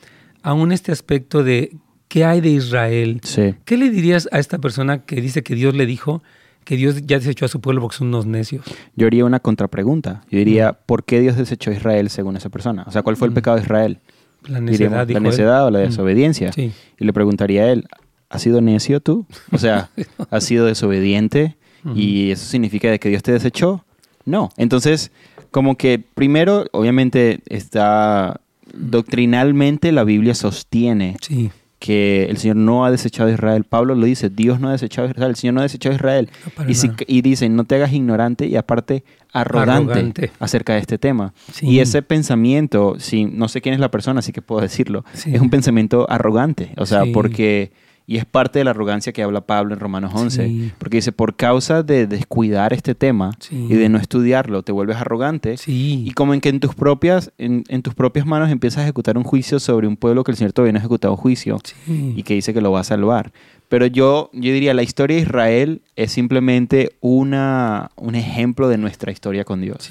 aún 0.43 0.71
este 0.71 0.91
aspecto 0.91 1.43
de 1.43 1.75
qué 2.07 2.23
hay 2.23 2.39
de 2.39 2.49
Israel. 2.49 3.21
¿Qué 3.65 3.77
le 3.77 3.89
dirías 3.89 4.29
a 4.31 4.37
esta 4.37 4.59
persona 4.59 5.03
que 5.03 5.19
dice 5.19 5.41
que 5.41 5.55
Dios 5.55 5.73
le 5.73 5.87
dijo 5.87 6.21
que 6.63 6.77
Dios 6.77 7.01
ya 7.07 7.17
desechó 7.17 7.45
a 7.45 7.47
su 7.47 7.59
pueblo 7.59 7.81
porque 7.81 7.97
son 7.97 8.09
unos 8.09 8.27
necios? 8.27 8.63
Yo 8.95 9.07
haría 9.07 9.25
una 9.25 9.39
contrapregunta. 9.39 10.21
Yo 10.29 10.37
diría, 10.37 10.73
¿por 10.73 11.05
qué 11.05 11.21
Dios 11.21 11.37
desechó 11.37 11.71
a 11.71 11.73
Israel 11.73 12.11
según 12.11 12.37
esa 12.37 12.49
persona? 12.49 12.83
O 12.85 12.91
sea, 12.91 13.01
¿cuál 13.01 13.17
fue 13.17 13.27
el 13.27 13.33
pecado 13.33 13.57
de 13.57 13.63
Israel? 13.63 13.99
La 14.47 14.61
necedad, 14.61 15.09
la 15.09 15.19
necedad 15.19 15.65
o 15.65 15.71
la 15.71 15.79
desobediencia. 15.79 16.51
Y 16.55 16.73
le 16.97 17.13
preguntaría 17.13 17.63
a 17.63 17.71
él, 17.71 17.87
¿has 18.29 18.41
sido 18.41 18.61
necio 18.61 18.99
tú? 18.99 19.25
O 19.51 19.57
sea, 19.57 19.89
¿has 20.29 20.43
sido 20.43 20.65
desobediente? 20.65 21.55
¿Y 21.95 22.31
eso 22.31 22.45
significa 22.47 22.89
de 22.89 22.99
que 22.99 23.09
Dios 23.09 23.21
te 23.21 23.31
desechó? 23.31 23.85
No. 24.25 24.49
Entonces, 24.57 25.11
como 25.51 25.77
que 25.77 25.99
primero, 25.99 26.65
obviamente, 26.71 27.41
está 27.47 28.41
doctrinalmente 28.73 29.91
la 29.91 30.03
Biblia 30.03 30.33
sostiene 30.33 31.15
sí 31.21 31.51
que 31.79 32.25
el 32.29 32.37
Señor 32.37 32.55
no 32.57 32.85
ha 32.85 32.91
desechado 32.91 33.29
a 33.29 33.33
Israel. 33.33 33.63
Pablo 33.63 33.95
lo 33.95 34.05
dice, 34.05 34.29
Dios 34.29 34.59
no 34.59 34.69
ha 34.69 34.71
desechado 34.71 35.07
a 35.07 35.11
Israel, 35.11 35.29
el 35.29 35.35
Señor 35.35 35.53
no 35.55 35.59
ha 35.59 35.63
desechado 35.63 35.93
a 35.93 35.95
Israel. 35.95 36.29
y, 36.67 36.75
si, 36.75 36.89
y, 37.07 37.21
dice, 37.21 37.49
no 37.49 37.65
te 37.65 37.75
hagas 37.75 37.93
ignorante 37.93 38.47
y 38.47 38.55
aparte 38.55 39.03
arrogante, 39.33 40.31
acerca 40.39 40.73
de 40.73 40.79
este 40.79 40.97
tema. 40.97 41.33
Y 41.61 41.79
ese 41.79 42.01
pensamiento, 42.01 42.95
si, 42.99 43.25
no 43.25 43.49
sé 43.49 43.61
quién 43.61 43.73
es 43.73 43.81
la 43.81 43.91
persona, 43.91 44.19
así 44.19 44.31
que 44.31 44.41
puedo 44.41 44.61
decirlo, 44.61 45.03
es 45.13 45.41
un 45.41 45.49
pensamiento 45.49 46.09
arrogante. 46.09 46.71
O 46.77 46.85
sea, 46.85 47.03
porque 47.13 47.71
Y 48.07 48.17
es 48.17 48.25
parte 48.25 48.59
de 48.59 48.65
la 48.65 48.71
arrogancia 48.71 49.13
que 49.13 49.23
habla 49.23 49.41
Pablo 49.41 49.73
en 49.73 49.79
Romanos 49.79 50.11
11. 50.13 50.73
Porque 50.77 50.97
dice, 50.97 51.11
por 51.11 51.35
causa 51.35 51.81
de 51.81 52.05
descuidar 52.05 52.71
este 52.73 52.93
tema 52.93 53.31
y 53.49 53.73
de 53.73 53.89
no 53.89 53.97
estudiarlo, 53.97 54.61
te 54.63 54.71
vuelves 54.71 54.97
arrogante. 54.97 55.55
Y 55.65 56.11
como 56.11 56.33
en 56.33 56.41
que 56.41 56.49
en 56.49 56.59
tus, 56.59 56.75
propias, 56.75 57.31
en, 57.37 57.63
tus 57.81 57.95
propias 57.95 58.25
manos 58.25 58.51
empiezas 58.51 58.79
a 58.79 58.83
ejecutar 58.83 59.17
un 59.17 59.23
juicio 59.23 59.59
sobre 59.59 59.87
un 59.87 59.97
pueblo 59.97 60.23
que 60.23 60.31
el 60.31 60.37
Señor 60.37 60.53
todavía 60.53 60.73
no 60.73 60.77
ha 60.77 60.81
ejecutado 60.81 61.15
juicio 61.17 61.57
y 61.87 62.21
que 62.23 62.35
dice 62.35 62.53
que 62.53 62.61
lo 62.61 62.71
va 62.71 62.81
a 62.81 62.83
salvar. 62.83 63.31
Pero 63.69 63.87
yo, 63.87 64.29
yo 64.33 64.53
diría, 64.53 64.73
la 64.73 64.83
historia 64.83 65.17
de 65.17 65.23
Israel 65.23 65.81
es 65.95 66.11
simplemente 66.11 66.95
una, 67.01 67.89
un 67.95 68.15
ejemplo 68.15 68.67
de 68.67 68.77
nuestra 68.77 69.11
historia 69.11 69.43
con 69.43 69.61
Dios. 69.61 69.89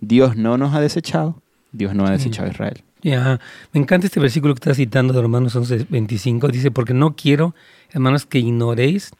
Dios 0.00 0.36
no 0.36 0.56
nos 0.56 0.74
ha 0.74 0.80
desechado, 0.80 1.42
Dios 1.72 1.94
no 1.94 2.06
ha 2.06 2.10
desechado 2.10 2.48
a 2.48 2.52
Israel. 2.52 2.82
Ya, 3.02 3.40
me 3.72 3.80
encanta 3.80 4.06
este 4.06 4.20
versículo 4.20 4.54
que 4.54 4.58
estás 4.58 4.76
citando 4.76 5.12
de 5.12 5.22
Romanos 5.22 5.54
11, 5.54 5.86
25. 5.88 6.48
Dice, 6.48 6.70
porque 6.70 6.94
no 6.94 7.14
quiero, 7.14 7.54
hermanos, 7.90 8.26
que 8.26 8.38
ignoréis 8.38 9.12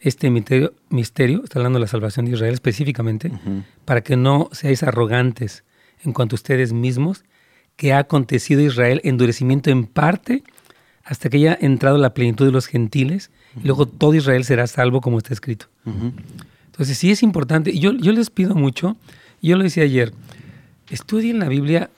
este 0.00 0.30
misterio, 0.30 0.74
misterio 0.88 1.42
está 1.44 1.60
hablando 1.60 1.78
de 1.78 1.82
la 1.82 1.88
salvación 1.88 2.26
de 2.26 2.32
Israel 2.32 2.54
específicamente, 2.54 3.30
para 3.84 4.00
que 4.00 4.16
no 4.16 4.48
seáis 4.52 4.82
arrogantes 4.82 5.64
en 6.04 6.12
cuanto 6.12 6.34
a 6.34 6.38
ustedes 6.38 6.72
mismos, 6.72 7.24
que 7.76 7.92
ha 7.92 7.98
acontecido 7.98 8.60
a 8.60 8.64
Israel 8.64 9.00
endurecimiento 9.04 9.70
en 9.70 9.86
parte 9.86 10.42
hasta 11.04 11.28
que 11.28 11.36
haya 11.38 11.58
entrado 11.60 11.98
la 11.98 12.14
plenitud 12.14 12.46
de 12.46 12.52
los 12.52 12.66
gentiles, 12.66 13.30
y 13.62 13.66
luego 13.66 13.86
todo 13.86 14.14
Israel 14.14 14.44
será 14.44 14.66
salvo 14.66 15.00
como 15.00 15.18
está 15.18 15.32
escrito. 15.32 15.66
Entonces 16.66 16.98
sí 16.98 17.10
es 17.10 17.22
importante, 17.22 17.76
yo, 17.78 17.92
yo 17.92 18.12
les 18.12 18.30
pido 18.30 18.54
mucho, 18.54 18.96
yo 19.40 19.56
lo 19.56 19.64
decía 19.64 19.84
ayer, 19.84 20.12
estudien 20.90 21.38
la 21.38 21.48
Biblia 21.48 21.90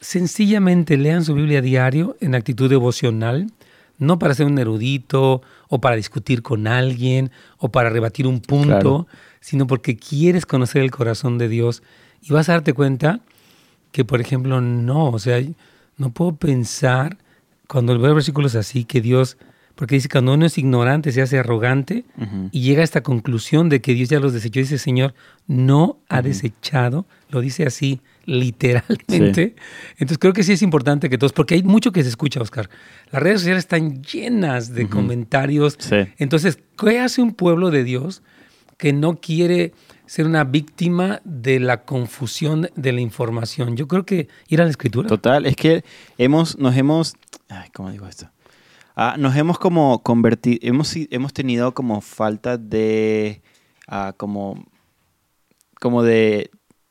sencillamente 0.00 0.96
lean 0.96 1.24
su 1.24 1.34
Biblia 1.34 1.60
diario 1.60 2.16
en 2.20 2.34
actitud 2.34 2.70
devocional, 2.70 3.50
no 3.98 4.18
para 4.18 4.34
ser 4.34 4.46
un 4.46 4.58
erudito 4.58 5.42
o 5.68 5.80
para 5.80 5.96
discutir 5.96 6.42
con 6.42 6.66
alguien 6.66 7.30
o 7.58 7.70
para 7.70 7.90
rebatir 7.90 8.26
un 8.26 8.40
punto, 8.40 9.06
sino 9.40 9.66
porque 9.66 9.96
quieres 9.96 10.46
conocer 10.46 10.82
el 10.82 10.90
corazón 10.90 11.38
de 11.38 11.48
Dios 11.48 11.82
y 12.22 12.32
vas 12.32 12.48
a 12.48 12.52
darte 12.52 12.72
cuenta 12.72 13.20
que, 13.92 14.04
por 14.04 14.20
ejemplo, 14.20 14.60
no, 14.60 15.10
o 15.10 15.18
sea, 15.18 15.42
no 15.96 16.10
puedo 16.10 16.36
pensar 16.36 17.18
cuando 17.66 17.98
veo 17.98 18.14
versículos 18.14 18.54
así 18.54 18.84
que 18.84 19.00
Dios, 19.00 19.36
porque 19.74 19.96
dice 19.96 20.08
cuando 20.08 20.34
uno 20.34 20.46
es 20.46 20.58
ignorante 20.58 21.12
se 21.12 21.22
hace 21.22 21.38
arrogante 21.38 22.04
y 22.50 22.62
llega 22.62 22.80
a 22.80 22.84
esta 22.84 23.02
conclusión 23.02 23.68
de 23.68 23.80
que 23.80 23.94
Dios 23.94 24.08
ya 24.08 24.20
los 24.20 24.32
desechó, 24.32 24.60
dice 24.60 24.78
Señor, 24.78 25.14
no 25.46 25.98
ha 26.08 26.22
desechado, 26.22 27.06
lo 27.30 27.40
dice 27.40 27.64
así, 27.64 28.00
literalmente. 28.28 29.56
Entonces 29.92 30.18
creo 30.18 30.34
que 30.34 30.42
sí 30.42 30.52
es 30.52 30.62
importante 30.62 31.08
que 31.08 31.16
todos, 31.16 31.32
porque 31.32 31.54
hay 31.54 31.62
mucho 31.62 31.92
que 31.92 32.02
se 32.02 32.10
escucha, 32.10 32.40
Oscar. 32.40 32.68
Las 33.10 33.22
redes 33.22 33.40
sociales 33.40 33.64
están 33.64 34.02
llenas 34.02 34.74
de 34.74 34.88
comentarios. 34.88 35.78
Entonces, 36.18 36.58
¿qué 36.76 37.00
hace 37.00 37.22
un 37.22 37.32
pueblo 37.32 37.70
de 37.70 37.84
Dios 37.84 38.22
que 38.76 38.92
no 38.92 39.18
quiere 39.20 39.72
ser 40.06 40.26
una 40.26 40.44
víctima 40.44 41.20
de 41.24 41.58
la 41.58 41.84
confusión 41.84 42.68
de 42.76 42.92
la 42.92 43.00
información? 43.00 43.76
Yo 43.76 43.88
creo 43.88 44.04
que 44.04 44.28
ir 44.48 44.60
a 44.60 44.64
la 44.64 44.70
escritura. 44.70 45.08
Total, 45.08 45.46
es 45.46 45.56
que 45.56 45.82
hemos, 46.18 46.58
nos 46.58 46.76
hemos, 46.76 47.16
¿cómo 47.72 47.90
digo 47.90 48.06
esto? 48.06 48.30
Ah, 48.94 49.16
nos 49.18 49.34
hemos 49.36 49.58
como 49.58 50.02
convertido, 50.02 50.58
hemos, 50.62 50.94
hemos 50.94 51.32
tenido 51.32 51.72
como 51.72 52.02
falta 52.02 52.58
de, 52.58 53.40
ah, 53.86 54.12
como, 54.16 54.66
como 55.80 56.02
de 56.02 56.50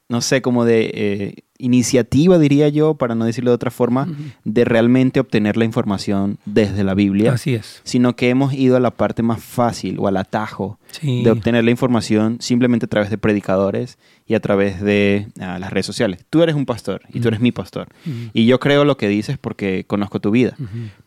no 0.10 0.22
sé, 0.22 0.42
como 0.42 0.64
de 0.64 0.92
eh, 0.94 1.36
iniciativa, 1.58 2.40
diría 2.40 2.70
yo, 2.70 2.94
para 2.94 3.14
no 3.14 3.26
decirlo 3.26 3.52
de 3.52 3.56
otra 3.56 3.72
forma, 3.72 4.08
de 4.46 4.64
realmente 4.64 5.20
obtener 5.20 5.58
la 5.58 5.66
información 5.66 6.38
desde 6.46 6.84
la 6.84 6.94
Biblia. 6.94 7.34
Así 7.34 7.56
es. 7.56 7.82
Sino 7.84 8.16
que 8.16 8.30
hemos 8.30 8.54
ido 8.54 8.78
a 8.78 8.80
la 8.80 8.92
parte 8.92 9.22
más 9.22 9.44
fácil 9.44 9.98
o 10.00 10.08
al 10.08 10.18
atajo 10.18 10.80
de 11.02 11.30
obtener 11.30 11.66
la 11.66 11.72
información 11.72 12.38
simplemente 12.40 12.86
a 12.86 12.90
través 12.90 13.10
de 13.10 13.18
predicadores 13.18 13.98
y 14.26 14.36
a 14.36 14.40
través 14.40 14.82
de 14.82 15.28
ah, 15.40 15.60
las 15.60 15.72
redes 15.72 15.86
sociales. 15.86 16.26
Tú 16.30 16.42
eres 16.42 16.56
un 16.56 16.66
pastor 16.66 17.02
y 17.12 17.20
tú 17.20 17.28
eres 17.28 17.42
mi 17.42 17.52
pastor. 17.52 17.90
Y 18.34 18.46
yo 18.46 18.60
creo 18.60 18.86
lo 18.86 18.96
que 18.96 19.10
dices 19.10 19.38
porque 19.38 19.84
conozco 19.86 20.22
tu 20.22 20.32
vida. 20.32 20.56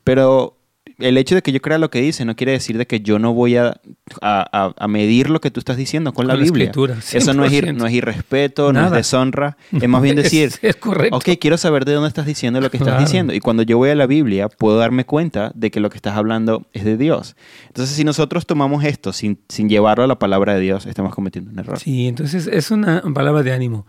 Pero 0.04 0.60
el 1.00 1.16
hecho 1.18 1.34
de 1.34 1.42
que 1.42 1.52
yo 1.52 1.60
crea 1.60 1.78
lo 1.78 1.90
que 1.90 2.00
dice 2.00 2.25
no 2.25 2.37
quiere 2.37 2.52
decir 2.52 2.78
de 2.78 2.87
que 2.87 3.00
yo 3.00 3.18
no 3.18 3.32
voy 3.32 3.56
a, 3.56 3.80
a, 4.20 4.88
medir 4.88 5.31
lo 5.31 5.40
que 5.40 5.50
tú 5.50 5.61
estás 5.61 5.76
diciendo 5.76 6.12
con, 6.12 6.26
la, 6.26 6.37
Biblia. 6.37 6.72
Eso 7.12 7.35
no 7.35 7.44
es, 7.44 7.74
no 7.74 7.87
es 7.87 7.92
irrespeto, 7.92 8.72
no 8.72 8.87
es 8.87 8.92
deshonra. 8.92 9.57
Es 9.72 9.88
más 9.88 10.02
bien 10.02 10.16
decir, 10.16 10.52
es, 10.62 10.76
correcto. 10.76 11.16
ok, 11.16 11.38
quiero 11.40 11.57
saber 11.57 11.85
de 11.85 11.94
dónde 11.94 12.09
estás 12.09 12.26
diciendo 12.26 12.61
lo 12.61 12.70
que 12.70 12.76
estás 12.76 13.00
diciendo. 13.00 13.33
Y 13.33 13.40
cuando 13.40 13.62
yo 13.62 13.78
voy 13.78 13.90
a 13.90 13.94
la 13.94 14.07
Biblia, 14.07 14.48
puedo 14.48 14.78
darme 14.78 15.05
cuenta 15.05 15.52
de 15.55 15.70
que 15.70 15.81
lo 15.81 15.90
que 15.90 15.96
estás 15.96 16.16
hablando 16.16 16.66
es 16.72 16.85
de 16.85 16.96
Dios. 16.96 17.37
Entonces, 17.68 17.96
si 17.96 18.05
nosotros 18.05 18.46
tomamos 18.46 18.85
esto 18.85 19.12
sin, 19.12 19.40
sin 19.48 19.68
llevarlo 19.68 20.05
a 20.05 20.07
la 20.07 20.18
palabra 20.18 20.55
de 20.55 20.61
Dios, 20.61 20.87
estamos 20.87 21.14
cometiendo 21.14 21.50
un 21.50 21.59
error. 21.59 21.78
Sí, 21.78 22.09
entonces 22.09 22.46
es 22.46 22.70
una 22.70 23.02
palabra 23.14 23.42
de 23.42 23.52
ánimo 23.52 23.87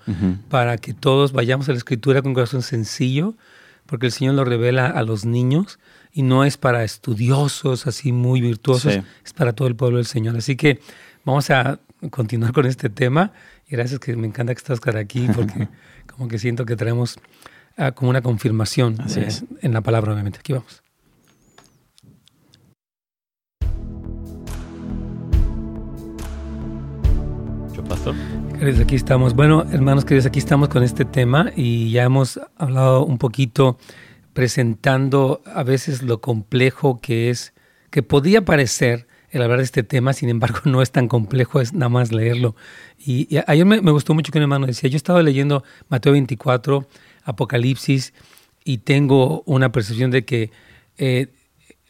para 0.50 0.78
que 0.78 0.94
todos 0.94 1.32
vayamos 1.32 1.68
a 1.70 1.72
la 1.72 1.78
Escritura 1.78 2.22
con 2.22 2.34
corazón 2.34 2.62
sencillo, 2.62 3.36
porque 3.86 4.06
el 4.06 4.12
Señor 4.12 4.36
lo 4.36 4.46
revela 4.46 4.88
a 4.88 5.04
los 5.04 5.26
niños 5.26 5.80
y 6.14 6.24
no 6.24 6.44
es 6.44 6.58
para 6.58 6.84
estudiosos 6.84 7.88
así 7.88 8.12
muy 8.12 8.42
virtuosos, 8.42 9.00
es 9.26 9.34
para 9.34 9.54
todo 9.54 9.68
el 9.68 9.76
pueblo 9.76 9.98
del 9.98 10.06
Señor. 10.06 10.36
Así 10.36 10.56
que 10.56 10.80
vamos 11.24 11.50
a 11.50 11.80
continuar 12.10 12.54
con 12.54 12.66
este 12.66 12.90
tema 12.90 13.32
y 13.68 13.76
gracias 13.76 14.00
que 14.00 14.16
me 14.16 14.28
encanta 14.28 14.54
que 14.54 14.60
estás 14.60 14.80
aquí 14.96 15.28
porque 15.34 15.68
como 16.16 16.28
que 16.28 16.40
siento 16.40 16.66
que 16.66 16.76
traemos 16.76 17.18
ah, 17.78 17.92
como 17.92 18.10
una 18.10 18.22
confirmación 18.22 18.98
eh, 19.16 19.30
en 19.62 19.74
la 19.74 19.82
palabra 19.82 20.14
obviamente. 20.14 20.40
Aquí 20.40 20.54
vamos. 20.54 20.82
pastor? 27.92 28.16
Queridos, 28.58 28.80
aquí 28.80 28.96
estamos. 28.96 29.36
Bueno, 29.36 29.66
hermanos 29.72 30.06
queridos, 30.06 30.26
aquí 30.26 30.40
estamos 30.40 30.70
con 30.70 30.82
este 30.82 31.04
tema 31.04 31.52
y 31.56 31.92
ya 31.92 32.04
hemos 32.04 32.40
hablado 32.58 33.06
un 33.06 33.18
poquito 33.18 33.78
presentando 34.34 35.42
a 35.46 35.64
veces 35.64 36.02
lo 36.04 36.22
complejo 36.22 37.00
que 37.02 37.30
es, 37.30 37.54
que 37.90 38.04
podía 38.04 38.44
parecer 38.46 39.08
el 39.30 39.42
hablar 39.42 39.60
de 39.60 39.64
este 39.64 39.84
tema, 39.84 40.14
sin 40.14 40.30
embargo 40.30 40.60
no 40.66 40.82
es 40.82 40.92
tan 40.92 41.08
complejo, 41.08 41.62
es 41.62 41.74
nada 41.74 41.90
más 41.90 42.12
leerlo. 42.12 42.56
Y, 42.98 43.28
ayer 43.48 43.66
me, 43.66 43.80
gustó 43.92 44.14
mucho 44.14 44.32
que 44.32 44.38
un 44.38 44.44
hermano 44.44 44.68
decía, 44.68 44.90
yo 44.90 44.98
estaba 44.98 45.22
leyendo 45.24 45.64
Mateo 45.90 46.14
24, 46.14 46.88
Apocalipsis, 47.24 48.14
y 48.64 48.80
tengo 48.80 49.44
una 49.46 49.72
percepción 49.72 50.12
de 50.12 50.24
que, 50.24 50.52
eh, 50.98 51.28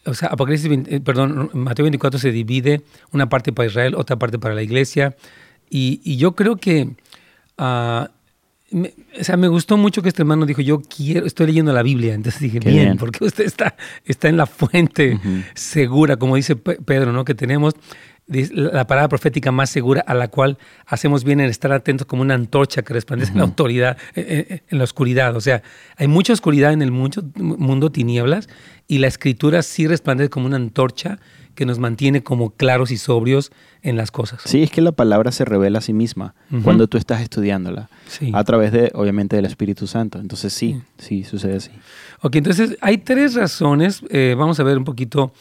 o 0.06 0.14
sea, 0.14 0.30
Apocalipsis, 0.30 0.72
eh, 0.88 1.00
perdón, 1.02 1.50
Mateo 1.54 1.84
24 1.84 2.20
se 2.20 2.32
divide, 2.32 2.82
una 3.12 3.28
parte 3.28 3.52
para 3.52 3.68
Israel, 3.68 3.96
otra 3.96 4.18
parte 4.18 4.40
para 4.40 4.56
la 4.56 4.62
iglesia, 4.62 5.16
y, 5.70 6.18
yo 6.18 6.36
creo 6.36 6.58
que... 6.58 6.96
Uh, 7.58 8.06
me, 8.72 8.94
o 9.20 9.24
sea, 9.24 9.38
me 9.38 9.48
gustó 9.48 9.78
mucho 9.78 10.02
que 10.02 10.10
este 10.10 10.22
hermano 10.22 10.46
dijo, 10.46 10.62
yo 10.62 10.82
quiero, 10.82 11.26
estoy 11.26 11.48
leyendo 11.48 11.74
la 11.74 11.84
Biblia. 11.84 12.14
Entonces 12.14 12.42
dije, 12.42 12.60
bien, 12.60 12.98
porque 12.98 13.24
usted 13.26 13.46
está, 13.46 13.76
está 14.06 14.30
en 14.30 14.38
la 14.38 14.46
fuente 14.46 15.20
segura, 15.54 16.18
como 16.18 16.36
dice 16.36 16.56
Pedro, 16.56 17.12
¿no? 17.12 17.26
Que 17.26 17.36
tenemos 17.36 17.76
la 18.32 18.88
palabra 18.88 19.10
profética 19.10 19.52
más 19.52 19.70
segura 19.70 20.02
a 20.02 20.14
la 20.14 20.30
cual 20.30 20.58
hacemos 20.86 21.24
bien 21.24 21.40
en 21.40 21.50
estar 21.50 21.72
atentos 21.72 22.08
como 22.08 22.22
una 22.22 22.34
antorcha 22.34 22.82
que 22.82 22.94
resplandece 22.94 23.32
en 23.32 23.40
la 23.40 23.44
autoridad, 23.44 23.98
eh, 24.16 24.22
eh, 24.28 24.46
eh, 24.50 24.64
en, 24.70 24.78
la 24.78 24.84
oscuridad. 24.84 25.36
O 25.36 25.42
sea, 25.42 25.64
hay 25.98 26.08
mucha 26.08 26.34
oscuridad 26.34 26.72
en 26.74 26.82
el 26.82 26.92
mundo, 26.92 27.24
mundo 27.36 27.92
tinieblas 27.92 28.50
y 28.88 29.00
la 29.00 29.08
escritura 29.08 29.62
sí 29.64 29.88
resplandece 29.88 30.30
como 30.30 30.46
una 30.46 30.56
antorcha 30.56 31.20
que 31.56 31.66
nos 31.66 31.80
mantiene 31.80 32.24
como 32.24 32.52
claros 32.52 32.92
y 32.92 32.98
sobrios 32.98 33.52
en 33.82 33.98
las 33.98 34.12
cosas. 34.12 34.42
Sí, 34.46 34.64
es 34.64 34.72
que 34.72 34.82
la 34.82 34.92
palabra 34.92 35.32
se 35.32 35.46
revela 35.46 35.80
a 35.80 35.82
sí 35.82 35.94
misma 35.94 36.34
cuando 36.64 36.88
tú 36.88 36.98
estás 36.98 37.22
estudiándola, 37.22 37.90
a 38.34 38.44
través 38.44 38.72
de, 38.72 38.92
obviamente, 38.94 39.36
del 39.36 39.46
Espíritu 39.46 39.88
Santo. 39.88 40.20
Entonces 40.20 40.54
sí, 40.54 40.82
sí, 40.98 41.24
sucede 41.24 41.58
así. 41.58 41.72
Ok, 42.22 42.38
entonces 42.38 42.78
hay 42.82 43.00
tres 43.00 43.36
razones, 43.36 44.02
eh, 44.10 44.36
vamos 44.38 44.60
a 44.60 44.64
ver 44.64 44.78
un 44.78 44.86
poquito, 44.86 45.34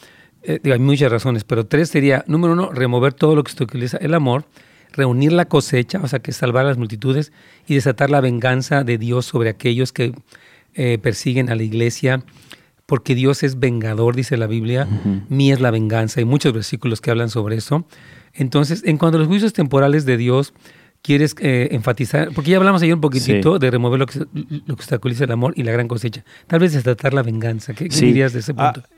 eh, 0.43 0.59
hay 0.63 0.79
muchas 0.79 1.11
razones, 1.11 1.43
pero 1.43 1.65
tres 1.65 1.89
sería, 1.89 2.23
número 2.27 2.53
uno, 2.53 2.71
remover 2.71 3.13
todo 3.13 3.35
lo 3.35 3.43
que 3.43 3.51
utiliza 3.63 3.97
el 3.97 4.13
amor, 4.13 4.45
reunir 4.93 5.31
la 5.31 5.45
cosecha, 5.45 5.99
o 6.03 6.07
sea, 6.07 6.19
que 6.19 6.31
salvar 6.31 6.65
a 6.65 6.69
las 6.69 6.77
multitudes 6.77 7.31
y 7.67 7.75
desatar 7.75 8.09
la 8.09 8.21
venganza 8.21 8.83
de 8.83 8.97
Dios 8.97 9.25
sobre 9.25 9.49
aquellos 9.49 9.91
que 9.91 10.13
eh, 10.73 10.97
persiguen 11.01 11.49
a 11.49 11.55
la 11.55 11.63
iglesia 11.63 12.23
porque 12.91 13.15
Dios 13.15 13.41
es 13.43 13.57
vengador, 13.57 14.17
dice 14.17 14.35
la 14.35 14.47
Biblia, 14.47 14.85
mí 15.29 15.49
es 15.49 15.61
la 15.61 15.71
venganza. 15.71 16.19
Hay 16.19 16.25
muchos 16.25 16.51
versículos 16.51 16.99
que 16.99 17.09
hablan 17.09 17.29
sobre 17.29 17.55
eso. 17.55 17.85
Entonces, 18.33 18.83
en 18.85 18.97
cuanto 18.97 19.15
a 19.15 19.19
los 19.19 19.29
juicios 19.29 19.53
temporales 19.53 20.03
de 20.03 20.17
Dios, 20.17 20.53
quieres 21.01 21.35
eh, 21.39 21.69
enfatizar, 21.71 22.31
porque 22.33 22.51
ya 22.51 22.57
hablamos 22.57 22.81
ayer 22.81 22.93
un 22.93 23.01
poquitito 23.01 23.59
de 23.59 23.71
remover 23.71 23.99
lo 23.99 24.05
que, 24.05 24.19
lo 24.19 24.25
que 24.25 24.71
obstaculiza 24.71 25.23
el 25.23 25.31
amor 25.31 25.53
y 25.55 25.63
la 25.63 25.71
gran 25.71 25.87
cosecha. 25.87 26.23
Tal 26.47 26.59
vez 26.59 26.81
tratar 26.83 27.13
la 27.13 27.23
venganza. 27.23 27.73
¿Qué, 27.73 27.87
dirías 27.89 28.33
de 28.33 28.39
ese 28.39 28.53
ah, 28.57 28.73
punto? 28.73 28.89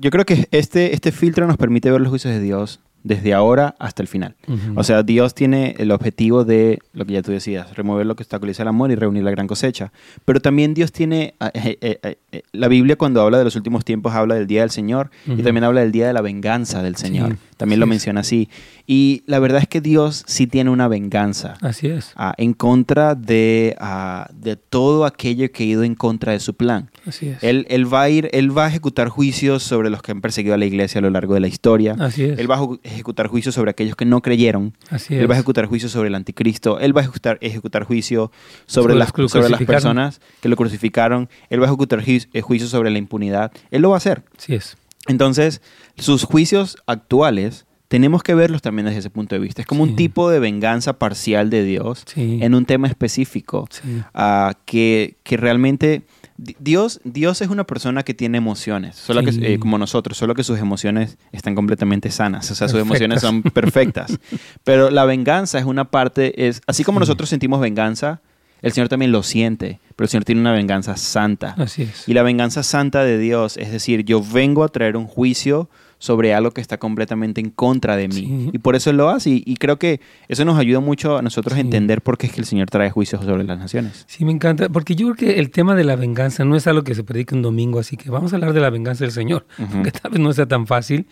yo 0.00 0.10
creo 0.10 0.24
que 0.24 0.48
este, 0.50 0.94
este 0.94 1.12
filtro 1.12 1.46
nos 1.46 1.56
permite 1.56 1.90
ver 1.90 2.00
los 2.00 2.10
juicios 2.10 2.34
de 2.34 2.40
Dios 2.40 2.80
desde 3.06 3.34
ahora 3.34 3.76
hasta 3.78 4.02
el 4.02 4.08
final. 4.08 4.34
O 4.74 4.82
sea, 4.82 5.04
Dios 5.04 5.32
tiene 5.32 5.76
el 5.78 5.92
objetivo 5.92 6.44
de, 6.44 6.80
lo 6.92 7.04
que 7.04 7.12
ya 7.12 7.22
tú 7.22 7.30
decías, 7.30 7.76
remover 7.76 8.04
lo 8.04 8.16
que 8.16 8.24
obstaculiza 8.24 8.62
el 8.62 8.68
amor 8.68 8.90
y 8.90 8.96
reunir 8.96 9.22
la 9.22 9.30
gran 9.30 9.46
cosecha. 9.46 9.92
Pero 10.24 10.40
también 10.40 10.74
Dios 10.74 10.90
tiene, 10.90 11.34
eh, 11.54 11.78
eh, 11.80 12.16
eh, 12.32 12.42
la 12.50 12.66
Biblia 12.66 12.96
cuando 12.96 13.22
habla 13.22 13.38
de 13.38 13.44
los 13.44 13.54
últimos 13.54 13.84
tiempos 13.84 14.12
habla 14.12 14.34
del 14.34 14.48
día 14.48 14.62
del 14.62 14.70
Señor 14.70 15.10
y 15.24 15.42
también 15.42 15.62
habla 15.62 15.82
del 15.82 15.92
día 15.92 16.08
de 16.08 16.14
la 16.14 16.20
venganza 16.20 16.82
del 16.82 16.96
Señor. 16.96 17.36
También 17.56 17.80
lo 17.80 17.86
menciona 17.86 18.20
así. 18.20 18.48
Y 18.86 19.22
la 19.26 19.38
verdad 19.38 19.62
es 19.62 19.68
que 19.68 19.80
Dios 19.80 20.24
sí 20.26 20.46
tiene 20.46 20.70
una 20.70 20.88
venganza. 20.88 21.54
Así 21.60 21.88
es. 21.88 22.12
Ah, 22.16 22.34
en 22.36 22.52
contra 22.52 23.14
de, 23.14 23.76
ah, 23.80 24.28
de 24.34 24.56
todo 24.56 25.04
aquello 25.04 25.50
que 25.50 25.64
ha 25.64 25.66
ido 25.66 25.82
en 25.82 25.94
contra 25.94 26.32
de 26.32 26.40
su 26.40 26.54
plan. 26.54 26.90
Así 27.06 27.28
es. 27.28 27.42
Él, 27.42 27.66
él, 27.68 27.92
va 27.92 28.02
a 28.02 28.10
ir, 28.10 28.28
él 28.32 28.56
va 28.56 28.66
a 28.66 28.68
ejecutar 28.68 29.08
juicios 29.08 29.62
sobre 29.62 29.90
los 29.90 30.02
que 30.02 30.12
han 30.12 30.20
perseguido 30.20 30.54
a 30.54 30.58
la 30.58 30.66
iglesia 30.66 30.98
a 30.98 31.02
lo 31.02 31.10
largo 31.10 31.34
de 31.34 31.40
la 31.40 31.48
historia. 31.48 31.96
Así 31.98 32.24
es. 32.24 32.38
Él 32.38 32.50
va 32.50 32.58
a 32.58 32.68
ejecutar 32.84 33.26
juicios 33.26 33.54
sobre 33.54 33.70
aquellos 33.70 33.96
que 33.96 34.04
no 34.04 34.22
creyeron. 34.22 34.74
Así 34.90 35.14
él 35.14 35.28
va 35.28 35.34
a 35.34 35.38
ejecutar 35.38 35.66
juicios 35.66 35.92
sobre 35.92 36.08
el 36.08 36.14
anticristo. 36.14 36.78
Él 36.78 36.96
va 36.96 37.00
a 37.00 37.04
ejecutar, 37.04 37.38
ejecutar 37.40 37.84
juicio 37.84 38.30
sobre, 38.66 38.94
las, 38.94 39.12
sobre 39.28 39.48
las 39.48 39.62
personas 39.62 40.20
que 40.40 40.48
lo 40.48 40.56
crucificaron. 40.56 41.28
Él 41.50 41.60
va 41.60 41.64
a 41.64 41.68
ejecutar 41.68 42.02
eh, 42.06 42.40
juicios 42.40 42.70
sobre 42.70 42.90
la 42.90 42.98
impunidad. 42.98 43.52
Él 43.70 43.82
lo 43.82 43.90
va 43.90 43.96
a 43.96 43.98
hacer. 43.98 44.24
Así 44.36 44.54
es. 44.54 44.76
Entonces, 45.08 45.60
sus 45.96 46.24
juicios 46.24 46.76
actuales 46.86 47.66
tenemos 47.88 48.22
que 48.22 48.34
verlos 48.34 48.62
también 48.62 48.86
desde 48.86 48.98
ese 48.98 49.10
punto 49.10 49.34
de 49.34 49.40
vista. 49.40 49.62
Es 49.62 49.66
como 49.66 49.82
un 49.82 49.94
tipo 49.96 50.28
de 50.28 50.40
venganza 50.40 50.98
parcial 50.98 51.50
de 51.50 51.62
Dios 51.62 52.04
en 52.16 52.54
un 52.54 52.66
tema 52.66 52.88
específico 52.88 53.68
uh, 54.14 54.52
que, 54.64 55.16
que, 55.22 55.36
realmente... 55.36 56.02
Dios, 56.38 57.00
Dios 57.02 57.40
es 57.40 57.48
una 57.48 57.64
persona 57.64 58.02
que 58.02 58.12
tiene 58.12 58.36
emociones, 58.36 58.96
solo 58.96 59.22
que, 59.22 59.30
eh, 59.40 59.58
como 59.58 59.78
nosotros, 59.78 60.18
solo 60.18 60.34
que 60.34 60.44
sus 60.44 60.58
emociones 60.58 61.16
están 61.32 61.54
completamente 61.54 62.10
sanas, 62.10 62.50
o 62.50 62.54
sea, 62.54 62.68
sus 62.68 62.78
emociones 62.78 63.22
son 63.22 63.42
perfectas. 63.42 64.18
Pero 64.64 64.90
la 64.90 65.06
venganza 65.06 65.58
es 65.58 65.64
una 65.64 65.90
parte, 65.90 66.46
es 66.46 66.60
así 66.66 66.84
como 66.84 67.00
nosotros 67.00 67.30
sentimos 67.30 67.58
venganza, 67.58 68.20
el 68.62 68.72
Señor 68.72 68.88
también 68.88 69.12
lo 69.12 69.22
siente, 69.22 69.80
pero 69.94 70.06
el 70.06 70.10
Señor 70.10 70.24
tiene 70.24 70.40
una 70.40 70.52
venganza 70.52 70.96
santa. 70.96 71.54
Así 71.58 71.82
es. 71.82 72.08
Y 72.08 72.14
la 72.14 72.22
venganza 72.22 72.62
santa 72.62 73.04
de 73.04 73.18
Dios, 73.18 73.56
es 73.56 73.70
decir, 73.70 74.04
yo 74.04 74.22
vengo 74.22 74.64
a 74.64 74.68
traer 74.68 74.96
un 74.96 75.06
juicio 75.06 75.68
sobre 75.98 76.34
algo 76.34 76.50
que 76.50 76.60
está 76.60 76.78
completamente 76.78 77.40
en 77.40 77.50
contra 77.50 77.96
de 77.96 78.08
mí. 78.08 78.50
Y 78.52 78.58
por 78.58 78.76
eso 78.76 78.90
Él 78.90 78.98
lo 78.98 79.08
hace. 79.08 79.30
Y, 79.44 79.56
creo 79.56 79.78
que 79.78 80.00
eso 80.28 80.44
nos 80.44 80.58
ayuda 80.58 80.80
mucho 80.80 81.16
a 81.16 81.22
nosotros 81.22 81.56
a 81.56 81.60
entender 81.60 82.02
por 82.02 82.18
qué 82.18 82.26
es 82.26 82.32
que 82.32 82.40
el 82.40 82.46
Señor 82.46 82.68
trae 82.68 82.90
juicios 82.90 83.24
sobre 83.24 83.44
las 83.44 83.58
naciones. 83.58 84.04
Sí, 84.06 84.24
me 84.24 84.32
encanta. 84.32 84.68
Porque 84.68 84.94
yo 84.94 85.06
creo 85.06 85.16
que 85.16 85.40
el 85.40 85.50
tema 85.50 85.74
de 85.74 85.84
la 85.84 85.96
venganza 85.96 86.44
no 86.44 86.56
es 86.56 86.66
algo 86.66 86.84
que 86.84 86.94
se 86.94 87.02
predica 87.02 87.34
un 87.34 87.42
domingo, 87.42 87.78
así 87.78 87.96
que 87.96 88.10
vamos 88.10 88.32
a 88.32 88.36
hablar 88.36 88.52
de 88.52 88.60
la 88.60 88.70
venganza 88.70 89.04
del 89.04 89.12
Señor, 89.12 89.46
que 89.82 89.90
tal 89.90 90.10
vez 90.10 90.20
no 90.20 90.32
sea 90.32 90.46
tan 90.46 90.66
fácil. 90.66 91.06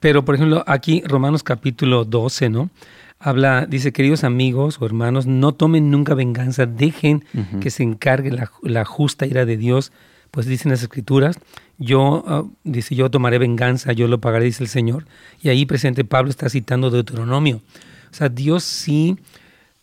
Pero, 0.00 0.24
por 0.24 0.34
ejemplo, 0.34 0.64
aquí 0.66 1.02
Romanos 1.06 1.42
capítulo 1.42 2.04
12, 2.04 2.48
¿no? 2.48 2.70
Habla, 3.24 3.66
dice, 3.66 3.92
queridos 3.92 4.24
amigos 4.24 4.78
o 4.80 4.86
hermanos, 4.86 5.26
no 5.26 5.52
tomen 5.52 5.90
nunca 5.90 6.14
venganza, 6.14 6.66
dejen 6.66 7.24
que 7.60 7.70
se 7.70 7.84
encargue 7.84 8.32
la, 8.32 8.50
la 8.62 8.84
justa 8.84 9.26
ira 9.26 9.44
de 9.44 9.56
Dios 9.56 9.92
pues 10.32 10.46
dicen 10.46 10.70
las 10.70 10.82
escrituras, 10.82 11.38
yo, 11.76 12.24
ah, 12.26 12.44
dice, 12.64 12.94
yo 12.94 13.10
tomaré 13.10 13.38
venganza, 13.38 13.92
yo 13.92 14.08
lo 14.08 14.18
pagaré, 14.18 14.46
dice 14.46 14.62
el 14.62 14.70
Señor. 14.70 15.04
Y 15.42 15.50
ahí 15.50 15.66
presente 15.66 16.04
Pablo 16.04 16.30
está 16.30 16.48
citando 16.48 16.90
Deuteronomio. 16.90 17.60
O 18.10 18.14
sea, 18.14 18.30
Dios 18.30 18.64
sí 18.64 19.18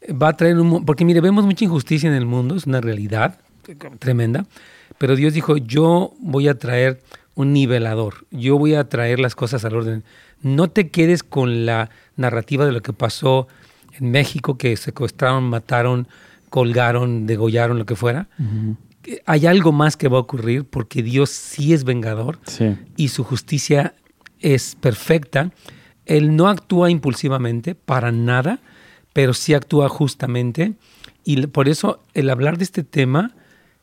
va 0.10 0.30
a 0.30 0.34
traer 0.38 0.58
un... 0.58 0.86
Porque 0.86 1.06
mire, 1.06 1.22
vemos 1.22 1.46
mucha 1.46 1.66
injusticia 1.66 2.10
en 2.10 2.16
el 2.16 2.26
mundo, 2.26 2.56
es 2.56 2.66
una 2.66 2.82
realidad 2.82 3.38
tremenda, 4.00 4.48
pero 4.98 5.16
Dios 5.16 5.36
dijo, 5.36 5.56
yo 5.56 6.14
voy 6.20 6.48
a 6.48 6.58
traer 6.58 7.00
un 7.36 7.54
nivelador, 7.54 8.26
yo 8.32 8.58
voy 8.58 8.74
a 8.74 8.90
traer 8.90 9.20
las 9.20 9.36
cosas 9.36 9.64
al 9.66 9.76
orden. 9.76 10.04
No 10.42 10.70
te 10.72 10.90
quedes 10.90 11.22
con 11.22 11.68
la 11.68 11.92
narrativa 12.20 12.66
de 12.66 12.72
lo 12.72 12.82
que 12.82 12.94
pasó 12.94 13.48
en 14.00 14.12
México, 14.12 14.58
que 14.58 14.78
secuestraron, 14.78 15.50
mataron, 15.50 16.08
colgaron, 16.50 17.26
degollaron, 17.26 17.80
lo 17.80 17.86
que 17.86 17.96
fuera 17.96 18.28
hay 19.26 19.46
algo 19.46 19.72
más 19.72 19.98
que 19.98 20.08
va 20.08 20.18
a 20.18 20.22
ocurrir 20.22 20.66
porque 20.66 21.02
Dios 21.04 21.30
sí 21.30 21.74
es 21.74 21.84
vengador 21.84 22.40
y 22.96 23.10
su 23.10 23.24
justicia 23.24 23.96
es 24.40 24.76
perfecta. 24.76 25.52
Él 26.06 26.36
no 26.36 26.48
actúa 26.48 26.90
impulsivamente 26.90 27.76
para 27.76 28.12
nada, 28.12 28.60
pero 29.14 29.34
sí 29.34 29.54
actúa 29.54 29.90
justamente. 29.90 30.74
Y 31.24 31.48
por 31.48 31.70
eso 31.70 32.04
el 32.14 32.30
hablar 32.30 32.58
de 32.58 32.64
este 32.64 32.84
tema 32.84 33.36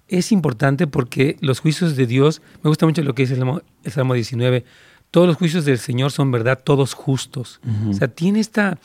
es 0.09 0.33
importante 0.33 0.87
porque 0.87 1.37
los 1.41 1.61
juicios 1.61 1.97
de 1.97 2.07
Dios, 2.07 2.43
me 2.63 2.69
gusta 2.69 2.87
mucho 2.87 3.03
lo 3.03 3.15
que 3.15 3.23
dice 3.23 3.35
el 3.35 3.93
Salmo, 3.93 4.15
19, 4.15 4.65
todos 5.17 5.29
los 5.29 5.39
juicios 5.39 5.65
del 5.65 5.79
Señor 5.79 6.13
son 6.13 6.31
verdad, 6.31 6.61
todos 6.63 6.93
justos. 6.93 7.59
O 7.89 7.95
sea, 7.95 8.07
tiene 8.07 8.39
esta 8.39 8.79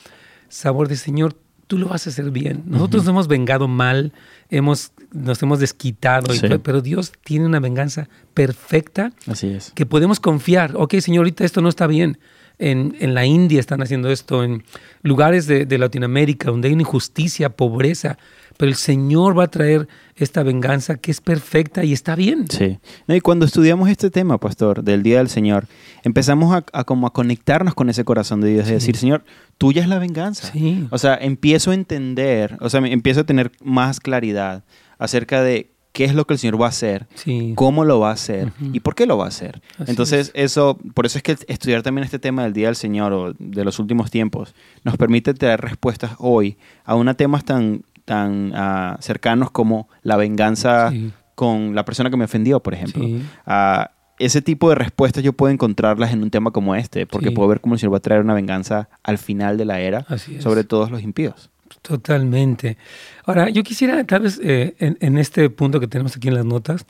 sabor 0.48 0.88
de 0.88 0.96
Señor, 0.96 1.36
tú 1.68 1.78
lo 1.78 1.90
vas 1.90 2.08
a 2.08 2.10
hacer 2.10 2.32
bien. 2.32 2.64
Nosotros 2.68 3.06
hemos 3.06 3.28
vengado 3.28 3.68
mal, 3.68 4.14
hemos, 4.50 4.94
nos 5.12 5.44
hemos 5.44 5.60
desquitado, 5.60 6.34
pero 6.64 6.80
Dios 6.80 7.12
tiene 7.26 7.46
una 7.48 7.60
venganza 7.60 8.08
perfecta 8.34 9.12
Así 9.28 9.48
es. 9.48 9.74
que 9.76 9.86
podemos 9.86 10.22
confiar. 10.22 10.72
Ok, 10.78 10.96
señorita, 11.00 11.44
esto 11.44 11.60
no 11.60 11.68
está 11.68 11.86
bien. 11.86 12.18
En, 12.60 12.96
en, 13.02 13.14
la 13.14 13.26
India 13.26 13.60
están 13.60 13.82
haciendo 13.82 14.10
esto, 14.10 14.46
en 14.46 14.64
lugares 15.02 15.48
de, 15.48 15.66
de, 15.66 15.78
Latinoamérica 15.78 16.50
donde 16.50 16.70
hay 16.70 16.74
una 16.76 16.84
injusticia, 16.84 17.50
pobreza, 17.50 18.18
pero 18.62 18.70
el 18.70 18.76
Señor 18.76 19.36
va 19.36 19.46
a 19.46 19.48
traer 19.48 19.88
esta 20.16 20.44
venganza 20.44 20.98
que 20.98 21.10
es 21.10 21.20
perfecta 21.20 21.84
y 21.84 21.94
está 21.94 22.14
bien. 22.14 22.46
Sí. 22.48 22.78
y 23.08 23.20
cuando 23.20 23.48
estudiamos 23.48 23.90
este 23.90 24.12
tema, 24.12 24.38
pastor, 24.38 24.84
del 24.84 25.02
Día 25.02 25.18
del 25.18 25.30
Señor, 25.30 25.66
empezamos 26.04 26.56
a, 26.56 26.84
como 26.84 27.08
a 27.08 27.10
conectarnos 27.12 27.74
con 27.74 27.90
ese 27.90 28.06
corazón 28.06 28.40
de 28.40 28.52
Dios, 28.52 28.70
y 28.70 28.74
decir, 28.74 28.96
Señor, 28.98 29.24
tuya 29.58 29.82
es 29.82 29.88
la 29.88 29.98
venganza. 29.98 30.52
Sí. 30.52 30.88
O 30.92 31.00
sea, 31.00 31.16
empiezo 31.20 31.72
a 31.72 31.74
entender, 31.74 32.56
o 32.62 32.70
sea, 32.70 32.82
empiezo 32.82 33.22
a 33.22 33.24
tener 33.24 33.52
más 33.64 34.00
claridad 34.00 34.64
acerca 35.00 35.42
de 35.42 35.72
qué 35.92 36.06
es 36.06 36.14
lo 36.14 36.26
que 36.26 36.34
el 36.34 36.40
Señor 36.40 36.62
va 36.62 36.68
a 36.68 36.70
hacer, 36.70 37.08
cómo 37.56 37.84
lo 37.84 38.00
va 38.00 38.12
a 38.12 38.14
hacer 38.14 38.52
y 38.72 38.80
por 38.82 38.94
qué 38.94 39.08
lo 39.08 39.18
va 39.18 39.26
a 39.26 39.30
hacer. 39.30 39.60
Entonces, 39.88 40.30
eso, 40.36 40.78
por 40.94 41.08
eso 41.08 41.18
es 41.18 41.24
que 41.24 41.36
estudiar 41.48 41.82
también 41.82 42.06
este 42.06 42.20
tema 42.20 42.44
del 42.44 42.54
Día 42.54 42.68
del 42.68 42.76
Señor 42.76 43.12
o 43.12 43.34
de 43.40 43.66
los 43.66 43.80
últimos 43.80 44.12
tiempos 44.12 44.54
nos 44.84 44.98
permite 44.98 45.34
tener 45.34 45.60
respuestas 45.60 46.12
hoy 46.20 46.58
a 46.86 46.94
una 46.94 47.16
temas 47.16 47.44
tan, 47.44 47.84
tan 48.06 48.52
uh, 48.54 49.02
cercanos 49.02 49.52
como 49.52 49.88
la 50.04 50.18
venganza 50.18 50.92
con 51.36 51.76
la 51.76 51.86
persona 51.86 52.10
que 52.10 52.18
me 52.18 52.26
ofendió, 52.26 52.60
por 52.60 52.74
ejemplo. 52.74 53.06
Uh, 53.06 53.86
ese 54.20 54.42
tipo 54.42 54.70
de 54.70 54.76
respuestas 54.76 55.24
yo 55.24 55.34
puedo 55.34 55.52
encontrarlas 55.52 56.14
en 56.14 56.22
un 56.22 56.30
tema 56.30 56.52
como 56.52 56.76
este, 56.76 57.08
porque 57.08 57.32
puedo 57.32 57.48
ver 57.48 57.60
cómo 57.60 57.76
el 57.76 57.80
Señor 57.80 57.94
va 57.94 57.98
a 57.98 58.02
traer 58.02 58.22
una 58.22 58.34
venganza 58.34 58.90
al 59.04 59.18
final 59.18 59.58
de 59.58 59.66
la 59.66 59.80
era 59.80 60.06
sobre 60.40 60.64
todos 60.64 60.92
los 60.92 61.02
impíos. 61.02 61.50
Totalmente. 61.82 62.78
Ahora, 63.26 63.50
yo 63.50 63.64
quisiera, 63.64 64.04
tal 64.04 64.24
vez, 64.24 64.40
eh, 64.44 64.76
en, 64.78 65.18
este 65.18 65.50
punto 65.50 65.80
que 65.80 65.88
tenemos 65.88 66.16
aquí 66.16 66.28
en 66.28 66.36
las 66.36 66.46
notas, 66.46 66.86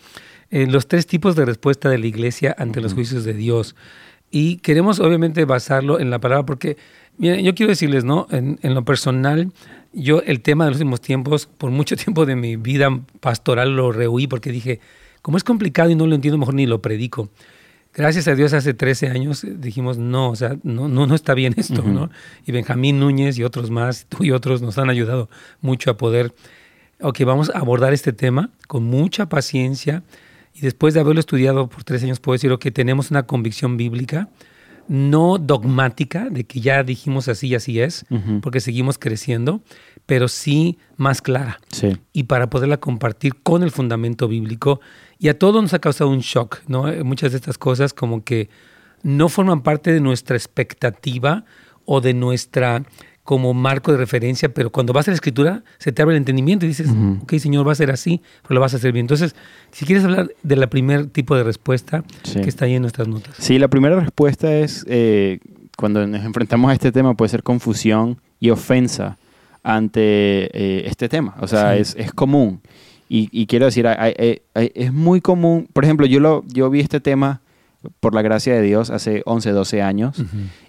eh, 0.49 0.67
los 0.67 0.87
tres 0.87 1.07
tipos 1.07 1.35
de 1.35 1.45
respuesta 1.45 1.89
de 1.89 1.97
la 1.97 2.07
iglesia 2.07 2.55
ante 2.57 2.81
los 2.81 2.93
juicios 2.93 3.23
de 3.23 3.33
Dios. 3.33 3.75
Y 4.31 4.57
queremos, 4.57 4.99
obviamente, 4.99 5.45
basarlo 5.45 5.99
en 5.99 6.09
la 6.09 6.19
palabra, 6.19 6.45
porque, 6.45 6.77
miren, 7.17 7.45
yo 7.45 7.53
quiero 7.55 7.69
decirles, 7.69 8.03
¿no? 8.03 8.27
En, 8.31 8.59
en, 8.63 8.73
lo 8.73 8.83
personal, 8.83 9.51
yo 9.93 10.21
el 10.21 10.41
tema 10.41 10.65
de 10.65 10.71
los 10.71 10.77
últimos 10.77 11.01
tiempos, 11.01 11.47
por 11.57 11.71
mucho 11.71 11.95
tiempo 11.97 12.25
de 12.25 12.35
mi 12.35 12.55
vida 12.55 12.89
pastoral 13.19 13.75
lo 13.75 13.91
rehuí, 13.91 14.27
porque 14.27 14.51
dije, 14.51 14.79
como 15.21 15.37
es 15.37 15.43
complicado 15.43 15.89
y 15.89 15.95
no 15.95 16.07
lo 16.07 16.15
entiendo, 16.15 16.37
mejor 16.37 16.55
ni 16.55 16.65
lo 16.65 16.81
predico. 16.81 17.29
Gracias 17.93 18.29
a 18.29 18.35
Dios 18.35 18.53
hace 18.53 18.73
13 18.73 19.09
años 19.09 19.45
dijimos, 19.45 19.97
no, 19.97 20.29
o 20.29 20.35
sea, 20.37 20.55
no, 20.63 20.87
no, 20.87 21.07
no 21.07 21.15
está 21.15 21.33
bien 21.33 21.53
esto, 21.57 21.83
¿no? 21.83 22.09
Y 22.45 22.51
Benjamín 22.51 22.99
Núñez 22.99 23.37
y 23.37 23.43
otros 23.43 23.69
más, 23.69 24.05
tú 24.07 24.23
y 24.23 24.31
otros 24.31 24.61
nos 24.61 24.77
han 24.77 24.89
ayudado 24.89 25.29
mucho 25.59 25.91
a 25.91 25.97
poder, 25.97 26.33
ok, 27.01 27.19
vamos 27.25 27.49
a 27.49 27.59
abordar 27.59 27.93
este 27.93 28.13
tema 28.13 28.49
con 28.67 28.83
mucha 28.83 29.27
paciencia. 29.27 30.03
Y 30.53 30.61
después 30.61 30.93
de 30.93 30.99
haberlo 30.99 31.19
estudiado 31.19 31.67
por 31.67 31.83
tres 31.83 32.03
años 32.03 32.19
puedo 32.19 32.35
decir, 32.35 32.57
que 32.59 32.71
tenemos 32.71 33.11
una 33.11 33.23
convicción 33.23 33.77
bíblica, 33.77 34.29
no 34.91 35.37
dogmática, 35.37 36.27
de 36.29 36.43
que 36.43 36.59
ya 36.59 36.83
dijimos 36.83 37.29
así 37.29 37.47
y 37.47 37.55
así 37.55 37.79
es, 37.79 38.05
porque 38.41 38.59
seguimos 38.59 38.97
creciendo, 38.97 39.61
pero 40.05 40.27
sí 40.27 40.79
más 40.97 41.21
clara. 41.21 41.61
Sí. 41.71 41.95
Y 42.11 42.23
para 42.23 42.49
poderla 42.49 42.75
compartir 42.75 43.35
con 43.41 43.63
el 43.63 43.71
fundamento 43.71 44.27
bíblico 44.27 44.81
y 45.17 45.29
a 45.29 45.39
todos 45.39 45.61
nos 45.61 45.73
ha 45.73 45.79
causado 45.79 46.09
un 46.09 46.19
shock, 46.19 46.59
¿no? 46.67 46.87
Muchas 47.05 47.31
de 47.31 47.37
estas 47.37 47.57
cosas 47.57 47.93
como 47.93 48.25
que 48.25 48.49
no 49.01 49.29
forman 49.29 49.63
parte 49.63 49.93
de 49.93 50.01
nuestra 50.01 50.35
expectativa 50.35 51.45
o 51.85 52.01
de 52.01 52.13
nuestra 52.13 52.83
como 53.23 53.53
marco 53.53 53.91
de 53.91 53.97
referencia, 53.97 54.49
pero 54.49 54.71
cuando 54.71 54.93
vas 54.93 55.07
a 55.07 55.11
la 55.11 55.15
escritura 55.15 55.63
se 55.77 55.91
te 55.91 56.01
abre 56.01 56.15
el 56.15 56.17
entendimiento 56.17 56.65
y 56.65 56.69
dices, 56.69 56.89
ok, 57.21 57.33
Señor, 57.35 57.67
va 57.67 57.71
a 57.71 57.75
ser 57.75 57.91
así, 57.91 58.21
pero 58.41 58.55
lo 58.55 58.61
vas 58.61 58.73
a 58.73 58.77
hacer 58.77 58.91
bien. 58.91 59.03
Entonces, 59.03 59.35
si 59.71 59.85
quieres 59.85 60.03
hablar 60.03 60.31
de 60.41 60.55
la 60.55 60.67
primer 60.67 61.07
tipo 61.07 61.35
de 61.35 61.43
respuesta 61.43 62.03
que 62.23 62.49
está 62.49 62.65
ahí 62.65 62.75
en 62.75 62.81
nuestras 62.81 63.07
notas. 63.07 63.35
Sí, 63.37 63.59
la 63.59 63.67
primera 63.67 63.99
respuesta 63.99 64.53
es, 64.53 64.85
eh, 64.87 65.39
cuando 65.77 66.05
nos 66.07 66.23
enfrentamos 66.23 66.71
a 66.71 66.73
este 66.73 66.91
tema, 66.91 67.13
puede 67.13 67.29
ser 67.29 67.43
confusión 67.43 68.17
y 68.39 68.49
ofensa 68.49 69.17
ante 69.63 70.01
eh, 70.01 70.87
este 70.87 71.07
tema. 71.07 71.35
O 71.39 71.47
sea, 71.47 71.77
es, 71.77 71.95
es 71.97 72.11
común. 72.11 72.61
Y, 73.13 73.45
quiero 73.47 73.65
decir, 73.65 73.85
es 74.55 74.93
muy 74.93 75.19
común, 75.19 75.67
por 75.73 75.83
ejemplo, 75.83 76.05
yo, 76.05 76.21
lo, 76.21 76.45
yo 76.47 76.69
vi 76.69 76.79
este 76.79 77.01
tema 77.01 77.41
por 77.99 78.13
la 78.13 78.21
gracia 78.21 78.53
de 78.53 78.61
Dios, 78.61 78.89
hace 78.89 79.23
11, 79.25 79.51
12 79.51 79.81
años, 79.81 80.15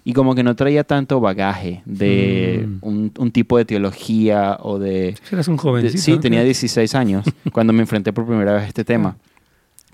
y 0.03 0.13
como 0.13 0.33
que 0.33 0.43
no 0.43 0.55
traía 0.55 0.83
tanto 0.83 1.19
bagaje 1.19 1.83
de 1.85 2.67
mm. 2.67 3.09
un, 3.17 3.31
tipo 3.31 3.57
de 3.57 3.65
teología 3.65 4.57
o 4.61 4.79
de... 4.79 5.15
Eras 5.31 5.47
un 5.47 5.57
joven. 5.57 5.95
Sí, 5.97 6.17
tenía 6.17 6.43
16 6.43 6.95
años 6.95 7.25
cuando 7.51 7.71
me 7.71 7.81
enfrenté 7.81 8.13
por 8.13 8.25
primera 8.25 8.53
vez 8.53 8.63
a 8.63 8.67
este 8.67 8.83
tema. 8.83 9.15
Ah. 9.17 9.29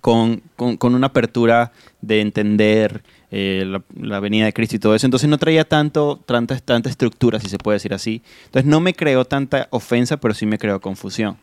Con, 0.01 0.41
con, 0.55 0.95
una 0.95 1.07
apertura 1.07 1.73
de 2.01 2.21
entender 2.21 3.03
eh, 3.31 3.65
la, 3.99 4.19
venida 4.21 4.45
de 4.45 4.53
Cristo 4.53 4.77
y 4.77 4.79
todo 4.79 4.95
eso. 4.95 5.05
Entonces 5.05 5.29
no 5.29 5.37
traía 5.37 5.65
tanto, 5.65 6.21
tanta, 6.25 6.57
tanta 6.59 6.89
estructura, 6.89 7.37
si 7.41 7.49
se 7.49 7.57
puede 7.57 7.75
decir 7.75 7.93
así. 7.93 8.21
Entonces 8.45 8.65
no 8.65 8.79
me 8.79 8.93
creó 8.93 9.25
tanta 9.25 9.67
ofensa, 9.71 10.15
pero 10.15 10.33
sí 10.33 10.45
me 10.45 10.57
creó 10.57 10.79
confusión. 10.79 11.35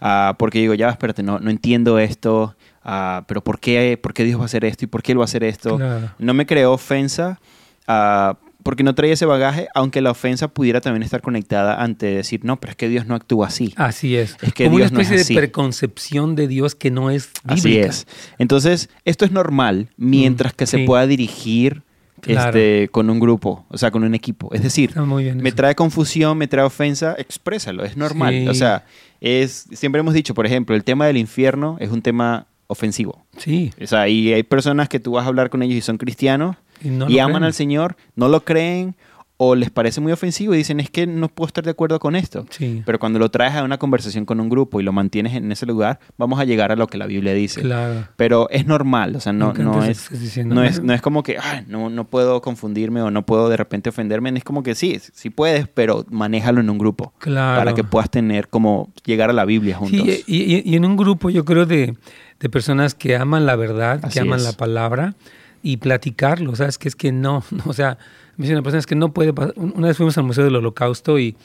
Ah, 0.00 0.34
porque 0.36 0.58
digo, 0.58 0.74
ya, 0.74 0.90
espérate, 0.90 1.22
no, 1.22 1.38
no 1.38 1.50
entiendo 1.50 2.00
esto, 2.00 2.56
ah, 2.86 3.24
pero 3.28 3.44
¿por 3.44 3.60
qué, 3.60 3.98
¿por 4.00 4.14
qué 4.14 4.24
Dios 4.24 4.38
va 4.38 4.44
a 4.44 4.46
hacer 4.46 4.64
esto 4.64 4.86
y 4.86 4.88
por 4.88 5.02
qué 5.02 5.12
Él 5.12 5.18
va 5.18 5.24
a 5.24 5.26
hacer 5.26 5.44
esto? 5.44 5.78
No 6.18 6.32
me 6.32 6.46
creó 6.46 6.72
ofensa 6.72 7.38
ah, 7.86 8.38
porque 8.62 8.82
no 8.82 8.96
traía 8.96 9.12
ese 9.12 9.26
bagaje, 9.26 9.68
aunque 9.74 10.00
la 10.00 10.10
ofensa 10.10 10.48
pudiera 10.48 10.80
también 10.80 11.04
estar 11.04 11.20
conectada 11.20 11.80
ante 11.80 12.06
decir, 12.06 12.44
no, 12.44 12.58
pero 12.58 12.72
es 12.72 12.76
que 12.76 12.88
Dios 12.88 13.06
no 13.06 13.14
actúa 13.14 13.46
así. 13.46 13.72
Así 13.76 14.16
es. 14.16 14.36
es 14.42 14.52
que 14.54 14.64
Como 14.64 14.76
una 14.76 14.86
especie 14.86 15.18
de 15.18 15.34
preconcepción 15.36 16.34
de 16.34 16.48
Dios 16.48 16.74
que 16.74 16.90
no 16.90 17.10
es 17.10 17.30
bíblica. 17.44 17.54
Así 17.54 17.78
es. 17.78 18.06
Entonces, 18.38 18.88
esto 19.04 19.24
es 19.24 19.30
normal 19.30 19.90
mientras 19.96 20.52
que 20.52 20.66
se 20.66 20.80
pueda 20.80 21.06
dirigir 21.06 21.84
este, 22.26 22.88
con 22.90 23.08
un 23.10 23.20
grupo, 23.20 23.64
o 23.68 23.78
sea, 23.78 23.90
con 23.90 24.02
un 24.02 24.14
equipo. 24.14 24.52
Es 24.52 24.62
decir, 24.62 24.96
me 24.96 25.52
trae 25.52 25.74
confusión, 25.74 26.36
me 26.38 26.48
trae 26.48 26.64
ofensa, 26.64 27.14
exprésalo, 27.18 27.84
es 27.84 27.96
normal. 27.96 28.48
O 28.48 28.54
sea, 28.54 28.84
es, 29.20 29.68
siempre 29.72 30.00
hemos 30.00 30.14
dicho, 30.14 30.34
por 30.34 30.46
ejemplo, 30.46 30.74
el 30.74 30.84
tema 30.84 31.06
del 31.06 31.18
infierno 31.18 31.76
es 31.80 31.90
un 31.90 32.02
tema 32.02 32.46
ofensivo. 32.66 33.24
Sí. 33.38 33.72
O 33.82 33.86
sea, 33.86 34.08
y 34.08 34.32
hay 34.32 34.42
personas 34.42 34.88
que 34.88 35.00
tú 35.00 35.12
vas 35.12 35.24
a 35.24 35.28
hablar 35.28 35.50
con 35.50 35.62
ellos 35.62 35.76
y 35.76 35.80
son 35.80 35.98
cristianos 35.98 36.56
y, 36.82 37.18
aman 37.18 37.44
al 37.44 37.54
Señor, 37.54 37.96
no 38.14 38.28
lo 38.28 38.44
creen 38.44 38.96
o 39.38 39.54
les 39.54 39.70
parece 39.70 40.00
muy 40.00 40.12
ofensivo 40.12 40.54
y 40.54 40.58
dicen 40.58 40.80
es 40.80 40.88
que 40.88 41.06
no 41.06 41.28
puedo 41.28 41.48
estar 41.48 41.62
de 41.62 41.70
acuerdo 41.70 41.98
con 42.00 42.16
esto. 42.16 42.46
Pero 42.86 42.98
cuando 42.98 43.18
lo 43.18 43.30
traes 43.30 43.54
a 43.54 43.64
una 43.64 43.78
conversación 43.78 44.24
con 44.24 44.40
un 44.40 44.48
grupo 44.48 44.80
y 44.80 44.84
lo 44.84 44.92
mantienes 44.92 45.34
en 45.34 45.52
ese 45.52 45.66
lugar, 45.66 46.00
vamos 46.16 46.40
a 46.40 46.44
llegar 46.44 46.72
a 46.72 46.76
lo 46.76 46.86
que 46.86 46.96
la 46.96 47.06
Biblia 47.06 47.34
dice. 47.34 47.60
Claro. 47.60 48.08
Pero 48.16 48.48
es 48.50 48.66
normal, 48.66 49.14
o 49.14 49.20
sea, 49.20 49.32
no, 49.32 49.52
no, 49.52 49.84
es, 49.84 50.10
no, 50.44 50.62
es, 50.62 50.82
no 50.82 50.94
es 50.94 51.02
como 51.02 51.22
que 51.22 51.36
no, 51.66 51.90
no 51.90 52.04
puedo 52.04 52.40
confundirme 52.40 53.02
o 53.02 53.10
no 53.10 53.26
puedo 53.26 53.50
de 53.50 53.58
repente 53.58 53.90
ofenderme. 53.90 54.30
Es 54.36 54.44
como 54.44 54.62
que 54.62 54.74
sí, 54.74 54.98
sí 55.12 55.28
puedes, 55.28 55.68
pero 55.68 56.06
manéjalo 56.10 56.60
en 56.60 56.70
un 56.70 56.78
grupo. 56.78 57.12
Claro. 57.18 57.60
Para 57.60 57.74
que 57.74 57.84
puedas 57.84 58.10
tener 58.10 58.48
como 58.48 58.90
llegar 59.04 59.28
a 59.28 59.34
la 59.34 59.44
Biblia 59.44 59.76
juntos. 59.76 60.00
Sí, 60.00 60.24
y, 60.26 60.70
y, 60.70 60.76
en 60.76 60.84
un 60.84 60.96
grupo 60.96 61.28
yo 61.28 61.44
creo 61.44 61.66
de, 61.66 61.94
de 62.40 62.48
personas 62.48 62.94
que 62.94 63.16
aman 63.16 63.46
la 63.46 63.56
verdad, 63.56 64.00
que 64.10 64.20
aman 64.20 64.44
la 64.44 64.52
palabra 64.52 65.14
y 65.62 65.78
platicarlo, 65.78 66.54
¿sabes? 66.54 66.78
Que 66.78 66.88
es 66.88 66.96
que 66.96 67.12
no, 67.12 67.42
no 67.50 67.64
o 67.66 67.72
sea 67.72 67.98
me 68.36 68.44
dice 68.44 68.54
una 68.54 68.62
persona, 68.62 68.80
es 68.80 68.86
que 68.86 68.94
no 68.94 69.12
puede 69.12 69.32
pasar. 69.32 69.54
Una 69.56 69.88
vez 69.88 69.96
fuimos 69.96 70.16
al 70.18 70.24
Museo 70.24 70.44
del 70.44 70.56
Holocausto 70.56 71.18
y 71.18 71.36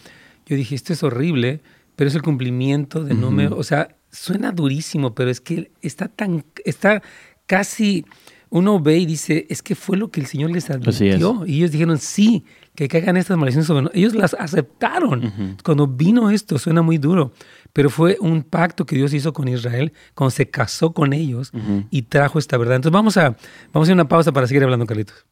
yo 0.46 0.56
dije, 0.56 0.76
esto 0.76 0.94
es 0.94 1.04
horrible, 1.04 1.62
pero 1.96 2.10
es 2.10 2.16
el 2.16 2.22
cumplimiento 2.22 3.04
de 3.04 3.14
número. 3.14 3.58
O 3.58 3.64
sea, 3.64 3.96
suena 4.12 4.52
durísimo, 4.52 5.16
pero 5.16 5.30
es 5.30 5.40
que 5.40 5.72
está 5.82 6.10
tan, 6.10 6.44
está 6.66 7.02
casi, 7.46 8.06
uno 8.50 8.80
ve 8.82 8.98
y 8.98 9.06
dice, 9.06 9.48
es 9.50 9.62
que 9.62 9.76
fue 9.76 9.98
lo 9.98 10.12
que 10.12 10.20
el 10.20 10.26
Señor 10.26 10.52
les 10.52 10.70
advirtió. 10.70 11.46
Y 11.46 11.58
ellos 11.58 11.72
dijeron, 11.72 11.98
sí, 11.98 12.44
que 12.76 12.90
caigan 12.90 13.16
estas 13.16 13.38
maldiciones 13.38 13.68
sobre 13.68 13.84
nosotros. 13.84 13.98
Ellos 13.98 14.14
las 14.14 14.34
aceptaron. 14.34 15.58
Cuando 15.64 15.88
vino 15.88 16.30
esto, 16.30 16.60
suena 16.60 16.82
muy 16.82 16.98
duro, 16.98 17.32
pero 17.74 17.90
fue 17.90 18.18
un 18.20 18.44
pacto 18.44 18.86
que 18.86 18.96
Dios 18.96 19.14
hizo 19.14 19.34
con 19.34 19.48
Israel 19.48 19.94
cuando 20.14 20.32
se 20.32 20.50
casó 20.50 20.94
con 20.94 21.14
ellos 21.14 21.52
y 21.90 22.04
trajo 22.04 22.40
esta 22.40 22.58
verdad. 22.58 22.76
Entonces 22.76 22.94
vamos 22.94 23.18
a, 23.18 23.36
vamos 23.72 23.76
a 23.76 23.82
hacer 23.82 23.94
una 23.94 24.08
pausa 24.08 24.32
para 24.32 24.48
seguir 24.48 24.64
hablando, 24.64 24.86
Carlitos. 24.86 25.26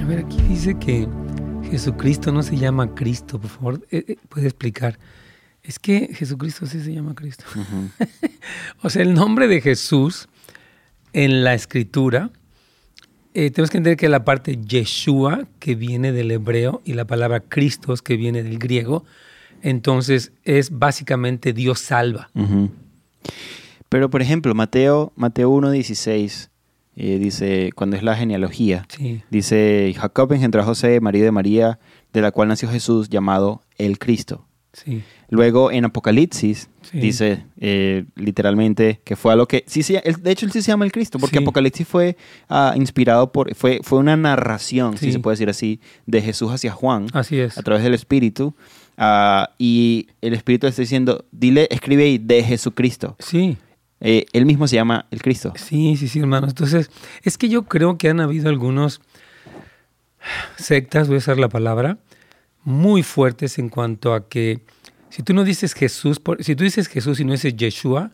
A 0.00 0.04
ver, 0.04 0.18
aquí 0.18 0.42
dice 0.42 0.78
que 0.78 1.08
Jesucristo 1.70 2.32
no 2.32 2.42
se 2.42 2.56
llama 2.56 2.94
Cristo, 2.94 3.40
por 3.40 3.50
favor, 3.50 3.86
eh, 3.90 4.04
eh, 4.08 4.16
puede 4.28 4.46
explicar. 4.46 4.98
Es 5.62 5.78
que 5.78 6.10
Jesucristo 6.12 6.66
sí 6.66 6.82
se 6.82 6.92
llama 6.92 7.14
Cristo. 7.14 7.44
o 8.82 8.90
sea, 8.90 9.02
el 9.02 9.14
nombre 9.14 9.46
de 9.46 9.60
Jesús 9.60 10.28
en 11.12 11.44
la 11.44 11.54
escritura, 11.54 12.30
eh, 13.34 13.50
tenemos 13.50 13.70
que 13.70 13.78
entender 13.78 13.96
que 13.96 14.08
la 14.08 14.24
parte 14.24 14.58
Yeshua, 14.58 15.46
que 15.58 15.74
viene 15.74 16.12
del 16.12 16.30
hebreo, 16.30 16.82
y 16.84 16.92
la 16.92 17.06
palabra 17.06 17.40
Cristos, 17.40 18.02
que 18.02 18.16
viene 18.16 18.42
del 18.42 18.58
griego, 18.58 19.04
entonces 19.62 20.32
es 20.44 20.78
básicamente 20.78 21.52
Dios 21.52 21.78
salva. 21.78 22.30
Pero, 23.88 24.10
por 24.10 24.22
ejemplo, 24.22 24.54
Mateo, 24.54 25.12
Mateo 25.16 25.50
1.16 25.50 26.48
eh, 26.96 27.18
dice, 27.18 27.70
cuando 27.74 27.96
es 27.96 28.02
la 28.02 28.16
genealogía, 28.16 28.86
dice, 29.30 29.94
Jacob 29.96 30.32
engendró 30.32 30.62
a 30.62 30.64
José, 30.64 31.00
María 31.00 31.24
de 31.24 31.32
María, 31.32 31.78
de 32.12 32.20
la 32.20 32.32
cual 32.32 32.48
nació 32.48 32.68
Jesús, 32.68 33.08
llamado 33.08 33.62
el 33.78 33.98
Cristo. 33.98 34.46
Luego 35.28 35.70
en 35.70 35.84
Apocalipsis 35.84 36.68
dice 36.92 37.44
eh, 37.58 38.04
literalmente 38.16 39.00
que 39.04 39.16
fue 39.16 39.32
a 39.32 39.36
lo 39.36 39.46
que, 39.46 39.64
sí, 39.66 39.82
sí, 39.82 39.96
de 40.20 40.30
hecho 40.30 40.46
él 40.46 40.52
sí 40.52 40.62
se 40.62 40.68
llama 40.68 40.84
el 40.84 40.92
Cristo, 40.92 41.18
porque 41.18 41.38
Apocalipsis 41.38 41.86
fue 41.86 42.16
ah, 42.48 42.72
inspirado 42.76 43.32
por, 43.32 43.54
fue, 43.54 43.80
fue 43.82 43.98
una 43.98 44.16
narración, 44.16 44.96
si 44.96 45.12
se 45.12 45.18
puede 45.18 45.34
decir 45.34 45.50
así, 45.50 45.80
de 46.06 46.22
Jesús 46.22 46.50
hacia 46.52 46.72
Juan, 46.72 47.06
así 47.12 47.38
es. 47.38 47.58
a 47.58 47.62
través 47.62 47.84
del 47.84 47.94
Espíritu. 47.94 48.54
Ah, 48.98 49.50
y 49.58 50.08
el 50.20 50.34
Espíritu 50.34 50.66
está 50.66 50.82
diciendo, 50.82 51.24
dile, 51.32 51.66
escribe 51.70 52.04
ahí, 52.04 52.18
de 52.18 52.42
Jesucristo. 52.42 53.16
Sí. 53.18 53.56
Eh, 54.00 54.26
él 54.32 54.46
mismo 54.46 54.66
se 54.66 54.76
llama 54.76 55.06
el 55.10 55.22
Cristo. 55.22 55.52
Sí, 55.56 55.96
sí, 55.96 56.08
sí, 56.08 56.18
hermanos. 56.18 56.50
Entonces, 56.50 56.90
es 57.22 57.38
que 57.38 57.48
yo 57.48 57.62
creo 57.64 57.98
que 57.98 58.08
han 58.08 58.20
habido 58.20 58.48
algunos 58.48 59.00
sectas, 60.56 61.08
voy 61.08 61.16
a 61.16 61.18
usar 61.18 61.38
la 61.38 61.48
palabra, 61.48 61.98
muy 62.64 63.02
fuertes 63.02 63.58
en 63.58 63.68
cuanto 63.68 64.14
a 64.14 64.28
que 64.28 64.60
si 65.10 65.22
tú 65.22 65.34
no 65.34 65.44
dices 65.44 65.74
Jesús, 65.74 66.20
si 66.40 66.56
tú 66.56 66.64
dices 66.64 66.88
Jesús 66.88 67.20
y 67.20 67.24
no 67.24 67.32
dices 67.32 67.54
Yeshua, 67.54 68.10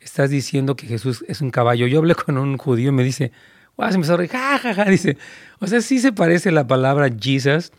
estás 0.00 0.30
diciendo 0.30 0.76
que 0.76 0.86
Jesús 0.86 1.24
es 1.28 1.40
un 1.40 1.50
caballo. 1.50 1.86
Yo 1.86 1.98
hablé 1.98 2.14
con 2.14 2.38
un 2.38 2.56
judío 2.56 2.88
y 2.88 2.92
me 2.92 3.04
dice, 3.04 3.32
wow, 3.76 3.88
se 3.88 3.94
empezó 3.96 4.14
a 4.14 4.16
reír, 4.18 4.30
ja, 4.30 4.58
ja, 4.58 4.74
ja, 4.74 4.84
dice, 4.84 5.18
o 5.58 5.66
sea, 5.66 5.80
sí 5.80 5.98
se 5.98 6.12
parece 6.12 6.50
la 6.50 6.66
palabra 6.66 7.10
Jesus 7.18 7.72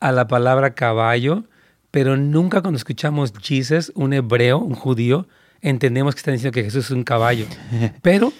a 0.00 0.12
la 0.12 0.28
palabra 0.28 0.74
caballo, 0.74 1.44
pero 1.90 2.16
nunca 2.16 2.62
cuando 2.62 2.76
escuchamos 2.76 3.32
Jesus, 3.40 3.92
un 3.94 4.12
hebreo, 4.12 4.58
un 4.58 4.74
judío, 4.74 5.26
entendemos 5.60 6.14
que 6.14 6.20
están 6.20 6.34
diciendo 6.34 6.54
que 6.54 6.64
Jesús 6.64 6.86
es 6.86 6.90
un 6.90 7.04
caballo. 7.04 7.46
Pero 8.02 8.32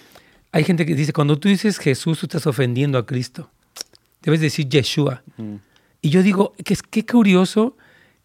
hay 0.51 0.63
gente 0.63 0.85
que 0.85 0.95
dice, 0.95 1.13
cuando 1.13 1.37
tú 1.37 1.49
dices 1.49 1.77
Jesús, 1.77 2.19
tú 2.19 2.25
estás 2.25 2.47
ofendiendo 2.47 2.97
a 2.97 3.05
Cristo. 3.05 3.49
Debes 4.21 4.41
decir 4.41 4.67
Yeshua. 4.67 5.23
Y 6.01 6.09
yo 6.09 6.23
digo, 6.23 6.53
que 6.63 6.73
es 6.73 6.81
qué 6.83 7.05
curioso 7.05 7.77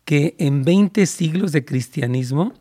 que 0.04 0.34
en 0.38 0.64
20 0.64 1.04
siglos 1.06 1.52
de 1.52 1.64
cristianismo 1.64 2.54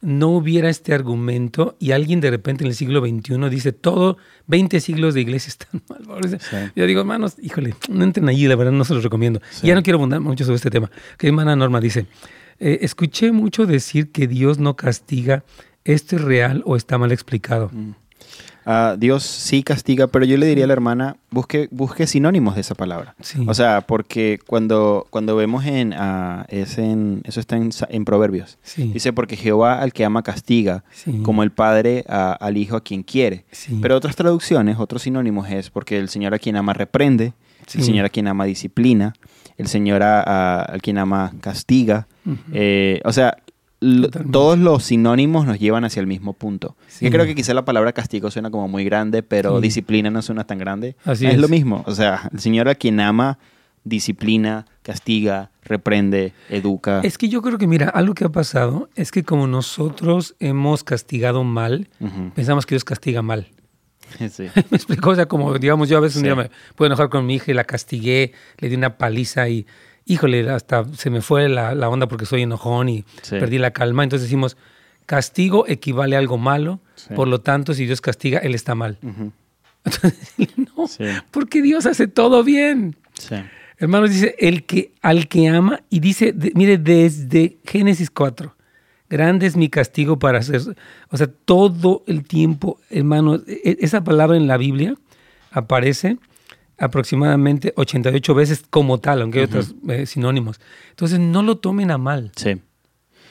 no 0.00 0.28
hubiera 0.28 0.68
este 0.68 0.94
argumento 0.94 1.76
y 1.78 1.92
alguien 1.92 2.20
de 2.20 2.30
repente 2.30 2.62
en 2.64 2.68
el 2.68 2.74
siglo 2.74 3.00
XXI 3.00 3.48
dice 3.48 3.72
todo, 3.72 4.18
20 4.46 4.80
siglos 4.80 5.14
de 5.14 5.22
iglesia 5.22 5.48
están 5.50 5.82
mal. 5.88 6.40
Yo 6.76 6.86
digo, 6.86 7.00
hermanos, 7.00 7.36
híjole, 7.42 7.74
no 7.88 8.04
entren 8.04 8.28
allí, 8.28 8.46
la 8.46 8.56
verdad 8.56 8.72
no 8.72 8.84
se 8.84 8.94
los 8.94 9.02
recomiendo. 9.02 9.40
Ya 9.62 9.74
no 9.74 9.82
quiero 9.82 9.98
abundar 9.98 10.20
mucho 10.20 10.44
sobre 10.44 10.56
este 10.56 10.70
tema. 10.70 10.90
Que 11.18 11.28
hermana 11.28 11.56
Norma 11.56 11.80
dice, 11.80 12.06
eh, 12.58 12.78
escuché 12.82 13.32
mucho 13.32 13.66
decir 13.66 14.12
que 14.12 14.26
Dios 14.26 14.58
no 14.58 14.76
castiga 14.76 15.44
¿esto 15.84 16.16
es 16.16 16.22
real 16.22 16.62
o 16.66 16.76
está 16.76 16.98
mal 16.98 17.12
explicado? 17.12 17.70
Mm. 17.72 17.90
Dios 18.98 19.22
sí 19.24 19.62
castiga, 19.62 20.06
pero 20.06 20.24
yo 20.24 20.36
le 20.36 20.46
diría 20.46 20.64
a 20.64 20.66
la 20.66 20.72
hermana, 20.72 21.16
busque, 21.30 21.68
busque 21.70 22.06
sinónimos 22.06 22.54
de 22.54 22.62
esa 22.62 22.74
palabra. 22.74 23.14
O 23.46 23.54
sea, 23.54 23.82
porque 23.82 24.38
cuando, 24.46 25.06
cuando 25.10 25.36
vemos 25.36 25.64
en, 25.66 25.92
uh, 25.92 26.44
es 26.48 26.78
en, 26.78 27.22
eso 27.24 27.40
está 27.40 27.56
en, 27.56 28.04
Proverbios. 28.04 28.58
Dice, 28.76 29.12
porque 29.12 29.36
Jehová 29.36 29.80
al 29.80 29.92
que 29.92 30.04
ama 30.04 30.22
castiga, 30.22 30.84
como 31.22 31.42
el 31.42 31.50
Padre 31.50 32.04
al 32.08 32.56
Hijo 32.56 32.76
a 32.76 32.82
quien 32.82 33.02
quiere. 33.02 33.44
Pero 33.80 33.96
otras 33.96 34.16
traducciones, 34.16 34.78
otros 34.78 35.02
sinónimos 35.02 35.50
es 35.50 35.70
porque 35.70 35.98
el 35.98 36.08
Señor 36.08 36.34
a 36.34 36.38
quien 36.38 36.56
ama 36.56 36.72
reprende, 36.72 37.32
el 37.74 37.82
Señor 37.82 38.06
a 38.06 38.08
quien 38.08 38.28
ama 38.28 38.44
disciplina, 38.44 39.14
el 39.56 39.68
Señor 39.68 40.02
a, 40.02 40.76
quien 40.82 40.98
ama 40.98 41.32
castiga. 41.40 42.06
Eh, 42.52 43.00
o 43.04 43.12
sea, 43.12 43.36
todos 44.30 44.58
los 44.58 44.84
sinónimos 44.84 45.46
nos 45.46 45.58
llevan 45.58 45.84
hacia 45.84 46.00
el 46.00 46.06
mismo 46.06 46.32
punto. 46.32 46.76
Yo 47.00 47.10
creo 47.10 47.24
que 47.24 47.34
quizá 47.34 47.54
la 47.54 47.64
palabra 47.64 47.92
castigo 47.92 48.30
suena 48.30 48.50
como 48.50 48.68
muy 48.68 48.84
grande, 48.84 49.22
pero 49.22 49.60
disciplina 49.60 50.10
no 50.10 50.22
suena 50.22 50.44
tan 50.44 50.58
grande. 50.58 50.96
es, 51.06 51.38
lo 51.38 51.48
mismo. 51.48 51.84
O 51.86 51.94
sea, 51.94 52.30
el 52.32 52.40
Señor 52.40 52.68
a 52.68 52.74
quien 52.74 53.00
ama, 53.00 53.38
disciplina, 53.84 54.66
castiga, 54.82 55.50
reprende, 55.62 56.32
educa. 56.48 57.00
Es 57.02 57.18
que 57.18 57.28
yo 57.28 57.42
creo 57.42 57.58
que, 57.58 57.66
mira, 57.66 57.88
algo 57.88 58.14
que 58.14 58.24
ha 58.24 58.30
pasado 58.30 58.88
es 58.94 59.10
que 59.10 59.22
como 59.22 59.46
nosotros 59.46 60.34
hemos 60.40 60.84
castigado 60.84 61.44
mal, 61.44 61.88
pensamos 62.34 62.66
que 62.66 62.74
Dios 62.74 62.84
castiga 62.84 63.22
mal. 63.22 63.48
Sí. 64.30 64.44
me 64.70 64.76
explico, 64.76 65.10
o 65.10 65.14
sea, 65.14 65.26
como 65.26 65.58
digamos, 65.58 65.88
yo 65.88 65.96
a 65.96 66.00
veces 66.00 66.18
un 66.18 66.24
día 66.24 66.34
me 66.34 66.50
puedo 66.76 66.86
enojar 66.86 67.08
con 67.08 67.26
mi 67.26 67.36
hija 67.36 67.50
y 67.50 67.54
la 67.54 67.64
castigué, 67.64 68.32
le 68.58 68.68
di 68.68 68.76
una 68.76 68.96
paliza 68.96 69.48
y 69.48 69.66
híjole, 70.06 70.48
hasta 70.50 70.84
se 70.94 71.10
me 71.10 71.20
fue 71.20 71.48
la, 71.48 71.88
onda 71.88 72.06
porque 72.08 72.26
soy 72.26 72.42
enojón 72.42 72.88
y 72.88 73.04
perdí 73.28 73.58
la 73.58 73.72
calma. 73.72 74.02
Entonces 74.02 74.28
decimos, 74.28 74.56
castigo 75.06 75.66
equivale 75.66 76.16
a 76.16 76.18
algo 76.18 76.38
malo, 76.38 76.80
por 77.14 77.28
lo 77.28 77.40
tanto, 77.40 77.74
si 77.74 77.86
Dios 77.86 78.00
castiga, 78.00 78.38
Él 78.38 78.54
está 78.54 78.74
mal. 78.74 78.98
no, 80.56 80.86
porque 81.30 81.62
Dios 81.62 81.86
hace 81.86 82.06
todo 82.06 82.42
bien. 82.42 82.96
Hermanos, 83.76 84.10
dice, 84.10 84.34
el 84.38 84.64
que, 84.64 84.92
al 85.02 85.28
que 85.28 85.48
ama, 85.48 85.82
y 85.90 86.00
dice, 86.00 86.34
mire, 86.54 86.78
desde 86.78 87.58
Génesis 87.64 88.10
4, 88.10 88.54
grande 89.10 89.46
es 89.46 89.56
mi 89.56 89.68
castigo 89.68 90.18
para 90.18 90.38
hacer, 90.38 90.60
o 91.10 91.16
sea, 91.16 91.26
todo 91.26 92.04
el 92.06 92.24
tiempo, 92.24 92.78
hermanos, 92.88 93.42
e, 93.46 93.76
esa 93.80 94.02
palabra 94.02 94.36
en 94.36 94.46
la 94.46 94.56
Biblia 94.56 94.94
aparece 95.50 96.18
aproximadamente 96.78 97.72
88 97.76 98.34
veces 98.34 98.64
como 98.68 98.98
tal, 98.98 99.22
aunque 99.22 99.40
hay 99.40 99.44
otros 99.44 99.74
eh, 99.88 100.06
sinónimos. 100.06 100.60
Entonces, 100.90 101.20
no 101.20 101.42
lo 101.42 101.58
tomen 101.58 101.90
a 101.90 101.98
mal. 101.98 102.32
Sí. 102.36 102.60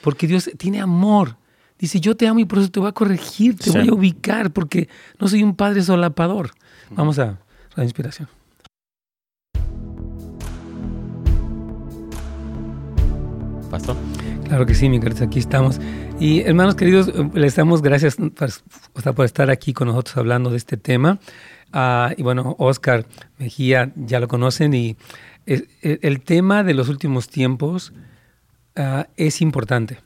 Porque 0.01 0.27
Dios 0.27 0.49
tiene 0.57 0.81
amor. 0.81 1.37
Dice, 1.79 1.99
yo 1.99 2.15
te 2.15 2.27
amo 2.27 2.39
y 2.39 2.45
por 2.45 2.59
eso 2.59 2.69
te 2.69 2.79
voy 2.79 2.89
a 2.89 2.93
corregir, 2.93 3.57
te 3.57 3.71
voy 3.71 3.89
a 3.89 3.93
ubicar, 3.93 4.51
porque 4.51 4.87
no 5.19 5.27
soy 5.27 5.43
un 5.43 5.55
padre 5.55 5.81
solapador. 5.81 6.51
Vamos 6.91 7.19
a 7.19 7.39
la 7.75 7.83
inspiración. 7.83 8.27
¿Pasó? 13.69 13.97
Claro 14.45 14.65
que 14.65 14.75
sí, 14.75 14.87
mi 14.87 14.99
queridos, 14.99 15.23
aquí 15.23 15.39
estamos. 15.39 15.79
Y 16.19 16.41
hermanos 16.41 16.75
queridos, 16.75 17.11
les 17.33 17.55
damos 17.55 17.81
gracias 17.81 18.17
por, 18.17 19.15
por 19.15 19.25
estar 19.25 19.49
aquí 19.49 19.73
con 19.73 19.87
nosotros 19.87 20.15
hablando 20.17 20.51
de 20.51 20.57
este 20.57 20.77
tema. 20.77 21.19
Ah, 21.73 22.13
y 22.15 22.21
bueno, 22.21 22.55
Oscar 22.59 23.07
Mejía 23.39 23.91
ya 23.95 24.19
lo 24.19 24.27
conocen 24.27 24.75
y 24.75 24.95
el, 25.47 26.21
tema 26.21 26.63
de 26.63 26.75
los 26.75 26.87
últimos 26.87 27.27
tiempos 27.27 27.93
ah, 28.75 29.07
es 29.17 29.41
importante. 29.41 29.99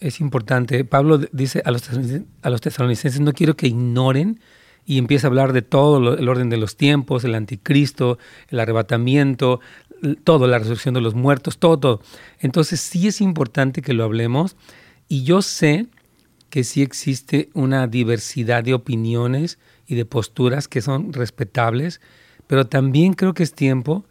Es 0.00 0.20
importante. 0.20 0.84
Pablo 0.84 1.18
dice 1.18 1.62
a 1.64 1.70
los, 1.70 1.88
a 2.42 2.50
los 2.50 2.60
tesalonicenses, 2.60 3.20
no 3.20 3.32
quiero 3.32 3.56
que 3.56 3.68
ignoren 3.68 4.40
y 4.84 4.98
empieza 4.98 5.28
a 5.28 5.30
hablar 5.30 5.52
de 5.52 5.62
todo 5.62 6.14
el 6.14 6.28
orden 6.28 6.50
de 6.50 6.56
los 6.56 6.76
tiempos, 6.76 7.24
el 7.24 7.36
anticristo, 7.36 8.18
el 8.48 8.58
arrebatamiento, 8.58 9.60
todo, 10.24 10.46
la 10.48 10.58
resurrección 10.58 10.94
de 10.94 11.00
los 11.00 11.14
muertos, 11.14 11.58
todo, 11.58 11.78
todo. 11.78 12.02
Entonces 12.40 12.80
sí 12.80 13.06
es 13.06 13.20
importante 13.20 13.82
que 13.82 13.92
lo 13.92 14.04
hablemos 14.04 14.56
y 15.08 15.22
yo 15.22 15.42
sé 15.42 15.86
que 16.48 16.64
sí 16.64 16.82
existe 16.82 17.50
una 17.54 17.86
diversidad 17.86 18.64
de 18.64 18.74
opiniones 18.74 19.58
y 19.90 19.96
de 19.96 20.04
posturas 20.04 20.68
que 20.68 20.82
son 20.82 21.12
respetables, 21.12 22.00
pero 22.46 22.68
también 22.68 23.14
creo 23.14 23.34
que 23.34 23.42
es 23.42 23.52
tiempo 23.52 24.04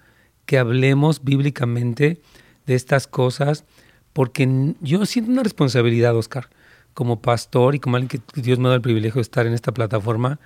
que 0.46 0.58
hablemos 0.58 1.24
bíblicamente 1.24 2.20
de 2.66 2.76
estas 2.76 3.08
cosas, 3.08 3.64
porque 4.12 4.76
yo 4.82 5.06
siento 5.06 5.32
una 5.32 5.42
responsabilidad, 5.42 6.18
Oscar, 6.18 6.50
como 6.94 7.22
pastor 7.22 7.76
y 7.76 7.80
como 7.80 7.96
alguien 7.96 8.22
que 8.34 8.42
Dios 8.42 8.60
me 8.60 8.66
ha 8.66 8.70
dado 8.70 8.76
el 8.76 8.82
privilegio 8.82 9.20
de 9.20 9.22
estar 9.22 9.48
en 9.48 9.54
esta 9.54 9.74
plataforma, 9.74 10.38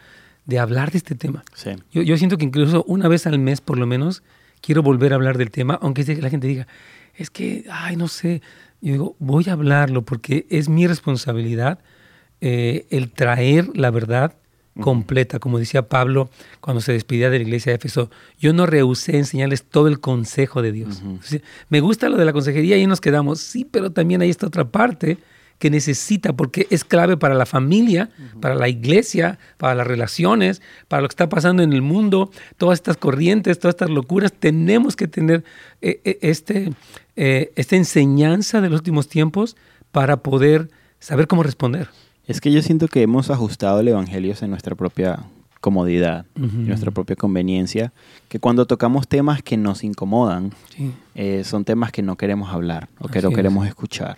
de 0.45 0.59
hablar 0.59 0.91
de 0.91 0.99
este 0.99 1.15
tema. 1.15 1.43
Yo, 1.91 2.03
yo, 2.03 2.15
siento 2.17 2.37
que 2.37 2.45
incluso 2.45 2.83
una 2.87 3.07
vez 3.07 3.25
al 3.25 3.39
mes, 3.39 3.59
por 3.59 3.79
lo 3.79 3.87
menos, 3.87 4.21
quiero 4.61 4.83
volver 4.83 5.13
a 5.13 5.15
hablar 5.15 5.39
del 5.39 5.49
tema, 5.49 5.79
aunque 5.81 6.03
la 6.21 6.29
gente 6.29 6.45
diga, 6.45 6.67
es 7.15 7.31
que, 7.31 7.65
ay, 7.71 7.95
no 7.95 8.07
sé, 8.07 8.43
yo 8.81 8.91
digo, 8.91 9.15
voy 9.17 9.45
a 9.49 9.53
hablarlo 9.53 10.03
porque 10.03 10.45
es 10.51 10.69
mi 10.69 10.85
responsabilidad 10.85 11.79
eh, 12.39 12.85
el 12.91 13.09
traer 13.09 13.75
la 13.75 13.89
verdad 13.89 14.35
completa, 14.81 15.39
como 15.39 15.59
decía 15.59 15.87
Pablo 15.87 16.29
cuando 16.59 16.81
se 16.81 16.93
despedía 16.93 17.29
de 17.29 17.37
la 17.39 17.43
iglesia 17.43 17.71
de 17.71 17.75
Éfeso. 17.75 18.09
Yo 18.39 18.53
no 18.53 18.65
rehusé 18.65 19.17
enseñarles 19.17 19.63
todo 19.63 19.87
el 19.87 19.99
consejo 19.99 20.61
de 20.61 20.71
Dios. 20.71 21.03
Me 21.69 21.79
gusta 21.79 22.09
lo 22.09 22.17
de 22.17 22.25
la 22.25 22.33
consejería 22.33 22.77
y 22.77 22.81
ahí 22.81 22.87
nos 22.87 23.01
quedamos. 23.01 23.39
Sí, 23.39 23.65
pero 23.69 23.91
también 23.91 24.21
hay 24.21 24.29
esta 24.29 24.47
otra 24.47 24.65
parte 24.65 25.17
que 25.59 25.69
necesita, 25.69 26.33
porque 26.33 26.67
es 26.71 26.83
clave 26.83 27.15
para 27.15 27.35
la 27.35 27.45
familia, 27.45 28.09
para 28.41 28.55
la 28.55 28.67
iglesia, 28.67 29.39
para 29.57 29.75
las 29.75 29.87
relaciones, 29.87 30.61
para 30.89 31.01
lo 31.01 31.07
que 31.07 31.13
está 31.13 31.29
pasando 31.29 31.63
en 31.63 31.71
el 31.71 31.81
mundo, 31.81 32.31
todas 32.57 32.79
estas 32.79 32.97
corrientes, 32.97 33.59
todas 33.59 33.75
estas 33.75 33.89
locuras. 33.89 34.33
Tenemos 34.33 34.95
que 34.97 35.07
tener 35.07 35.45
eh, 35.81 36.01
eh, 36.03 36.17
este, 36.21 36.73
eh, 37.15 37.53
esta 37.55 37.75
enseñanza 37.75 38.59
de 38.59 38.69
los 38.69 38.79
últimos 38.79 39.07
tiempos 39.07 39.55
para 39.91 40.17
poder 40.17 40.69
saber 40.99 41.27
cómo 41.27 41.43
responder. 41.43 41.87
Es 42.25 42.39
que 42.39 42.51
yo 42.51 42.61
siento 42.61 42.87
que 42.87 43.01
hemos 43.01 43.29
ajustado 43.29 43.79
el 43.79 43.87
Evangelio 43.87 44.33
en 44.39 44.49
nuestra 44.49 44.75
propia 44.75 45.23
comodidad, 45.59 46.25
en 46.35 46.67
nuestra 46.67 46.91
propia 46.91 47.15
conveniencia, 47.15 47.93
que 48.27 48.39
cuando 48.39 48.65
tocamos 48.65 49.07
temas 49.07 49.41
que 49.41 49.55
nos 49.55 49.83
incomodan, 49.83 50.51
eh, 51.15 51.43
son 51.45 51.63
temas 51.63 51.91
que 51.91 52.01
no 52.01 52.17
queremos 52.17 52.51
hablar 52.51 52.89
o 52.99 53.07
que 53.07 53.21
no 53.21 53.31
queremos 53.31 53.65
escuchar. 53.67 54.17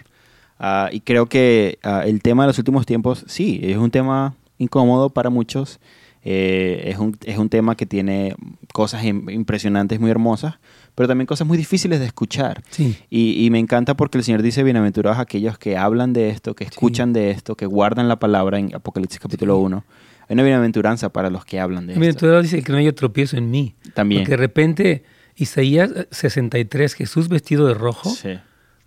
Ah, 0.59 0.89
y 0.91 1.01
creo 1.01 1.27
que 1.27 1.77
ah, 1.83 2.03
el 2.05 2.21
tema 2.21 2.43
de 2.43 2.47
los 2.47 2.57
últimos 2.57 2.85
tiempos, 2.85 3.25
sí, 3.27 3.59
es 3.63 3.77
un 3.77 3.91
tema 3.91 4.35
incómodo 4.57 5.09
para 5.09 5.29
muchos, 5.29 5.79
eh, 6.23 6.83
es, 6.85 6.97
un, 6.97 7.15
es 7.25 7.37
un 7.37 7.49
tema 7.49 7.75
que 7.75 7.85
tiene 7.85 8.35
cosas 8.73 9.03
impresionantes, 9.03 9.99
muy 9.99 10.09
hermosas, 10.09 10.55
pero 10.95 11.07
también 11.09 11.27
cosas 11.27 11.45
muy 11.45 11.57
difíciles 11.57 11.99
de 11.99 12.05
escuchar. 12.05 12.63
Y, 13.09 13.47
me 13.51 13.59
encanta 13.59 13.95
porque 13.95 14.17
el 14.17 14.23
Señor 14.23 14.41
dice, 14.41 14.63
bienaventurados 14.63 15.19
aquellos 15.19 15.57
que 15.57 15.77
hablan 15.77 16.13
de 16.13 16.29
esto, 16.29 16.55
que 16.55 16.63
escuchan 16.63 17.13
de 17.13 17.31
esto, 17.31 17.55
que 17.55 17.65
guardan 17.65 18.07
la 18.07 18.17
palabra 18.17 18.57
en 18.57 18.73
Apocalipsis 18.73 19.19
capítulo 19.19 19.57
1. 19.57 19.83
Hay 20.27 20.33
una 20.33 20.43
bienaventuranza 20.43 21.09
para 21.09 21.29
los 21.29 21.45
que 21.45 21.59
hablan 21.59 21.85
de 21.85 21.93
esto. 21.93 21.99
Bienaventurado 21.99 22.41
dice 22.41 22.63
que 22.63 22.71
no 22.71 22.77
haya 22.77 22.95
tropiezo 22.95 23.37
en 23.37 23.51
mí. 23.51 23.75
También. 23.93 24.21
Porque 24.21 24.31
de 24.31 24.37
repente, 24.37 25.03
Isaías 25.35 25.91
63, 26.11 26.93
Jesús 26.95 27.27
vestido 27.27 27.67
de 27.67 27.73
rojo. 27.73 28.11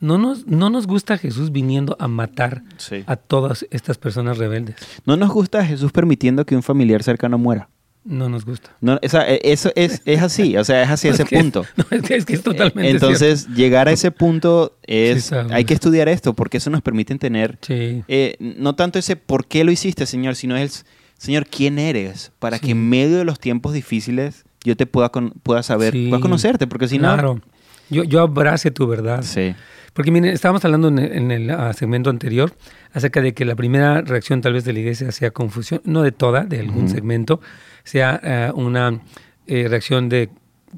No 0.01 0.17
nos, 0.17 0.47
no 0.47 0.71
nos 0.71 0.87
gusta 0.87 1.19
Jesús 1.19 1.53
viniendo 1.53 1.97
a 1.99 2.09
matar 2.09 2.63
a 3.07 3.17
todas 3.17 3.67
estas 3.71 3.99
personas 3.99 4.39
rebeldes. 4.39 4.77
No 5.05 5.17
nos 5.17 5.31
gusta 5.31 5.65
Jesús 5.65 5.93
permitiendo 5.93 6.47
que 6.47 6.57
un 6.57 6.63
familiar 6.63 7.03
cercano 7.03 7.37
muera. 7.37 7.69
No 8.09 8.31
nos 8.31 8.47
gusta. 8.47 8.71
No, 8.81 8.99
esa, 9.03 9.29
e, 9.29 9.39
eso 9.45 9.71
es, 9.77 10.01
es 10.07 10.23
así, 10.23 10.57
o 10.57 10.65
sea, 10.65 10.83
es 10.83 10.89
hacia 10.89 11.11
ese 11.13 11.27
punto. 11.27 11.65
No, 11.77 11.85
es, 11.91 12.25
que, 12.25 12.33
es 12.33 12.43
totalmente 12.43 12.91
Entonces, 12.91 13.47
llegar 13.49 13.87
a 13.87 13.93
ese 13.93 14.11
punto 14.11 14.79
es, 14.83 15.31
hay 15.33 15.65
que 15.67 15.75
estudiar 15.75 16.09
esto, 16.09 16.33
porque 16.33 16.57
eso 16.57 16.71
nos 16.71 16.81
permite 16.81 17.15
tener, 17.17 17.59
eh, 17.69 18.37
no 18.41 18.75
tanto 18.75 18.99
ese 18.99 19.17
por 19.17 19.47
qué 19.47 19.63
lo 19.63 19.71
hiciste, 19.71 20.07
Señor, 20.07 20.37
sino 20.37 20.57
es, 20.57 20.87
Señor, 21.19 21.47
¿quién 21.47 21.79
eres? 21.79 22.33
Para 22.39 22.59
que 22.59 22.71
en 22.71 22.89
medio 22.89 23.19
de 23.19 23.25
los 23.25 23.39
tiempos 23.39 23.75
difíciles 23.75 24.45
yo 24.65 24.75
te 24.77 24.87
pueda, 24.87 25.11
pueda 25.43 25.63
saber, 25.63 25.93
pueda 25.93 26.21
conocerte, 26.21 26.67
porque 26.67 26.89
si 26.89 26.99
no... 26.99 27.13
Claro, 27.13 27.43
yo, 27.91 28.05
yo 28.05 28.21
abrace 28.21 28.71
tu 28.71 28.87
verdad. 28.87 29.23
Sí. 29.23 29.55
Porque 29.99 30.13
miren, 30.13 30.33
estábamos 30.33 30.65
hablando 30.65 30.89
en 30.89 31.31
el, 31.33 31.51
ah, 31.51 31.73
segmento 31.73 32.09
anterior 32.09 32.55
acerca 32.93 33.21
de 33.21 33.35
que 33.35 33.45
la 33.45 33.57
primera 33.57 34.01
reacción 34.01 34.41
tal 34.41 34.53
vez 34.53 34.65
de 34.65 34.73
la 34.73 34.79
iglesia 34.79 35.11
sea 35.11 35.33
confusión, 35.33 35.81
no 35.85 36.03
de 36.03 36.13
toda, 36.13 36.45
de 36.45 36.61
algún 36.61 36.89
segmento, 36.89 37.41
sea 37.83 38.21
eh, 38.23 38.53
una 38.55 39.01
eh, 39.49 39.67
reacción 39.69 40.09
de, 40.09 40.29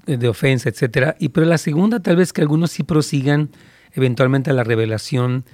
de, 0.06 0.26
ofensa, 0.26 0.70
etcétera. 0.70 1.16
Y 1.18 1.28
pero 1.28 1.46
la 1.46 1.58
segunda 1.58 2.00
tal 2.00 2.16
vez 2.16 2.32
que 2.32 2.40
algunos 2.40 2.70
sí 2.70 2.82
prosigan 2.82 3.50
eventualmente 3.92 4.50
a 4.50 4.54
la 4.54 4.64
revelación 4.64 5.44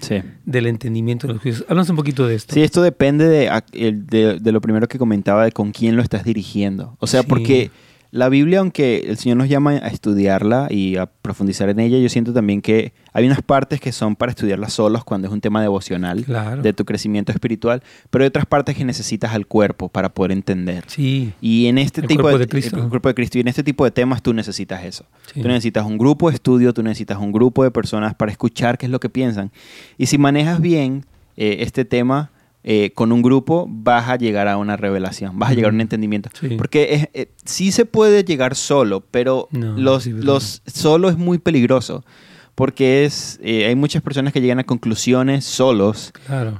del 0.45 0.67
entendimiento 0.67 1.27
de 1.27 1.33
los 1.33 1.43
juicios. 1.43 1.65
Háblanos 1.69 1.91
un 1.91 1.97
poquito 1.97 2.27
de 2.27 2.37
esto. 2.37 2.55
Sí, 2.55 2.63
esto 2.63 2.83
depende 2.83 3.27
de, 3.27 4.39
de, 4.39 4.53
lo 4.53 4.61
primero 4.61 4.87
que 4.87 4.99
comentaba, 4.99 5.45
de 5.45 5.51
con 5.51 5.73
quién 5.73 5.97
lo 5.97 6.03
estás 6.03 6.23
dirigiendo. 6.23 6.97
O 7.01 7.09
sea, 7.09 7.25
porque 7.25 7.73
la 8.17 8.31
Biblia, 8.31 8.61
aunque 8.61 9.05
el 9.09 9.19
Señor 9.19 9.37
nos 9.37 9.49
llama 9.49 9.73
a 9.73 9.89
estudiarla 9.89 10.69
y 10.71 10.97
a 10.97 11.07
profundizar 11.07 11.69
en 11.69 11.81
ella, 11.81 11.99
yo 11.99 12.09
siento 12.09 12.33
también 12.33 12.63
que 12.63 12.95
hay 13.13 13.27
unas 13.27 13.43
partes 13.43 13.79
que 13.79 13.93
son 13.93 14.17
para 14.17 14.31
estudiarlas 14.31 14.73
solos 14.73 15.05
cuando 15.05 15.29
es 15.29 15.35
un 15.35 15.43
tema 15.43 15.61
devocional 15.61 16.25
de 16.63 16.73
tu 16.73 16.85
crecimiento 16.87 17.31
espiritual, 17.31 17.83
pero 18.11 18.25
hay 18.25 18.29
otras 18.29 18.47
partes 18.47 18.75
que 18.75 18.85
necesitas 18.85 19.35
al 19.35 19.47
cuerpo 19.47 19.91
para 19.91 20.09
poder 20.09 20.33
entender. 20.33 20.85
Sí. 20.87 21.35
Y 21.43 21.67
en 21.67 21.77
este 21.77 22.03
tipo 22.03 22.37
de, 22.37 22.49
Cristo. 22.49 22.83
El 22.83 22.89
cuerpo 22.89 23.09
de 23.09 23.15
Cristo 23.15 23.37
y 23.37 23.43
en 23.43 23.49
este 23.49 23.63
tipo 23.63 23.85
de 23.85 23.91
temas 23.91 24.23
tú 24.23 24.33
necesitas 24.33 24.85
eso. 24.85 25.05
Tú 25.35 25.47
necesitas 25.47 25.85
un 25.85 25.99
grupo 25.99 26.31
de 26.31 26.37
estudio, 26.37 26.73
tú 26.73 26.83
necesitas 26.83 27.19
un 27.19 27.33
grupo 27.33 27.65
de 27.65 27.71
personas 27.71 28.15
para 28.15 28.33
escuchar 28.33 28.79
qué 28.79 28.87
es 28.87 28.93
lo 28.93 28.99
que 28.99 29.11
piensan. 29.11 29.53
Y 29.99 30.07
si 30.07 30.17
manejas 30.17 30.61
bien 30.61 31.05
eh, 31.37 31.59
este 31.61 31.85
tema, 31.85 32.31
eh, 32.69 32.91
con 32.97 33.13
un 33.13 33.23
grupo 33.23 33.69
vas 33.71 34.09
a 34.09 34.17
llegar 34.17 34.49
a 34.49 34.57
una 34.57 34.77
revelación, 34.77 35.39
vas 35.39 35.51
a 35.51 35.55
llegar 35.55 35.71
a 35.71 35.75
un 35.75 35.81
entendimiento. 35.81 36.31
Porque 36.59 37.09
eh, 37.15 37.29
sí 37.45 37.71
se 37.71 37.85
puede 37.85 38.25
llegar 38.25 38.57
solo, 38.57 39.05
pero 39.09 39.49
los, 39.53 40.09
los 40.09 40.63
solo 40.67 41.09
es 41.09 41.17
muy 41.17 41.39
peligroso. 41.39 42.05
Porque 42.57 43.05
es, 43.05 43.39
eh, 43.41 43.67
hay 43.67 43.77
muchas 43.77 44.03
personas 44.03 44.33
que 44.33 44.41
llegan 44.41 44.59
a 44.59 44.65
conclusiones 44.65 45.45
solos 45.45 46.13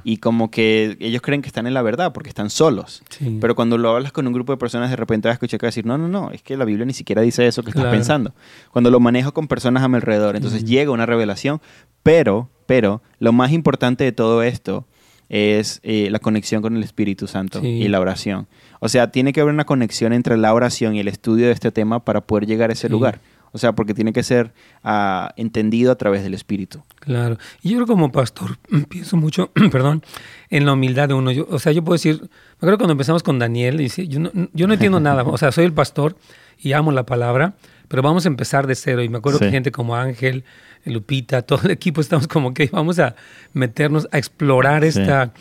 y 0.05 0.17
como 0.17 0.49
que 0.49 0.95
ellos 1.01 1.21
creen 1.21 1.41
que 1.41 1.47
están 1.47 1.67
en 1.67 1.73
la 1.73 1.81
verdad 1.81 2.13
porque 2.13 2.29
están 2.29 2.49
solos. 2.51 3.03
Pero 3.41 3.55
cuando 3.55 3.77
lo 3.77 3.93
hablas 3.93 4.13
con 4.13 4.25
un 4.27 4.31
grupo 4.31 4.53
de 4.53 4.57
personas, 4.57 4.89
de 4.89 4.95
repente 4.95 5.27
vas 5.27 5.33
a 5.33 5.37
escuchar 5.37 5.59
que 5.59 5.65
decir, 5.65 5.85
no, 5.85 5.97
no, 5.97 6.07
no, 6.07 6.31
es 6.31 6.41
que 6.41 6.55
la 6.55 6.63
Biblia 6.63 6.85
ni 6.85 6.93
siquiera 6.93 7.21
dice 7.21 7.45
eso 7.47 7.63
que 7.63 7.71
estás 7.71 7.87
pensando. 7.87 8.33
Cuando 8.71 8.91
lo 8.91 9.01
manejo 9.01 9.33
con 9.33 9.49
personas 9.49 9.83
a 9.83 9.89
mi 9.89 9.95
alrededor, 9.95 10.37
entonces 10.37 10.63
llega 10.63 10.89
una 10.91 11.05
revelación, 11.05 11.59
pero, 12.01 12.49
pero, 12.65 13.01
lo 13.19 13.33
más 13.33 13.51
importante 13.51 14.05
de 14.05 14.13
todo 14.13 14.41
esto 14.41 14.85
es 15.29 15.79
eh, 15.83 16.09
la 16.09 16.19
conexión 16.19 16.61
con 16.61 16.75
el 16.77 16.83
Espíritu 16.83 17.27
Santo 17.27 17.61
y 17.63 17.87
la 17.87 17.99
oración. 17.99 18.47
O 18.79 18.89
sea, 18.89 19.11
tiene 19.11 19.33
que 19.33 19.41
haber 19.41 19.53
una 19.53 19.65
conexión 19.65 20.13
entre 20.13 20.37
la 20.37 20.53
oración 20.53 20.95
y 20.95 20.99
el 20.99 21.07
estudio 21.07 21.47
de 21.47 21.51
este 21.51 21.71
tema 21.71 22.03
para 22.03 22.21
poder 22.21 22.45
llegar 22.45 22.69
a 22.69 22.73
ese 22.73 22.89
lugar. 22.89 23.19
O 23.53 23.57
sea, 23.57 23.73
porque 23.73 23.93
tiene 23.93 24.13
que 24.13 24.23
ser 24.23 24.53
uh, 24.83 25.29
entendido 25.35 25.91
a 25.91 25.95
través 25.95 26.21
del 26.23 26.33
Espíritu. 26.33 26.83
Claro. 26.99 27.37
Y 27.61 27.69
yo 27.69 27.85
como 27.87 28.11
pastor 28.11 28.57
pienso 28.89 29.17
mucho, 29.17 29.51
perdón, 29.71 30.03
en 30.49 30.65
la 30.65 30.73
humildad 30.73 31.07
de 31.07 31.13
uno. 31.13 31.31
Yo, 31.31 31.47
o 31.49 31.59
sea, 31.59 31.71
yo 31.71 31.83
puedo 31.83 31.95
decir, 31.95 32.21
me 32.21 32.27
acuerdo 32.57 32.77
cuando 32.77 32.91
empezamos 32.91 33.23
con 33.23 33.39
Daniel, 33.39 33.77
dice, 33.77 34.07
yo 34.07 34.19
no, 34.19 34.31
yo 34.53 34.67
no 34.67 34.73
entiendo 34.73 34.99
nada. 34.99 35.23
O 35.23 35.37
sea, 35.37 35.51
soy 35.51 35.65
el 35.65 35.73
pastor 35.73 36.17
y 36.59 36.73
amo 36.73 36.91
la 36.91 37.05
palabra, 37.05 37.55
pero 37.87 38.01
vamos 38.03 38.25
a 38.25 38.27
empezar 38.27 38.67
de 38.67 38.75
cero. 38.75 39.01
Y 39.01 39.09
me 39.09 39.17
acuerdo 39.17 39.39
que 39.39 39.49
gente 39.49 39.71
como 39.71 39.95
Ángel, 39.95 40.43
Lupita, 40.87 41.41
todo 41.43 41.61
el 41.63 41.71
equipo 41.71 42.01
estamos 42.01 42.27
como 42.27 42.53
que 42.53 42.69
vamos 42.71 42.99
a 42.99 43.15
meternos 43.53 44.07
a 44.11 44.17
explorar 44.17 44.83
esta, 44.83 45.33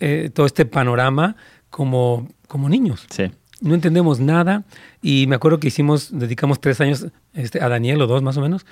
eh, 0.00 0.30
todo 0.32 0.46
este 0.46 0.64
panorama 0.64 1.36
como, 1.70 2.28
como 2.48 2.68
niños. 2.68 3.06
Sí. 3.10 3.30
No 3.60 3.74
entendemos 3.74 4.20
nada 4.20 4.64
y 5.02 5.26
me 5.26 5.36
acuerdo 5.36 5.60
que 5.60 5.68
hicimos, 5.68 6.08
dedicamos 6.12 6.60
tres 6.60 6.80
años 6.80 7.06
este, 7.34 7.62
a 7.62 7.68
Daniel 7.68 8.00
o 8.02 8.06
dos 8.06 8.22
más 8.22 8.36
o 8.38 8.40
menos 8.40 8.64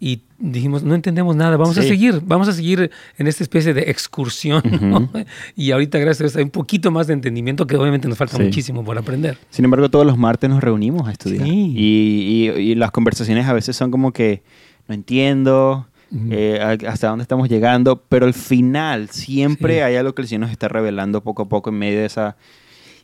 y 0.00 0.22
dijimos, 0.38 0.82
no 0.82 0.94
entendemos 0.94 1.36
nada, 1.36 1.56
vamos 1.56 1.78
a 1.78 1.82
seguir, 1.82 2.20
vamos 2.24 2.48
a 2.48 2.52
seguir 2.52 2.90
en 3.16 3.26
esta 3.26 3.42
especie 3.42 3.72
de 3.72 3.82
excursión. 3.82 4.62
Y 5.56 5.70
ahorita, 5.70 5.98
gracias 5.98 6.20
a 6.20 6.24
Dios, 6.24 6.36
hay 6.36 6.44
un 6.44 6.50
poquito 6.50 6.90
más 6.90 7.06
de 7.06 7.14
entendimiento 7.14 7.66
que 7.66 7.76
obviamente 7.76 8.08
nos 8.08 8.18
falta 8.18 8.38
muchísimo 8.38 8.84
por 8.84 8.98
aprender. 8.98 9.38
Sin 9.50 9.64
embargo, 9.64 9.88
todos 9.88 10.04
los 10.04 10.18
martes 10.18 10.50
nos 10.50 10.62
reunimos 10.62 11.08
a 11.08 11.12
estudiar. 11.12 11.46
Y, 11.46 12.50
y, 12.50 12.74
las 12.74 12.90
conversaciones 12.90 13.46
a 13.46 13.52
veces 13.52 13.76
son 13.76 13.90
como 13.90 14.12
que, 14.12 14.42
no 14.88 14.94
entiendo, 14.94 15.86
eh, 16.30 16.78
hasta 16.86 17.08
dónde 17.08 17.22
estamos 17.22 17.48
llegando, 17.48 18.02
pero 18.08 18.26
al 18.26 18.34
final 18.34 19.08
siempre 19.10 19.82
hay 19.82 19.96
algo 19.96 20.14
que 20.14 20.22
el 20.22 20.28
Señor 20.28 20.42
nos 20.42 20.50
está 20.50 20.68
revelando 20.68 21.22
poco 21.22 21.42
a 21.42 21.48
poco 21.48 21.70
en 21.70 21.78
medio 21.78 21.98
de 21.98 22.06
esa... 22.06 22.36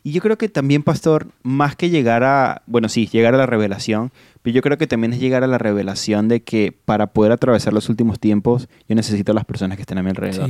Y 0.03 0.13
yo 0.13 0.21
creo 0.21 0.35
que 0.35 0.49
también, 0.49 0.81
pastor, 0.81 1.27
más 1.43 1.75
que 1.75 1.91
llegar 1.91 2.23
a, 2.23 2.63
bueno, 2.65 2.89
sí, 2.89 3.07
llegar 3.07 3.35
a 3.35 3.37
la 3.37 3.45
revelación, 3.45 4.11
pero 4.41 4.55
yo 4.55 4.61
creo 4.61 4.77
que 4.77 4.87
también 4.87 5.13
es 5.13 5.19
llegar 5.19 5.43
a 5.43 5.47
la 5.47 5.59
revelación 5.59 6.27
de 6.27 6.41
que 6.41 6.75
para 6.85 7.07
poder 7.07 7.31
atravesar 7.31 7.73
los 7.73 7.87
últimos 7.89 8.19
tiempos, 8.19 8.67
yo 8.89 8.95
necesito 8.95 9.31
a 9.31 9.35
las 9.35 9.45
personas 9.45 9.77
que 9.77 9.83
estén 9.83 9.99
a 9.99 10.03
mi 10.03 10.09
alrededor. 10.09 10.49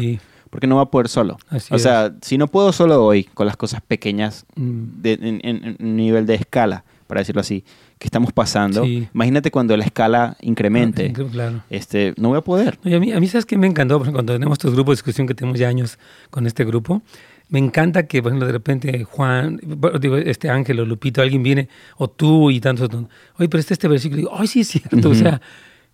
Porque 0.50 0.68
no 0.68 0.78
va 0.78 0.84
a 0.84 0.92
poder 0.92 1.10
solo. 1.10 1.38
o 1.70 1.80
sea, 1.80 2.14
si 2.22 2.38
no 2.38 2.48
puedo 2.48 2.72
solo 2.72 3.04
hoy 3.04 3.26
con 3.26 3.46
las 3.46 3.58
cosas 3.58 3.82
pequeñas 3.82 4.46
mm. 4.56 4.86
en, 5.04 5.78
nivel 5.80 6.26
de 6.26 6.36
escala, 6.36 6.86
para 7.08 7.20
decirlo 7.20 7.42
así, 7.42 7.66
que 8.02 8.08
estamos 8.08 8.34
pasando. 8.34 8.84
Imagínate 8.84 9.52
cuando 9.52 9.78
la 9.78 9.86
escala 9.86 10.36
incremente. 10.42 11.14
Claro. 11.14 11.62
Este, 11.70 12.16
no 12.18 12.30
voy 12.30 12.40
a 12.40 12.42
poder. 12.42 12.80
a, 12.84 13.00
mí, 13.00 13.12
a 13.12 13.20
mí, 13.20 13.28
¿sabes 13.28 13.46
qué 13.46 13.60
me 13.60 13.68
encantó? 13.68 14.00
Cuando 14.00 14.34
tenemos 14.34 14.56
estos 14.56 14.74
grupos 14.74 14.94
de 14.94 14.96
discusión 14.96 15.28
que 15.28 15.36
tenemos 15.36 15.60
ya 15.60 15.68
años 15.68 16.00
con 16.32 16.48
este 16.48 16.66
grupo, 16.66 17.04
me 17.50 17.60
encanta 17.60 18.08
que, 18.08 18.24
por 18.24 18.32
ejemplo, 18.32 18.48
de 18.48 18.54
repente 18.54 19.04
Juan, 19.04 19.60
digo, 20.00 20.18
este 20.18 20.50
Ángel 20.50 20.80
o 20.80 20.86
Lupito, 20.86 21.22
alguien 21.22 21.44
viene, 21.44 21.70
o 21.98 22.10
tú 22.10 22.50
y 22.50 22.60
tantos, 22.60 22.90
oye, 23.38 23.48
pero 23.48 23.60
este, 23.60 23.76
este 23.76 23.88
versículo, 23.88 24.18
digo, 24.18 24.32
ay, 24.36 24.48
sí 24.48 24.62
es 24.62 24.70
cierto, 24.70 25.08
o 25.08 25.14
sea, 25.14 25.40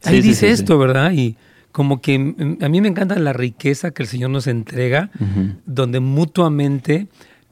ahí 0.05 0.22
dice 0.22 0.49
esto, 0.49 0.78
¿verdad? 0.78 1.12
Y 1.12 1.36
como 1.74 1.99
que 1.99 2.16
a 2.62 2.70
mí 2.70 2.80
me 2.80 2.88
encanta 2.88 3.20
la 3.20 3.34
riqueza 3.34 3.91
que 3.91 4.03
el 4.03 4.08
Señor 4.08 4.30
nos 4.30 4.47
entrega, 4.47 5.12
donde 5.66 5.99
mutuamente 5.99 7.08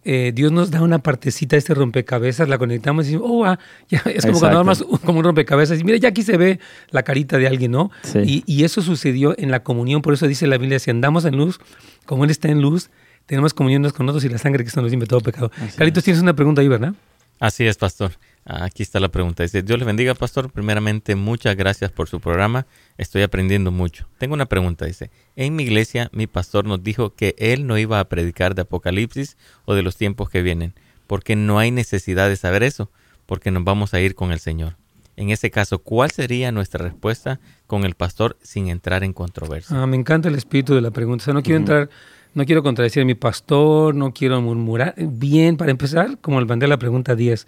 eh, 0.05 0.31
Dios 0.33 0.51
nos 0.51 0.69
da 0.69 0.81
una 0.81 0.99
partecita 0.99 1.55
de 1.55 1.59
este 1.59 1.73
rompecabezas, 1.73 2.47
la 2.47 2.59
conectamos 2.59 3.05
y 3.05 3.11
decimos, 3.11 3.27
oh, 3.29 3.45
ah, 3.45 3.59
ya, 3.89 4.03
es 4.05 4.25
como 4.25 4.39
cuando 4.39 4.63
más 4.63 4.83
como 5.03 5.19
un 5.19 5.25
rompecabezas. 5.25 5.79
Y 5.79 5.83
mira, 5.83 5.97
ya 5.97 6.09
aquí 6.09 6.21
se 6.21 6.37
ve 6.37 6.59
la 6.91 7.03
carita 7.03 7.37
de 7.39 7.47
alguien, 7.47 7.71
¿no? 7.71 7.91
Y, 8.23 8.43
y, 8.45 8.63
eso 8.63 8.81
sucedió 8.81 9.35
en 9.37 9.49
la 9.49 9.63
comunión, 9.63 10.01
por 10.01 10.13
eso 10.13 10.27
dice 10.27 10.45
la 10.47 10.57
Biblia, 10.59 10.77
si 10.79 10.91
andamos 10.91 11.25
en 11.25 11.35
luz, 11.35 11.59
como 12.05 12.23
Él 12.23 12.29
está 12.29 12.49
en 12.49 12.61
luz, 12.61 12.91
tenemos 13.25 13.53
comunión 13.55 13.81
con 13.89 14.05
nosotros 14.05 14.23
y 14.25 14.29
la 14.29 14.37
sangre 14.37 14.63
que 14.63 14.69
está 14.69 14.81
nos 14.81 14.91
limpia 14.91 15.07
todo 15.07 15.21
pecado. 15.21 15.51
Carlitos, 15.75 16.03
tienes 16.03 16.21
una 16.21 16.35
pregunta 16.35 16.61
ahí, 16.61 16.67
¿verdad? 16.67 16.93
Así 17.39 17.65
es, 17.65 17.77
pastor. 17.77 18.11
Aquí 18.45 18.83
está 18.83 18.99
la 18.99 19.09
pregunta. 19.09 19.41
Dice, 19.41 19.63
Dios 19.63 19.79
le 19.79 19.85
bendiga, 19.85 20.13
pastor. 20.13 20.51
Primeramente, 20.51 21.15
muchas 21.15 21.55
gracias 21.55 21.91
por 21.91 22.07
su 22.07 22.19
programa. 22.19 22.67
Estoy 22.97 23.23
aprendiendo 23.23 23.71
mucho. 23.71 24.07
Tengo 24.19 24.35
una 24.35 24.45
pregunta. 24.45 24.85
Dice, 24.85 25.09
en 25.35 25.55
mi 25.55 25.63
iglesia 25.63 26.09
mi 26.13 26.27
pastor 26.27 26.65
nos 26.65 26.83
dijo 26.83 27.15
que 27.15 27.35
él 27.39 27.65
no 27.65 27.77
iba 27.77 27.99
a 27.99 28.07
predicar 28.07 28.53
de 28.53 28.61
Apocalipsis 28.61 29.35
o 29.65 29.73
de 29.73 29.81
los 29.81 29.97
tiempos 29.97 30.29
que 30.29 30.43
vienen, 30.43 30.75
porque 31.07 31.35
no 31.35 31.57
hay 31.57 31.71
necesidad 31.71 32.29
de 32.29 32.35
saber 32.35 32.61
eso, 32.61 32.91
porque 33.25 33.49
nos 33.49 33.63
vamos 33.63 33.95
a 33.95 33.99
ir 33.99 34.13
con 34.13 34.31
el 34.31 34.39
Señor. 34.39 34.77
En 35.17 35.29
ese 35.29 35.49
caso, 35.49 35.79
¿cuál 35.79 36.11
sería 36.11 36.51
nuestra 36.51 36.83
respuesta 36.83 37.39
con 37.67 37.83
el 37.83 37.95
pastor 37.95 38.37
sin 38.43 38.67
entrar 38.67 39.03
en 39.03 39.13
controversia? 39.13 39.81
Ah, 39.81 39.87
me 39.87 39.95
encanta 39.95 40.27
el 40.27 40.35
espíritu 40.35 40.75
de 40.75 40.81
la 40.81 40.91
pregunta. 40.91 41.23
O 41.23 41.25
sea, 41.25 41.33
no 41.33 41.41
quiero 41.41 41.57
entrar 41.57 41.89
no 42.35 42.45
quiero 42.45 42.61
contradecir 42.61 43.01
a 43.01 43.05
mi 43.05 43.15
pastor, 43.15 43.95
no 43.95 44.13
quiero 44.13 44.39
murmurar. 44.41 44.93
Bien, 44.97 45.57
para 45.57 45.71
empezar, 45.71 46.17
como 46.19 46.39
le 46.39 46.45
mandé 46.45 46.67
la 46.67 46.77
pregunta 46.77 47.15
10, 47.15 47.47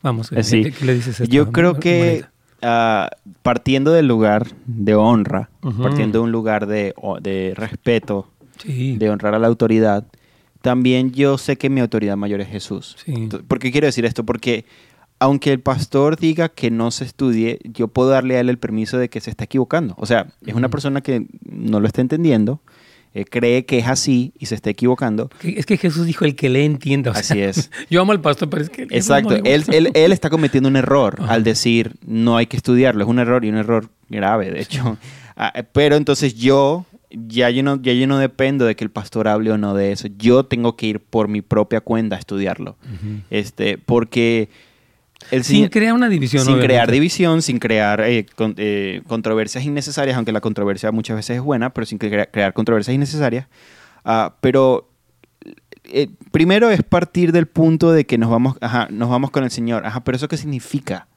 vamos, 0.00 0.30
eh, 0.32 0.72
¿qué, 0.78 0.84
le 0.86 0.94
dices? 0.94 1.28
Yo 1.28 1.50
creo 1.50 1.74
que 1.74 2.24
ah, 2.62 3.10
partiendo 3.42 3.92
del 3.92 4.06
lugar 4.06 4.46
de 4.66 4.94
honra, 4.94 5.50
partiendo 5.60 6.20
de 6.20 6.24
un 6.24 6.32
lugar 6.32 6.66
de, 6.66 6.94
respeto, 7.56 8.30
de 8.64 9.10
honrar 9.10 9.34
a 9.34 9.40
la 9.40 9.48
autoridad, 9.48 10.06
también 10.62 11.10
yo 11.10 11.36
sé 11.36 11.58
que 11.58 11.68
mi 11.68 11.80
autoridad 11.80 12.16
mayor 12.16 12.40
es 12.40 12.48
Jesús. 12.48 12.96
¿Por 13.48 13.58
qué 13.58 13.72
quiero 13.72 13.86
decir 13.86 14.04
esto? 14.04 14.24
Porque 14.24 14.64
aunque 15.18 15.52
el 15.52 15.60
pastor 15.60 16.16
diga 16.16 16.48
que 16.48 16.70
no 16.70 16.92
se 16.92 17.04
estudie, 17.04 17.58
yo 17.64 17.88
puedo 17.88 18.10
darle 18.10 18.36
a 18.36 18.40
él 18.40 18.48
el 18.50 18.58
permiso 18.58 18.98
de 18.98 19.08
que 19.08 19.20
se 19.20 19.30
está 19.30 19.44
equivocando. 19.44 19.94
O 19.98 20.06
sea, 20.06 20.28
es 20.46 20.54
una 20.54 20.68
persona 20.68 21.00
que 21.00 21.26
no 21.44 21.80
lo 21.80 21.88
está 21.88 22.00
entendiendo, 22.00 22.60
eh, 23.14 23.24
cree 23.24 23.64
que 23.64 23.78
es 23.78 23.86
así 23.86 24.32
y 24.38 24.46
se 24.46 24.54
está 24.54 24.70
equivocando. 24.70 25.30
Es 25.42 25.66
que 25.66 25.76
Jesús 25.76 26.06
dijo 26.06 26.24
el 26.24 26.34
que 26.34 26.48
le 26.48 26.64
entienda. 26.64 27.12
así 27.12 27.40
es. 27.40 27.70
Yo 27.90 28.00
amo 28.00 28.12
al 28.12 28.20
pastor, 28.20 28.48
pero 28.50 28.62
es 28.62 28.70
que... 28.70 28.82
Exacto. 28.90 29.36
él, 29.44 29.64
él, 29.94 30.12
está 30.12 30.30
cometiendo 30.30 30.68
un 30.68 30.76
error 30.76 31.18
al 31.28 31.44
decir 31.44 31.94
no 32.06 32.36
hay 32.36 32.46
que 32.46 32.56
estudiarlo. 32.56 33.04
Es 33.04 33.10
un 33.10 33.18
error 33.18 33.44
y 33.44 33.48
un 33.48 33.56
error 33.56 33.88
grave, 34.08 34.50
de 34.50 34.60
hecho. 34.60 34.96
Ah, 35.40 35.52
pero 35.72 35.94
entonces 35.94 36.34
yo 36.34 36.84
ya 37.10 37.48
yo, 37.50 37.62
no, 37.62 37.80
ya 37.80 37.92
yo 37.92 38.06
no 38.06 38.18
dependo 38.18 38.64
de 38.64 38.76
que 38.76 38.84
el 38.84 38.90
pastor 38.90 39.28
hable 39.28 39.52
o 39.52 39.58
no 39.58 39.74
de 39.74 39.92
eso. 39.92 40.08
Yo 40.18 40.44
tengo 40.44 40.76
que 40.76 40.86
ir 40.86 41.00
por 41.00 41.28
mi 41.28 41.42
propia 41.42 41.80
cuenta 41.80 42.16
a 42.16 42.18
estudiarlo. 42.18 42.76
este, 43.30 43.78
porque 43.78 44.48
sin 45.42 45.68
crear 45.68 45.92
una 45.92 46.08
división. 46.08 46.44
Sin 46.44 46.58
crear 46.58 46.90
división, 46.90 47.42
sin 47.42 47.58
crear 47.58 48.00
eh, 48.00 48.26
eh, 48.56 49.02
controversias 49.06 49.64
innecesarias, 49.64 50.16
aunque 50.16 50.32
la 50.32 50.40
controversia 50.40 50.92
muchas 50.92 51.16
veces 51.16 51.36
es 51.36 51.42
buena, 51.42 51.72
pero 51.74 51.86
sin 51.86 51.98
crear 51.98 52.52
controversias 52.52 52.94
innecesarias. 52.94 53.46
Ah, 54.04 54.36
pero 54.40 54.88
eh, 55.84 56.08
primero 56.30 56.70
es 56.70 56.82
partir 56.82 57.32
del 57.32 57.46
punto 57.46 57.92
de 57.92 58.06
que 58.06 58.18
nos 58.18 58.30
vamos, 58.30 58.56
nos 58.90 59.08
vamos 59.08 59.30
con 59.30 59.44
el 59.44 59.50
Señor. 59.50 59.86
Ajá, 59.86 60.04
pero 60.04 60.16
¿eso 60.16 60.28
qué 60.28 60.36
significa? 60.36 61.08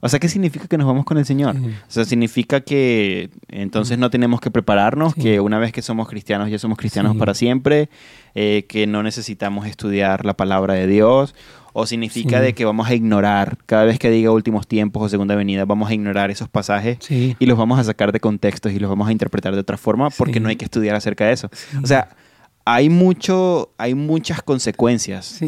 O 0.00 0.08
sea, 0.08 0.18
¿qué 0.18 0.28
significa 0.28 0.66
que 0.66 0.78
nos 0.78 0.86
vamos 0.86 1.04
con 1.04 1.18
el 1.18 1.26
Señor? 1.26 1.56
O 1.56 1.90
sea, 1.90 2.04
significa 2.04 2.60
que 2.60 3.30
entonces 3.48 3.98
no 3.98 4.10
tenemos 4.10 4.40
que 4.40 4.50
prepararnos, 4.50 5.14
que 5.14 5.40
una 5.40 5.58
vez 5.58 5.72
que 5.72 5.82
somos 5.82 6.08
cristianos 6.08 6.50
ya 6.50 6.58
somos 6.58 6.78
cristianos 6.78 7.16
para 7.16 7.34
siempre, 7.34 7.90
que 8.34 8.86
no 8.88 9.02
necesitamos 9.02 9.66
estudiar 9.66 10.24
la 10.24 10.34
palabra 10.34 10.74
de 10.74 10.86
Dios, 10.86 11.34
o 11.72 11.86
significa 11.86 12.40
de 12.40 12.52
que 12.54 12.64
vamos 12.64 12.88
a 12.88 12.94
ignorar, 12.94 13.58
cada 13.66 13.84
vez 13.84 13.98
que 13.98 14.10
diga 14.10 14.30
últimos 14.32 14.66
tiempos 14.66 15.02
o 15.02 15.08
segunda 15.08 15.36
venida, 15.36 15.64
vamos 15.64 15.90
a 15.90 15.94
ignorar 15.94 16.30
esos 16.30 16.48
pasajes 16.48 16.98
y 17.10 17.46
los 17.46 17.56
vamos 17.58 17.78
a 17.78 17.84
sacar 17.84 18.10
de 18.12 18.20
contextos 18.20 18.72
y 18.72 18.78
los 18.78 18.90
vamos 18.90 19.08
a 19.08 19.12
interpretar 19.12 19.54
de 19.54 19.60
otra 19.60 19.76
forma 19.76 20.10
porque 20.10 20.40
no 20.40 20.48
hay 20.48 20.56
que 20.56 20.64
estudiar 20.64 20.96
acerca 20.96 21.26
de 21.26 21.32
eso. 21.32 21.50
O 21.82 21.86
sea, 21.86 22.08
hay, 22.64 22.88
mucho, 22.88 23.70
hay 23.78 23.94
muchas 23.94 24.42
consecuencias 24.42 25.40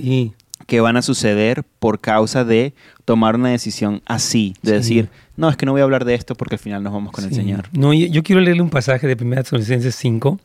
que 0.73 0.81
van 0.81 0.97
a 0.97 1.03
suceder 1.03 1.65
por 1.79 2.01
causa 2.01 2.47
de 2.47 2.73
tomar 3.05 3.35
una 3.35 3.51
decisión 3.51 4.01
así, 4.07 4.55
de 4.63 4.73
decir, 4.73 5.11
no, 5.37 5.51
es 5.51 5.59
que 5.59 5.67
no 5.67 5.73
voy 5.73 5.83
a 5.83 5.85
hablar 5.85 6.07
de 6.07 6.15
esto 6.15 6.35
porque 6.35 6.55
al 6.55 6.61
final 6.61 6.83
nos 6.83 6.95
vamos 6.95 7.13
con 7.13 7.27
el 7.27 7.35
Señor. 7.35 7.69
No, 7.73 7.93
yo 7.93 8.23
quiero 8.23 8.41
leerle 8.41 8.63
un 8.63 8.71
pasaje 8.71 9.07
de 9.07 9.23
1 9.23 9.37
Tesalonicenses 9.37 9.95
5 9.97 10.41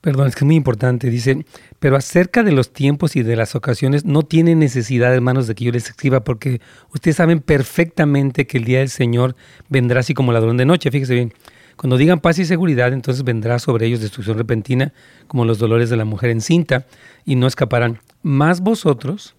Perdón, 0.00 0.28
es 0.28 0.34
que 0.34 0.38
es 0.38 0.46
muy 0.46 0.56
importante. 0.56 1.10
Dice, 1.10 1.44
pero 1.78 1.96
acerca 1.96 2.42
de 2.42 2.52
los 2.52 2.72
tiempos 2.72 3.16
y 3.16 3.22
de 3.22 3.36
las 3.36 3.54
ocasiones, 3.54 4.06
no 4.06 4.22
tiene 4.22 4.54
necesidad, 4.54 5.12
hermanos, 5.14 5.46
de 5.46 5.54
que 5.54 5.66
yo 5.66 5.72
les 5.72 5.90
escriba, 5.90 6.24
porque 6.24 6.62
ustedes 6.94 7.16
saben 7.16 7.40
perfectamente 7.40 8.46
que 8.46 8.56
el 8.56 8.64
día 8.64 8.78
del 8.78 8.88
Señor 8.88 9.36
vendrá 9.68 10.00
así 10.00 10.14
como 10.14 10.32
ladrón 10.32 10.56
de 10.56 10.64
noche. 10.64 10.90
Fíjese 10.90 11.12
bien, 11.12 11.34
cuando 11.76 11.98
digan 11.98 12.20
paz 12.20 12.38
y 12.38 12.46
seguridad, 12.46 12.94
entonces 12.94 13.24
vendrá 13.24 13.58
sobre 13.58 13.84
ellos 13.84 14.00
destrucción 14.00 14.38
repentina, 14.38 14.94
como 15.26 15.44
los 15.44 15.58
dolores 15.58 15.90
de 15.90 15.98
la 15.98 16.06
mujer 16.06 16.30
encinta, 16.30 16.86
y 17.26 17.36
no 17.36 17.46
escaparán. 17.46 17.98
Más 18.22 18.62
vosotros 18.62 19.34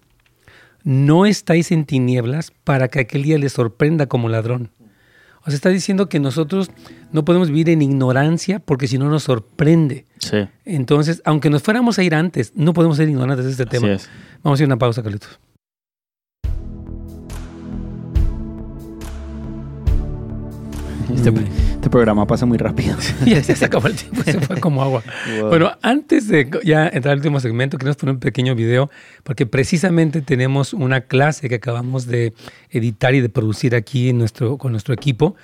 no 0.84 1.26
estáis 1.26 1.72
en 1.72 1.84
tinieblas 1.84 2.52
para 2.64 2.88
que 2.88 3.00
aquel 3.00 3.22
día 3.22 3.38
les 3.38 3.52
sorprenda 3.52 4.06
como 4.06 4.28
ladrón. 4.28 4.70
O 5.44 5.46
sea, 5.46 5.54
está 5.54 5.70
diciendo 5.70 6.08
que 6.08 6.20
nosotros 6.20 6.70
no 7.10 7.24
podemos 7.24 7.48
vivir 7.48 7.68
en 7.70 7.82
ignorancia 7.82 8.60
porque 8.60 8.86
si 8.86 8.96
no 8.96 9.08
nos 9.08 9.24
sorprende. 9.24 10.06
Sí. 10.18 10.48
Entonces, 10.64 11.20
aunque 11.24 11.50
nos 11.50 11.62
fuéramos 11.62 11.98
a 11.98 12.04
ir 12.04 12.14
antes, 12.14 12.52
no 12.54 12.72
podemos 12.72 12.96
ser 12.96 13.08
ignorantes 13.08 13.44
de 13.44 13.50
este 13.50 13.66
tema. 13.66 13.88
Vamos 14.42 14.60
a 14.60 14.62
ir 14.62 14.66
a 14.66 14.68
una 14.68 14.78
pausa, 14.78 15.02
Carlitos. 15.02 15.40
Este, 21.14 21.32
este, 21.74 21.90
programa 21.90 22.26
pasa 22.26 22.46
muy 22.46 22.58
rápido. 22.58 22.96
ya 23.26 23.42
se 23.42 23.64
acabó 23.64 23.86
el 23.88 23.94
tiempo, 23.94 24.22
se 24.22 24.40
fue 24.40 24.60
como 24.60 24.82
agua. 24.82 25.02
Bueno, 25.48 25.72
antes 25.82 26.28
de 26.28 26.50
ya 26.64 26.88
entrar 26.88 27.12
al 27.12 27.18
último 27.18 27.40
segmento, 27.40 27.78
queremos 27.78 27.96
poner 27.96 28.14
un 28.14 28.20
pequeño 28.20 28.54
video, 28.54 28.90
porque 29.22 29.46
precisamente 29.46 30.22
tenemos 30.22 30.72
una 30.72 31.02
clase 31.02 31.48
que 31.48 31.56
acabamos 31.56 32.06
de 32.06 32.32
editar 32.70 33.14
y 33.14 33.20
de 33.20 33.28
producir 33.28 33.74
aquí 33.74 34.08
en 34.08 34.18
nuestro, 34.18 34.58
con 34.58 34.72
nuestro 34.72 34.94
equipo. 34.94 35.36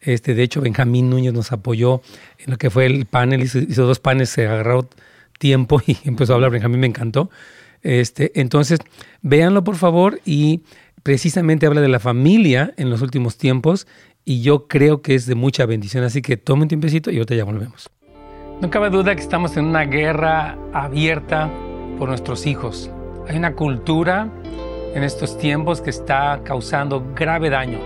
Este, 0.00 0.34
de 0.34 0.42
hecho, 0.42 0.60
Benjamín 0.60 1.10
Núñez 1.10 1.32
nos 1.32 1.52
apoyó 1.52 2.02
en 2.38 2.52
lo 2.52 2.58
que 2.58 2.70
fue 2.70 2.86
el 2.86 3.06
panel, 3.06 3.42
hizo, 3.42 3.58
hizo 3.58 3.86
dos 3.86 3.98
paneles, 3.98 4.30
se 4.30 4.46
agarró 4.46 4.88
tiempo 5.38 5.82
y 5.86 5.96
empezó 6.04 6.32
a 6.32 6.36
hablar. 6.36 6.50
Benjamín 6.50 6.80
me 6.80 6.86
encantó. 6.86 7.30
Este, 7.82 8.32
entonces, 8.40 8.80
véanlo 9.22 9.64
por 9.64 9.76
favor 9.76 10.20
y 10.24 10.62
precisamente 11.02 11.66
habla 11.66 11.80
de 11.80 11.88
la 11.88 12.00
familia 12.00 12.74
en 12.76 12.90
los 12.90 13.00
últimos 13.00 13.36
tiempos 13.36 13.86
y 14.28 14.42
yo 14.42 14.66
creo 14.66 15.00
que 15.00 15.14
es 15.14 15.24
de 15.24 15.36
mucha 15.36 15.64
bendición. 15.64 16.04
Así 16.04 16.20
que 16.20 16.36
tome 16.36 16.62
un 16.62 16.68
tiempecito 16.68 17.10
y 17.10 17.16
ahorita 17.16 17.36
ya 17.36 17.44
volvemos. 17.44 17.88
No 18.60 18.68
cabe 18.68 18.90
duda 18.90 19.14
que 19.14 19.22
estamos 19.22 19.56
en 19.56 19.66
una 19.66 19.84
guerra 19.84 20.58
abierta 20.74 21.48
por 21.96 22.08
nuestros 22.08 22.44
hijos. 22.46 22.90
Hay 23.28 23.36
una 23.36 23.54
cultura 23.54 24.28
en 24.94 25.04
estos 25.04 25.38
tiempos 25.38 25.80
que 25.80 25.90
está 25.90 26.40
causando 26.42 27.06
grave 27.14 27.50
daño. 27.50 27.78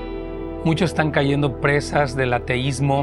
Muchos 0.65 0.91
están 0.91 1.11
cayendo 1.11 1.61
presas 1.61 2.17
del 2.17 2.33
ateísmo, 2.33 3.03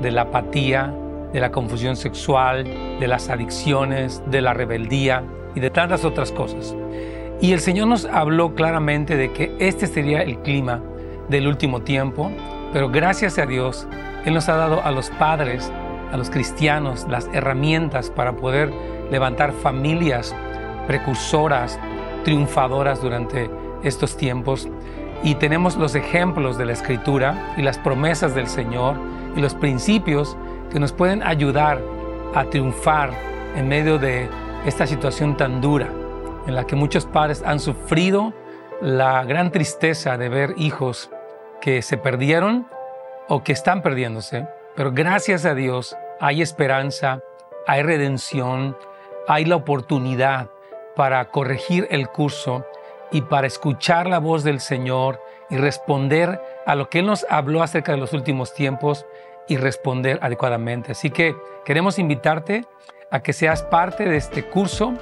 de 0.00 0.10
la 0.10 0.22
apatía, 0.22 0.94
de 1.32 1.40
la 1.40 1.52
confusión 1.52 1.94
sexual, 1.94 2.64
de 2.98 3.06
las 3.06 3.28
adicciones, 3.28 4.22
de 4.30 4.40
la 4.40 4.54
rebeldía 4.54 5.24
y 5.54 5.60
de 5.60 5.70
tantas 5.70 6.06
otras 6.06 6.32
cosas. 6.32 6.74
Y 7.40 7.52
el 7.52 7.60
Señor 7.60 7.88
nos 7.88 8.06
habló 8.06 8.54
claramente 8.54 9.16
de 9.16 9.32
que 9.32 9.54
este 9.58 9.86
sería 9.86 10.22
el 10.22 10.38
clima 10.38 10.82
del 11.28 11.46
último 11.46 11.82
tiempo, 11.82 12.30
pero 12.72 12.88
gracias 12.88 13.38
a 13.38 13.46
Dios, 13.46 13.86
Él 14.24 14.34
nos 14.34 14.48
ha 14.48 14.56
dado 14.56 14.82
a 14.82 14.90
los 14.90 15.10
padres, 15.10 15.72
a 16.12 16.16
los 16.16 16.30
cristianos, 16.30 17.06
las 17.08 17.28
herramientas 17.32 18.10
para 18.10 18.36
poder 18.36 18.72
levantar 19.10 19.52
familias 19.52 20.34
precursoras, 20.86 21.78
triunfadoras 22.24 23.00
durante 23.00 23.50
estos 23.82 24.16
tiempos. 24.16 24.68
Y 25.22 25.34
tenemos 25.36 25.76
los 25.76 25.94
ejemplos 25.94 26.58
de 26.58 26.66
la 26.66 26.72
Escritura 26.72 27.54
y 27.56 27.62
las 27.62 27.78
promesas 27.78 28.34
del 28.34 28.46
Señor 28.46 28.96
y 29.36 29.40
los 29.40 29.54
principios 29.54 30.36
que 30.70 30.78
nos 30.78 30.92
pueden 30.92 31.22
ayudar 31.22 31.80
a 32.34 32.44
triunfar 32.44 33.10
en 33.56 33.68
medio 33.68 33.98
de 33.98 34.28
esta 34.66 34.86
situación 34.86 35.36
tan 35.36 35.60
dura 35.60 35.88
en 36.46 36.54
la 36.54 36.66
que 36.66 36.76
muchos 36.76 37.06
padres 37.06 37.42
han 37.44 37.60
sufrido 37.60 38.32
la 38.80 39.24
gran 39.24 39.50
tristeza 39.50 40.16
de 40.16 40.28
ver 40.28 40.54
hijos 40.56 41.10
que 41.60 41.82
se 41.82 41.96
perdieron 41.96 42.66
o 43.28 43.42
que 43.42 43.52
están 43.52 43.82
perdiéndose. 43.82 44.46
Pero 44.74 44.92
gracias 44.92 45.44
a 45.44 45.54
Dios 45.54 45.96
hay 46.20 46.42
esperanza, 46.42 47.20
hay 47.66 47.82
redención, 47.82 48.76
hay 49.26 49.44
la 49.44 49.56
oportunidad 49.56 50.48
para 50.96 51.24
corregir 51.30 51.86
el 51.90 52.08
curso 52.08 52.64
y 53.10 53.22
para 53.22 53.46
escuchar 53.46 54.08
la 54.08 54.18
voz 54.18 54.44
del 54.44 54.60
Señor 54.60 55.20
y 55.50 55.56
responder 55.56 56.40
a 56.66 56.74
lo 56.74 56.90
que 56.90 57.00
Él 57.00 57.06
nos 57.06 57.26
habló 57.30 57.62
acerca 57.62 57.92
de 57.92 57.98
los 57.98 58.12
últimos 58.12 58.52
tiempos 58.52 59.06
y 59.48 59.56
responder 59.56 60.18
adecuadamente. 60.22 60.92
Así 60.92 61.10
que 61.10 61.34
queremos 61.64 61.98
invitarte 61.98 62.66
a 63.10 63.20
que 63.20 63.32
seas 63.32 63.62
parte 63.62 64.04
de 64.04 64.16
este 64.16 64.44
curso 64.44 64.94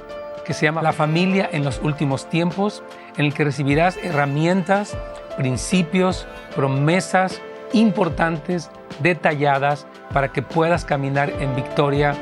que 0.47 0.53
se 0.53 0.65
llama 0.65 0.81
La 0.81 0.93
familia 0.93 1.49
en 1.51 1.65
los 1.65 1.81
últimos 1.83 2.29
tiempos, 2.29 2.81
en 3.17 3.25
el 3.25 3.33
que 3.33 3.43
recibirás 3.43 3.97
herramientas, 3.97 4.97
principios, 5.35 6.25
promesas 6.55 7.41
importantes, 7.73 8.71
detalladas, 9.01 9.85
para 10.13 10.31
que 10.31 10.41
puedas 10.41 10.85
caminar 10.85 11.29
en 11.41 11.53
victoria 11.53 12.15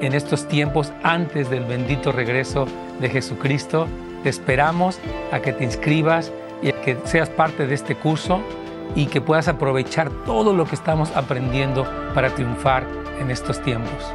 en 0.00 0.14
estos 0.14 0.46
tiempos 0.46 0.92
antes 1.02 1.50
del 1.50 1.64
bendito 1.64 2.12
regreso 2.12 2.66
de 3.00 3.08
Jesucristo. 3.10 3.88
Te 4.22 4.28
esperamos 4.28 5.00
a 5.32 5.40
que 5.40 5.52
te 5.52 5.64
inscribas 5.64 6.30
y 6.62 6.68
a 6.68 6.80
que 6.82 6.96
seas 7.02 7.30
parte 7.30 7.66
de 7.66 7.74
este 7.74 7.96
curso 7.96 8.40
y 8.94 9.06
que 9.06 9.20
puedas 9.20 9.48
aprovechar 9.48 10.08
todo 10.24 10.52
lo 10.52 10.66
que 10.66 10.76
estamos 10.76 11.10
aprendiendo 11.16 11.84
para 12.14 12.30
triunfar 12.30 12.86
en 13.18 13.32
estos 13.32 13.60
tiempos. 13.60 14.14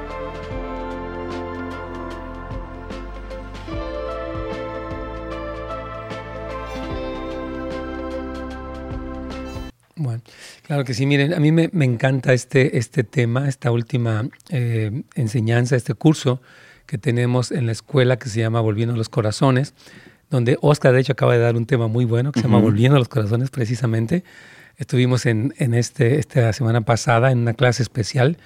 Claro 10.68 10.84
que 10.84 10.94
sí. 10.94 11.06
Miren, 11.06 11.34
a 11.34 11.40
mí 11.40 11.52
me, 11.52 11.70
encanta 11.86 12.34
este, 12.34 12.78
este 12.78 13.04
tema, 13.04 13.48
esta 13.48 13.72
última 13.72 14.30
eh, 14.50 15.04
enseñanza, 15.16 15.76
este 15.76 15.94
curso 15.94 16.42
que 16.86 16.98
tenemos 16.98 17.52
en 17.52 17.66
la 17.66 17.72
escuela 17.72 18.18
que 18.18 18.30
se 18.30 18.40
llama 18.40 18.62
Volviendo 18.62 18.94
a 18.94 18.98
los 18.98 19.10
Corazones, 19.10 19.74
donde 20.30 20.58
Oscar, 20.62 20.94
de 20.94 21.02
hecho, 21.02 21.14
acaba 21.14 21.34
de 21.34 21.40
dar 21.40 21.56
un 21.56 21.66
tema 21.66 21.88
muy 21.88 22.06
bueno 22.06 22.32
que 22.32 22.42
se 22.42 22.48
llama 22.48 22.60
Volviendo 22.60 22.98
a 22.98 23.00
los 23.00 23.10
Corazones, 23.10 23.50
precisamente. 23.50 24.24
Estuvimos 24.78 25.26
en, 25.26 25.54
en 25.58 25.74
este, 25.74 26.20
esta 26.20 26.54
semana 26.54 26.82
pasada 26.82 27.32
en 27.32 27.40
una 27.40 27.54
clase 27.54 27.82
especial, 27.82 28.38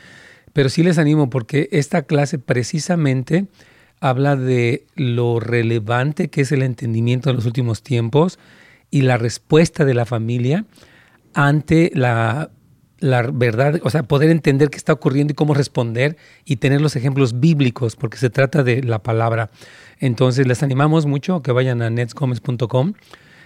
pero 0.54 0.70
sí 0.70 0.84
les 0.84 0.98
animo 0.98 1.30
porque 1.30 1.70
esta 1.72 2.04
clase 2.04 2.40
precisamente 2.40 3.48
habla 4.00 4.36
de 4.36 4.86
lo 4.96 5.40
relevante 5.40 6.30
que 6.30 6.42
es 6.42 6.52
el 6.52 6.64
entendimiento 6.64 7.30
de 7.30 7.36
los 7.36 7.46
últimos 7.46 7.84
tiempos 7.84 8.40
y 8.90 9.02
la 9.02 9.18
respuesta 9.18 9.86
de 9.86 9.94
la 9.94 10.06
familia 10.06 10.66
ante 11.34 11.92
la, 11.94 12.52
la, 13.00 13.24
verdad, 13.32 13.80
o 13.84 13.90
sea, 13.90 14.04
poder 14.04 14.30
entender 14.30 14.70
qué 14.70 14.78
está 14.78 14.94
ocurriendo 14.94 15.32
y 15.32 15.36
cómo 15.36 15.54
responder 15.54 16.18
y 16.46 16.58
tener 16.58 16.82
los 16.82 16.96
ejemplos 16.96 17.40
bíblicos, 17.40 17.96
porque 17.96 18.18
se 18.18 18.30
trata 18.30 18.64
de 18.64 18.84
la 18.84 19.00
palabra. 19.00 19.50
Entonces, 20.00 20.48
les 20.48 20.64
animamos 20.64 21.06
mucho 21.06 21.36
a 21.36 21.44
que 21.44 21.52
vayan 21.52 21.82
a 21.82 21.90
netsgomez.com 21.90 22.94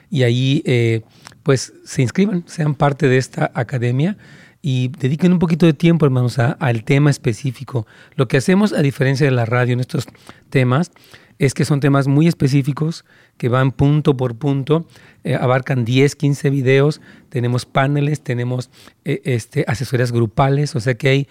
y 0.09 0.23
ahí 0.23 0.61
eh, 0.65 1.01
pues 1.43 1.73
se 1.83 2.01
inscriban, 2.01 2.43
sean 2.47 2.75
parte 2.75 3.07
de 3.07 3.17
esta 3.17 3.51
academia 3.53 4.17
y 4.61 4.87
dediquen 4.87 5.31
un 5.31 5.37
poquito 5.39 5.67
de 5.67 5.73
tiempo, 5.73 6.05
hermanos, 6.05 6.39
al 6.39 6.83
tema 6.83 7.11
específico. 7.11 7.85
Lo 8.15 8.27
que 8.27 8.37
hacemos, 8.37 8.73
a 8.73 8.81
diferencia 8.81 9.25
de 9.25 9.31
la 9.31 9.45
radio 9.45 9.73
en 9.73 9.79
estos 9.79 10.07
temas, 10.49 10.91
es 11.39 11.53
que 11.53 11.65
son 11.65 11.79
temas 11.79 12.07
muy 12.07 12.27
específicos 12.27 13.05
que 13.37 13.49
van 13.49 13.71
punto 13.71 14.15
por 14.15 14.35
punto, 14.35 14.87
eh, 15.23 15.35
abarcan 15.35 15.85
10, 15.85 16.15
15 16.15 16.49
videos, 16.49 17.01
tenemos 17.29 17.65
paneles, 17.65 18.21
tenemos 18.21 18.69
eh, 19.03 19.21
este, 19.25 19.65
asesorías 19.67 20.11
grupales, 20.11 20.75
o 20.75 20.79
sea 20.79 20.95
que 20.95 21.09
hay 21.09 21.27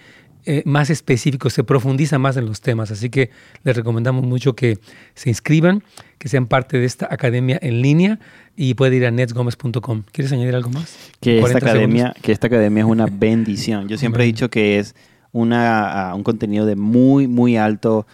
eh, 0.47 0.61
más 0.65 0.91
específicos, 0.91 1.53
se 1.53 1.63
profundiza 1.63 2.19
más 2.19 2.37
en 2.37 2.45
los 2.45 2.61
temas. 2.61 2.91
Así 2.91 3.09
que 3.09 3.31
les 3.63 3.75
recomendamos 3.75 4.23
mucho 4.23 4.55
que 4.55 4.77
se 5.15 5.29
inscriban, 5.29 5.83
que 6.19 6.29
sean 6.29 6.45
parte 6.45 6.77
de 6.77 6.85
esta 6.85 7.07
academia 7.09 7.57
en 7.63 7.81
línea 7.81 8.19
y 8.55 8.75
puede 8.75 8.95
ir 8.95 9.07
a 9.07 9.11
netsgomez.com. 9.11 10.03
¿Quieres 10.11 10.31
añadir 10.31 10.53
algo 10.53 10.69
más? 10.69 10.95
Que 11.19 11.39
esta, 11.39 11.57
academia, 11.57 12.13
que 12.21 12.31
esta 12.31 12.45
academia 12.45 12.83
es 12.83 12.89
una 12.89 13.07
bendición. 13.07 13.87
Yo 13.87 13.97
siempre 13.97 14.23
he 14.23 14.27
dicho 14.27 14.51
que 14.51 14.77
es 14.77 14.93
una, 15.35 16.13
un 16.15 16.23
contenido 16.23 16.65
de 16.65 16.77
muy, 16.77 17.27
muy 17.27 17.57
alto 17.57 18.07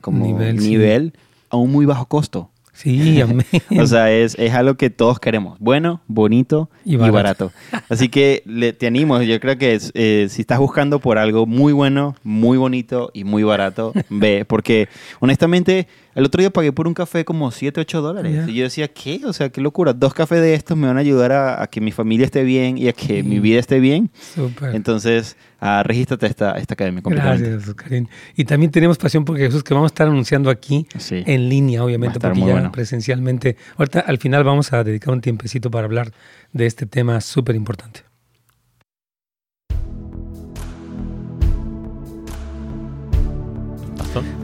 como 0.00 0.38
nivel, 0.52 1.14
a 1.48 1.56
un 1.56 1.72
muy 1.72 1.86
bajo 1.86 2.06
costo. 2.06 2.50
Sí, 2.74 3.20
amén. 3.20 3.46
o 3.80 3.86
sea, 3.86 4.10
es, 4.10 4.36
es, 4.36 4.52
algo 4.52 4.74
que 4.74 4.90
todos 4.90 5.20
queremos. 5.20 5.56
Bueno, 5.60 6.00
bonito 6.08 6.68
y 6.84 6.96
barato. 6.96 7.52
Así 7.88 8.08
que 8.08 8.42
le, 8.46 8.72
te 8.72 8.88
animo. 8.88 9.22
Yo 9.22 9.38
creo 9.38 9.56
que 9.56 9.78
eh, 9.94 10.26
si 10.28 10.40
estás 10.40 10.58
buscando 10.58 10.98
por 10.98 11.16
algo 11.16 11.46
muy 11.46 11.72
bueno, 11.72 12.16
muy 12.24 12.58
bonito 12.58 13.12
y 13.14 13.22
muy 13.22 13.44
barato, 13.44 13.92
ve. 14.10 14.44
Porque 14.44 14.88
honestamente, 15.20 15.86
el 16.16 16.24
otro 16.24 16.40
día 16.40 16.50
pagué 16.50 16.72
por 16.72 16.88
un 16.88 16.94
café 16.94 17.24
como 17.24 17.52
7, 17.52 17.80
8 17.80 18.02
dólares. 18.02 18.48
Y 18.48 18.54
yo 18.54 18.64
decía, 18.64 18.88
¿qué? 18.88 19.20
O 19.24 19.32
sea, 19.32 19.50
qué 19.50 19.60
locura. 19.60 19.92
Dos 19.92 20.12
cafés 20.12 20.40
de 20.40 20.54
estos 20.54 20.76
me 20.76 20.88
van 20.88 20.96
a 20.96 21.00
ayudar 21.00 21.30
a, 21.30 21.66
que 21.68 21.80
mi 21.80 21.92
familia 21.92 22.26
esté 22.26 22.42
bien 22.42 22.76
y 22.76 22.88
a 22.88 22.92
que 22.92 23.22
mi 23.22 23.38
vida 23.38 23.60
esté 23.60 23.78
bien. 23.78 24.10
Súper. 24.34 24.74
Entonces, 24.74 25.36
uh, 25.64 25.82
regístrate 25.82 26.26
a 26.26 26.28
esta, 26.28 26.52
esta 26.52 26.74
academia. 26.74 27.02
Gracias, 27.04 27.74
Karim. 27.74 28.06
Y 28.36 28.44
también 28.44 28.70
tenemos 28.70 28.98
pasión 28.98 29.24
porque 29.24 29.46
Jesús 29.46 29.64
que 29.64 29.74
vamos 29.74 29.90
a 29.90 29.92
estar 29.94 30.06
anunciando 30.06 30.50
aquí 30.50 30.86
en 31.10 31.48
línea, 31.48 31.82
obviamente, 31.82 32.20
porque 32.20 32.40
ya 32.40 32.70
presencialmente. 32.70 33.56
Ahorita 33.76 34.00
al 34.00 34.18
final 34.18 34.44
vamos 34.44 34.72
a 34.72 34.84
dedicar 34.84 35.12
un 35.12 35.20
tiempecito 35.20 35.70
para 35.70 35.86
hablar 35.86 36.12
de 36.52 36.66
este 36.66 36.86
tema 36.86 37.20
súper 37.20 37.56
importante. 37.56 38.02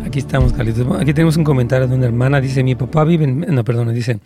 Aquí 0.05 0.19
estamos, 0.19 0.53
Carlitos. 0.53 1.01
Aquí 1.01 1.15
tenemos 1.15 1.37
un 1.37 1.45
comentario 1.45 1.87
de 1.87 1.95
una 1.95 2.07
hermana. 2.07 2.41
Dice, 2.41 2.65
mi 2.65 2.75
papá 2.75 3.05
vive 3.05 3.25
en... 3.25 3.41
No, 3.55 3.63
perdón, 3.63 3.95
dice... 3.95 4.19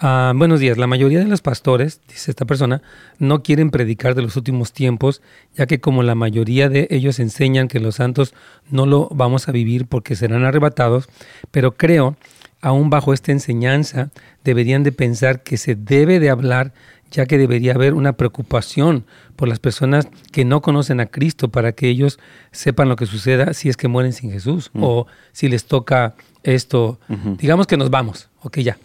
Ah, 0.00 0.32
buenos 0.36 0.60
días. 0.60 0.78
La 0.78 0.86
mayoría 0.86 1.18
de 1.18 1.24
los 1.24 1.42
pastores, 1.42 2.00
dice 2.06 2.30
esta 2.30 2.44
persona, 2.44 2.82
no 3.18 3.42
quieren 3.42 3.72
predicar 3.72 4.14
de 4.14 4.22
los 4.22 4.36
últimos 4.36 4.72
tiempos, 4.72 5.22
ya 5.56 5.66
que 5.66 5.80
como 5.80 6.04
la 6.04 6.14
mayoría 6.14 6.68
de 6.68 6.86
ellos 6.90 7.18
enseñan 7.18 7.66
que 7.66 7.80
los 7.80 7.96
santos 7.96 8.32
no 8.70 8.86
lo 8.86 9.08
vamos 9.08 9.48
a 9.48 9.52
vivir 9.52 9.86
porque 9.86 10.14
serán 10.14 10.44
arrebatados, 10.44 11.08
pero 11.50 11.76
creo, 11.76 12.16
aún 12.60 12.90
bajo 12.90 13.12
esta 13.12 13.32
enseñanza, 13.32 14.10
deberían 14.44 14.84
de 14.84 14.92
pensar 14.92 15.42
que 15.42 15.56
se 15.56 15.74
debe 15.74 16.20
de 16.20 16.30
hablar 16.30 16.72
ya 17.10 17.26
que 17.26 17.38
debería 17.38 17.74
haber 17.74 17.94
una 17.94 18.12
preocupación 18.12 19.04
por 19.34 19.48
las 19.48 19.58
personas 19.58 20.06
que 20.30 20.44
no 20.44 20.62
conocen 20.62 21.00
a 21.00 21.06
Cristo 21.06 21.48
para 21.48 21.72
que 21.72 21.88
ellos 21.88 22.20
sepan 22.52 22.88
lo 22.88 22.94
que 22.94 23.06
suceda 23.06 23.52
si 23.52 23.68
es 23.68 23.76
que 23.76 23.88
mueren 23.88 24.12
sin 24.12 24.30
Jesús 24.30 24.70
mm. 24.74 24.84
o 24.84 25.06
si 25.32 25.48
les 25.48 25.64
toca 25.64 26.14
esto, 26.44 27.00
digamos 27.38 27.66
que 27.66 27.76
nos 27.76 27.90
vamos, 27.90 28.28
ok 28.42 28.58
ya, 28.58 28.78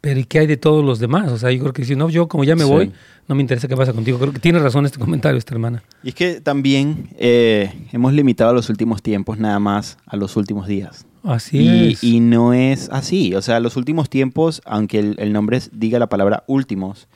pero 0.00 0.18
¿y 0.18 0.24
qué 0.24 0.40
hay 0.40 0.46
de 0.46 0.56
todos 0.56 0.84
los 0.84 0.98
demás? 0.98 1.30
O 1.30 1.38
sea, 1.38 1.50
yo 1.50 1.60
creo 1.60 1.72
que 1.72 1.84
si 1.84 1.94
no, 1.94 2.08
yo 2.08 2.26
como 2.28 2.44
ya 2.44 2.56
me 2.56 2.64
voy, 2.64 2.92
no 3.28 3.34
me 3.34 3.42
interesa 3.42 3.68
qué 3.68 3.76
pasa 3.76 3.92
contigo. 3.92 4.18
Creo 4.18 4.32
que 4.32 4.38
tiene 4.38 4.58
razón 4.58 4.86
este 4.86 4.98
comentario, 4.98 5.38
esta 5.38 5.54
hermana. 5.54 5.82
Y 6.02 6.10
es 6.10 6.14
que 6.14 6.40
también 6.40 7.10
eh, 7.18 7.72
hemos 7.92 8.14
limitado 8.14 8.54
los 8.54 8.70
últimos 8.70 9.02
tiempos 9.02 9.38
nada 9.38 9.58
más 9.58 9.98
a 10.06 10.16
los 10.16 10.36
últimos 10.36 10.66
días. 10.66 11.06
Así 11.22 11.58
y, 11.58 11.92
es. 11.92 12.04
Y 12.04 12.20
no 12.20 12.54
es 12.54 12.88
así. 12.90 13.34
O 13.34 13.42
sea, 13.42 13.60
los 13.60 13.76
últimos 13.76 14.08
tiempos, 14.08 14.62
aunque 14.64 14.98
el, 14.98 15.32
nombre 15.34 15.60
diga 15.72 15.98
la 15.98 16.08
palabra 16.08 16.44
últimos, 16.46 17.08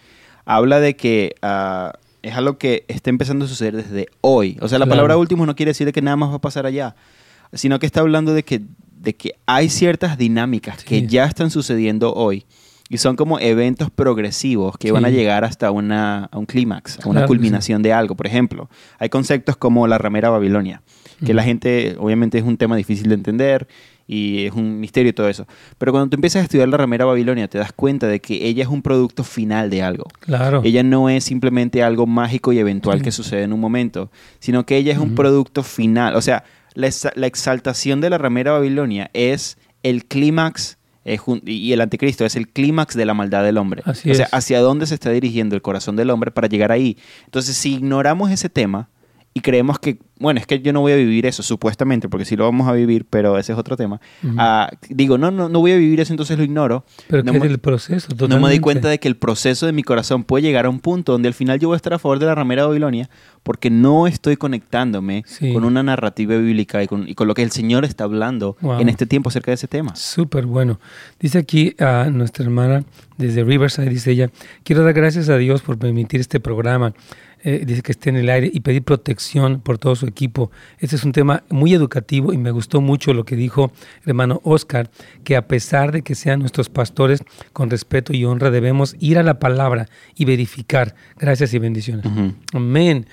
habla 0.45 0.79
de 0.79 0.95
que 0.95 1.37
uh, 1.43 1.97
es 2.21 2.35
algo 2.35 2.59
que 2.59 2.85
está 2.89 3.09
empezando 3.09 3.47
a 3.47 3.49
suceder 3.49 3.77
desde 3.77 4.09
hoy. 4.21 4.59
O 4.61 4.69
sea, 4.69 4.79
la 4.79 4.87
palabra 4.87 5.17
últimos 5.17 5.47
no 5.47 5.57
quiere 5.57 5.71
decir 5.71 5.91
que 5.91 6.03
nada 6.03 6.17
más 6.17 6.31
va 6.31 6.35
a 6.35 6.41
pasar 6.41 6.67
allá, 6.67 6.97
sino 7.55 7.79
que 7.79 7.87
está 7.87 8.01
hablando 8.01 8.35
de 8.35 8.43
que, 8.43 8.61
de 9.01 9.17
que 9.17 9.37
hay 9.47 9.71
ciertas 9.71 10.19
dinámicas 10.19 10.85
que 10.85 11.07
ya 11.07 11.25
están 11.25 11.51
sucediendo 11.51 12.13
hoy 12.13 12.45
y 12.89 12.99
son 12.99 13.17
como 13.17 13.39
eventos 13.39 13.91
progresivos 13.91 14.77
que 14.77 14.93
van 14.93 15.05
a 15.05 15.11
llegar 15.11 15.45
hasta 15.45 15.71
una, 15.71 16.27
a 16.27 16.39
un 16.39 16.47
clímax, 16.47 16.99
a 17.05 17.09
una 17.09 17.27
culminación 17.27 17.83
de 17.83 17.93
algo. 17.93 18.15
Por 18.15 18.27
ejemplo, 18.27 18.69
hay 18.99 19.09
conceptos 19.09 19.57
como 19.57 19.87
la 19.87 19.97
ramera 19.97 20.29
Babilonia, 20.29 20.83
que 21.25 21.33
la 21.33 21.43
gente, 21.43 21.97
obviamente 21.99 22.39
es 22.39 22.45
un 22.45 22.59
tema 22.59 22.77
difícil 22.77 23.09
de 23.09 23.15
entender 23.15 23.67
y 24.07 24.45
es 24.45 24.53
un 24.53 24.81
misterio 24.81 25.11
y 25.11 25.13
todo 25.15 25.31
eso. 25.31 25.47
Pero 25.79 25.93
cuando 25.93 26.11
tú 26.11 26.17
empiezas 26.17 26.41
a 26.41 26.45
estudiar 26.45 26.69
la 26.69 26.77
ramera 26.77 27.07
Babilonia, 27.07 27.49
te 27.49 27.57
das 27.57 27.73
cuenta 27.73 28.07
de 28.07 28.21
que 28.21 28.47
ella 28.47 28.65
es 28.65 28.69
un 28.69 28.83
producto 28.83 29.25
final 29.25 29.71
de 29.71 29.83
algo. 29.83 30.05
Claro. 30.21 30.61
Ella 30.63 30.83
no 30.83 31.09
es 31.09 31.25
simplemente 31.25 31.83
algo 31.83 32.07
mágico 32.07 32.53
y 32.53 32.59
eventual 32.59 33.01
que 33.01 33.13
sucede 33.13 33.45
en 33.45 33.55
un 33.55 33.61
momento, 33.61 34.11
sino 34.41 34.67
que 34.67 34.77
ella 34.77 34.93
es 34.93 34.99
un 34.99 35.15
producto 35.15 35.63
final. 35.63 36.17
O 36.17 36.21
sea, 36.21 36.45
la, 36.75 36.91
la 37.15 37.27
exaltación 37.27 38.03
de 38.03 38.11
la 38.11 38.19
ramera 38.19 38.53
Babilonia 38.53 39.11
es 39.15 39.57
el 39.83 40.05
clímax 40.05 40.77
y 41.45 41.73
el 41.73 41.81
anticristo 41.81 42.25
es 42.25 42.37
el 42.37 42.49
clímax 42.49 42.97
de 42.97 43.05
la 43.05 43.15
maldad 43.15 43.45
del 43.45 43.59
hombre. 43.59 43.83
Así 43.85 44.11
o 44.11 44.15
sea, 44.15 44.29
hacia 44.33 44.61
dónde 44.61 44.87
se 44.87 44.95
está 44.95 45.11
dirigiendo 45.11 45.55
el 45.55 45.63
corazón 45.63 45.97
del 45.97 46.11
hombre 46.11 46.31
para 46.31 46.49
llegar 46.49 46.73
ahí. 46.73 46.97
Entonces, 47.27 47.57
si 47.57 47.75
ignoramos 47.75 48.31
ese 48.31 48.49
tema 48.49 48.89
y 49.37 49.41
creemos 49.41 49.81
que, 49.81 49.99
bueno, 50.21 50.39
es 50.39 50.47
que 50.47 50.61
yo 50.61 50.73
no 50.73 50.81
voy 50.81 50.93
a 50.93 50.97
vivir 50.97 51.27
eso, 51.27 51.43
supuestamente, 51.43 52.09
porque 52.09 52.25
sí 52.25 52.37
lo 52.37 52.45
vamos 52.45 52.69
a 52.69 52.73
vivir, 52.73 53.05
pero 53.11 53.37
ese 53.37 53.53
es 53.53 53.59
otro 53.59 53.77
tema. 53.77 54.01
Ah, 54.39 54.71
digo, 54.89 55.19
no, 55.19 55.33
no, 55.33 55.49
no 55.49 55.59
voy 55.59 55.73
a 55.73 55.77
vivir 55.77 55.99
eso, 55.99 56.13
entonces 56.13 56.39
lo 56.39 56.45
ignoro. 56.45 56.85
Pero 57.09 57.25
no 57.25 57.33
¿qué 57.33 57.39
es 57.39 57.45
el 57.45 57.59
proceso? 57.59 58.09
No 58.29 58.39
me 58.39 58.49
doy 58.49 58.61
cuenta 58.61 58.89
de 58.89 59.01
que 59.01 59.09
el 59.09 59.17
proceso 59.17 59.67
de 59.67 59.73
mi 59.73 59.83
corazón 59.83 60.23
puede 60.23 60.43
llegar 60.43 60.67
a 60.67 60.71
un 60.71 60.79
punto 60.79 61.11
donde 61.11 61.27
al 61.27 61.35
final 61.35 61.59
yo 61.59 61.67
voy 61.67 61.75
a 61.75 61.79
estar 61.79 61.93
a 61.93 61.99
favor 61.99 62.21
de 62.21 62.27
la 62.27 62.37
ramera 62.37 62.63
de 62.63 62.69
Babilonia, 62.69 63.11
porque 63.43 63.71
no 63.71 64.07
estoy 64.07 64.37
conectándome 64.37 65.25
con 65.53 65.65
una 65.65 65.83
narrativa 65.83 66.37
bíblica 66.37 66.85
y 66.85 66.87
con, 66.87 67.09
y 67.09 67.17
con, 67.17 67.27
lo 67.27 67.35
que 67.35 67.43
el 67.43 67.51
Señor 67.51 67.85
está 67.85 68.05
hablando 68.05 68.57
en 68.79 68.89
este 68.89 69.05
tiempo 69.05 69.31
acerca 69.31 69.51
de 69.51 69.57
ese 69.57 69.67
tema. 69.67 69.97
Súper 69.97 70.47
bueno. 70.47 70.79
Dice 71.19 71.39
aquí 71.39 71.75
a 71.81 72.09
nuestra 72.09 72.45
hermana 72.45 72.85
desde 73.19 73.43
Riverside, 73.43 73.91
dice 73.91 74.13
ella, 74.13 74.31
quiero 74.63 74.85
dar 74.85 74.95
gracias 74.95 75.29
a 75.29 75.37
Dios 75.39 75.63
por 75.63 75.77
permitir 75.77 76.21
este 76.21 76.39
programa. 76.39 76.95
Eh, 77.47 77.65
dice 77.67 77.83
que 77.83 77.93
esté 77.93 78.09
en 78.09 78.17
el 78.17 78.31
aire 78.31 78.51
y 78.51 78.61
pedir 78.61 78.83
protección 78.83 79.61
por 79.61 79.77
todo 79.77 79.95
su 79.95 80.07
equipo. 80.07 80.51
Este 80.79 80.97
es 80.97 81.05
un 81.05 81.13
tema 81.13 81.45
muy 81.51 81.75
educativo 81.75 82.33
y 82.33 82.39
me 82.39 82.51
gustó 82.51 82.81
mucho 82.81 83.13
lo 83.13 83.25
que 83.25 83.37
dijo 83.37 83.71
el 84.03 84.11
hermano 84.11 84.41
Oscar, 84.45 84.91
que 85.25 85.37
a 85.37 85.47
pesar 85.47 85.93
de 85.93 86.01
que 86.01 86.15
sean 86.15 86.41
nuestros 86.41 86.71
pastores, 86.71 87.23
con 87.53 87.69
respeto 87.69 88.15
y 88.15 88.25
honra 88.25 88.51
debemos 88.51 88.97
ir 88.99 89.19
a 89.19 89.23
la 89.23 89.39
palabra 89.39 89.89
y 90.17 90.25
verificar. 90.25 90.95
Gracias 91.19 91.53
y 91.53 91.59
bendiciones. 91.59 92.07
Amén. 92.55 93.07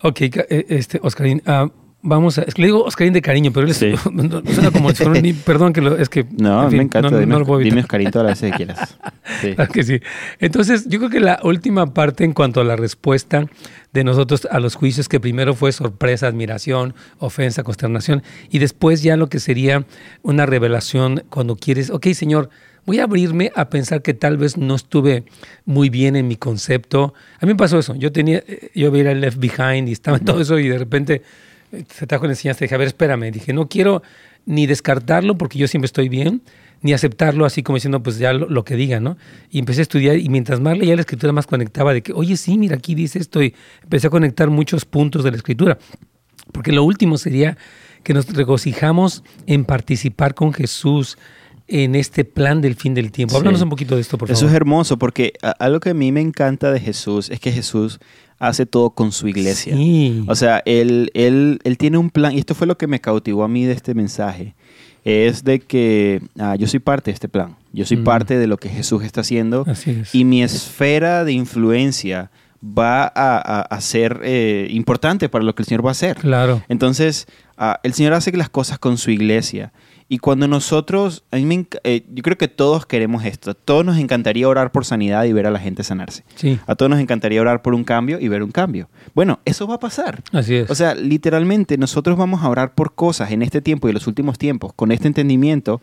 Ok, 0.00 0.22
eh, 0.22 0.66
este, 0.70 0.98
Oscarín, 1.02 1.42
uh, 1.46 1.70
Vamos 2.04 2.36
a. 2.36 2.42
Es 2.42 2.54
que 2.54 2.62
le 2.62 2.66
digo 2.66 2.82
Oscarín 2.82 3.12
de 3.12 3.22
cariño, 3.22 3.52
pero 3.52 3.66
él 3.66 3.74
sí. 3.74 3.94
suena 4.54 4.72
como 4.72 4.90
si 4.90 5.04
fuera 5.04 5.20
un, 5.20 5.34
Perdón, 5.44 5.72
que 5.72 5.80
lo, 5.80 5.96
es 5.96 6.08
que. 6.08 6.26
No, 6.36 6.68
me 6.68 6.82
encanta. 6.82 7.10
No, 7.10 7.18
dime, 7.18 7.36
no 7.38 7.58
dime 7.58 7.80
Oscarín 7.80 8.10
todas 8.10 8.28
las 8.28 8.40
veces 8.40 8.50
que 8.50 8.56
quieras. 8.64 8.98
Sí. 9.40 9.56
que 9.72 9.82
sí. 9.82 10.00
Entonces, 10.40 10.88
yo 10.88 10.98
creo 10.98 11.10
que 11.10 11.20
la 11.20 11.40
última 11.42 11.94
parte 11.94 12.24
en 12.24 12.32
cuanto 12.32 12.60
a 12.60 12.64
la 12.64 12.76
respuesta 12.76 13.46
de 13.92 14.04
nosotros 14.04 14.46
a 14.50 14.60
los 14.60 14.74
juicios, 14.74 15.08
que 15.08 15.20
primero 15.20 15.54
fue 15.54 15.72
sorpresa, 15.72 16.26
admiración, 16.26 16.94
ofensa, 17.18 17.62
consternación, 17.62 18.22
y 18.50 18.58
después 18.58 19.02
ya 19.02 19.16
lo 19.16 19.28
que 19.28 19.40
sería 19.40 19.86
una 20.22 20.44
revelación 20.44 21.24
cuando 21.30 21.56
quieres, 21.56 21.90
ok, 21.90 22.08
Señor, 22.08 22.50
voy 22.84 22.98
a 22.98 23.04
abrirme 23.04 23.52
a 23.54 23.68
pensar 23.68 24.02
que 24.02 24.12
tal 24.12 24.36
vez 24.36 24.56
no 24.56 24.74
estuve 24.74 25.24
muy 25.64 25.88
bien 25.88 26.16
en 26.16 26.28
mi 26.28 26.36
concepto. 26.36 27.14
A 27.40 27.46
mí 27.46 27.52
me 27.52 27.56
pasó 27.56 27.78
eso. 27.78 27.94
Yo 27.94 28.12
tenía, 28.12 28.42
yo 28.74 28.90
veía 28.90 29.12
el 29.12 29.20
Left 29.20 29.38
Behind 29.38 29.88
y 29.88 29.92
estaba 29.92 30.18
en 30.18 30.24
todo 30.24 30.40
eso 30.40 30.58
y 30.58 30.68
de 30.68 30.78
repente 30.78 31.22
se 31.88 32.06
trajo 32.06 32.26
la 32.26 32.32
enseñanza, 32.32 32.64
dije, 32.64 32.74
a 32.74 32.78
ver, 32.78 32.88
espérame, 32.88 33.30
dije, 33.30 33.52
no 33.52 33.68
quiero 33.68 34.02
ni 34.44 34.66
descartarlo 34.66 35.38
porque 35.38 35.58
yo 35.58 35.68
siempre 35.68 35.86
estoy 35.86 36.08
bien, 36.08 36.42
ni 36.82 36.92
aceptarlo 36.92 37.44
así 37.44 37.62
como 37.62 37.76
diciendo, 37.76 38.02
pues 38.02 38.18
ya 38.18 38.32
lo, 38.32 38.64
que 38.64 38.74
diga, 38.76 39.00
¿no? 39.00 39.16
Y 39.50 39.58
empecé 39.60 39.80
a 39.80 39.82
estudiar 39.82 40.18
y 40.18 40.28
mientras 40.28 40.60
más 40.60 40.76
leía 40.76 40.96
la 40.96 41.02
escritura, 41.02 41.32
más 41.32 41.46
conectaba 41.46 41.94
de 41.94 42.02
que, 42.02 42.12
oye, 42.12 42.36
sí, 42.36 42.58
mira, 42.58 42.76
aquí 42.76 42.94
dice 42.94 43.18
esto 43.18 43.42
y 43.42 43.54
empecé 43.82 44.08
a 44.08 44.10
conectar 44.10 44.50
muchos 44.50 44.84
puntos 44.84 45.22
de 45.24 45.30
la 45.30 45.36
escritura. 45.36 45.78
Porque 46.50 46.72
lo 46.72 46.82
último 46.82 47.18
sería 47.18 47.56
que 48.02 48.14
nos 48.14 48.26
regocijamos 48.34 49.22
en 49.46 49.64
participar 49.64 50.34
con 50.34 50.52
Jesús 50.52 51.16
en 51.68 51.94
este 51.94 52.24
plan 52.24 52.60
del 52.60 52.74
fin 52.74 52.94
del 52.94 53.12
tiempo. 53.12 53.36
Háblanos 53.36 53.62
un 53.62 53.70
poquito 53.70 53.94
de 53.94 54.00
esto, 54.00 54.18
por 54.18 54.28
favor. 54.28 54.36
Eso 54.36 54.48
es 54.48 54.52
hermoso, 54.52 54.98
porque 54.98 55.34
algo 55.60 55.78
que 55.78 55.90
a 55.90 55.94
mí 55.94 56.10
me 56.10 56.20
encanta 56.20 56.72
de 56.72 56.80
Jesús 56.80 57.30
es 57.30 57.38
que 57.38 57.52
Jesús 57.52 58.00
hace 58.42 58.66
todo 58.66 58.90
con 58.90 59.12
su 59.12 59.28
iglesia. 59.28 59.76
O 60.26 60.34
sea, 60.34 60.62
él, 60.66 61.12
él, 61.14 61.60
él 61.62 61.78
tiene 61.78 61.96
un 61.96 62.10
plan, 62.10 62.32
y 62.32 62.38
esto 62.40 62.56
fue 62.56 62.66
lo 62.66 62.76
que 62.76 62.88
me 62.88 63.00
cautivó 63.00 63.44
a 63.44 63.48
mí 63.48 63.64
de 63.64 63.72
este 63.72 63.94
mensaje, 63.94 64.56
es 65.04 65.44
de 65.44 65.60
que 65.60 66.20
ah, 66.40 66.56
yo 66.56 66.66
soy 66.66 66.80
parte 66.80 67.12
de 67.12 67.14
este 67.14 67.28
plan, 67.28 67.54
yo 67.72 67.86
soy 67.86 67.98
mm. 67.98 68.04
parte 68.04 68.38
de 68.38 68.48
lo 68.48 68.56
que 68.56 68.68
Jesús 68.68 69.04
está 69.04 69.20
haciendo, 69.20 69.64
y 70.12 70.24
mi 70.24 70.42
esfera 70.42 71.24
de 71.24 71.32
influencia 71.32 72.32
va 72.64 73.04
a, 73.14 73.80
ser 73.80 74.20
eh, 74.24 74.66
importante 74.70 75.28
para 75.28 75.44
lo 75.44 75.54
que 75.54 75.62
el 75.62 75.66
Señor 75.66 75.86
va 75.86 75.90
a 75.90 75.92
hacer. 75.92 76.16
Claro. 76.16 76.62
Entonces, 76.68 77.28
ah, 77.56 77.78
el 77.84 77.94
Señor 77.94 78.12
hace 78.12 78.32
las 78.32 78.50
cosas 78.50 78.80
con 78.80 78.98
su 78.98 79.12
iglesia. 79.12 79.72
Y 80.12 80.18
cuando 80.18 80.46
nosotros, 80.46 81.24
a 81.30 81.38
mí 81.38 81.66
eh, 81.84 82.04
yo 82.12 82.22
creo 82.22 82.36
que 82.36 82.46
todos 82.46 82.84
queremos 82.84 83.24
esto. 83.24 83.52
A 83.52 83.54
todos 83.54 83.82
nos 83.82 83.96
encantaría 83.96 84.46
orar 84.46 84.70
por 84.70 84.84
sanidad 84.84 85.24
y 85.24 85.32
ver 85.32 85.46
a 85.46 85.50
la 85.50 85.58
gente 85.58 85.82
sanarse. 85.84 86.22
Sí. 86.34 86.60
A 86.66 86.74
todos 86.74 86.90
nos 86.90 87.00
encantaría 87.00 87.40
orar 87.40 87.62
por 87.62 87.72
un 87.72 87.82
cambio 87.82 88.20
y 88.20 88.28
ver 88.28 88.42
un 88.42 88.52
cambio. 88.52 88.90
Bueno, 89.14 89.40
eso 89.46 89.66
va 89.66 89.76
a 89.76 89.78
pasar. 89.78 90.22
Así 90.30 90.56
es. 90.56 90.70
O 90.70 90.74
sea, 90.74 90.94
literalmente 90.94 91.78
nosotros 91.78 92.18
vamos 92.18 92.42
a 92.42 92.50
orar 92.50 92.74
por 92.74 92.94
cosas 92.94 93.30
en 93.30 93.40
este 93.40 93.62
tiempo 93.62 93.88
y 93.88 93.92
en 93.92 93.94
los 93.94 94.06
últimos 94.06 94.36
tiempos 94.36 94.74
con 94.74 94.92
este 94.92 95.08
entendimiento 95.08 95.80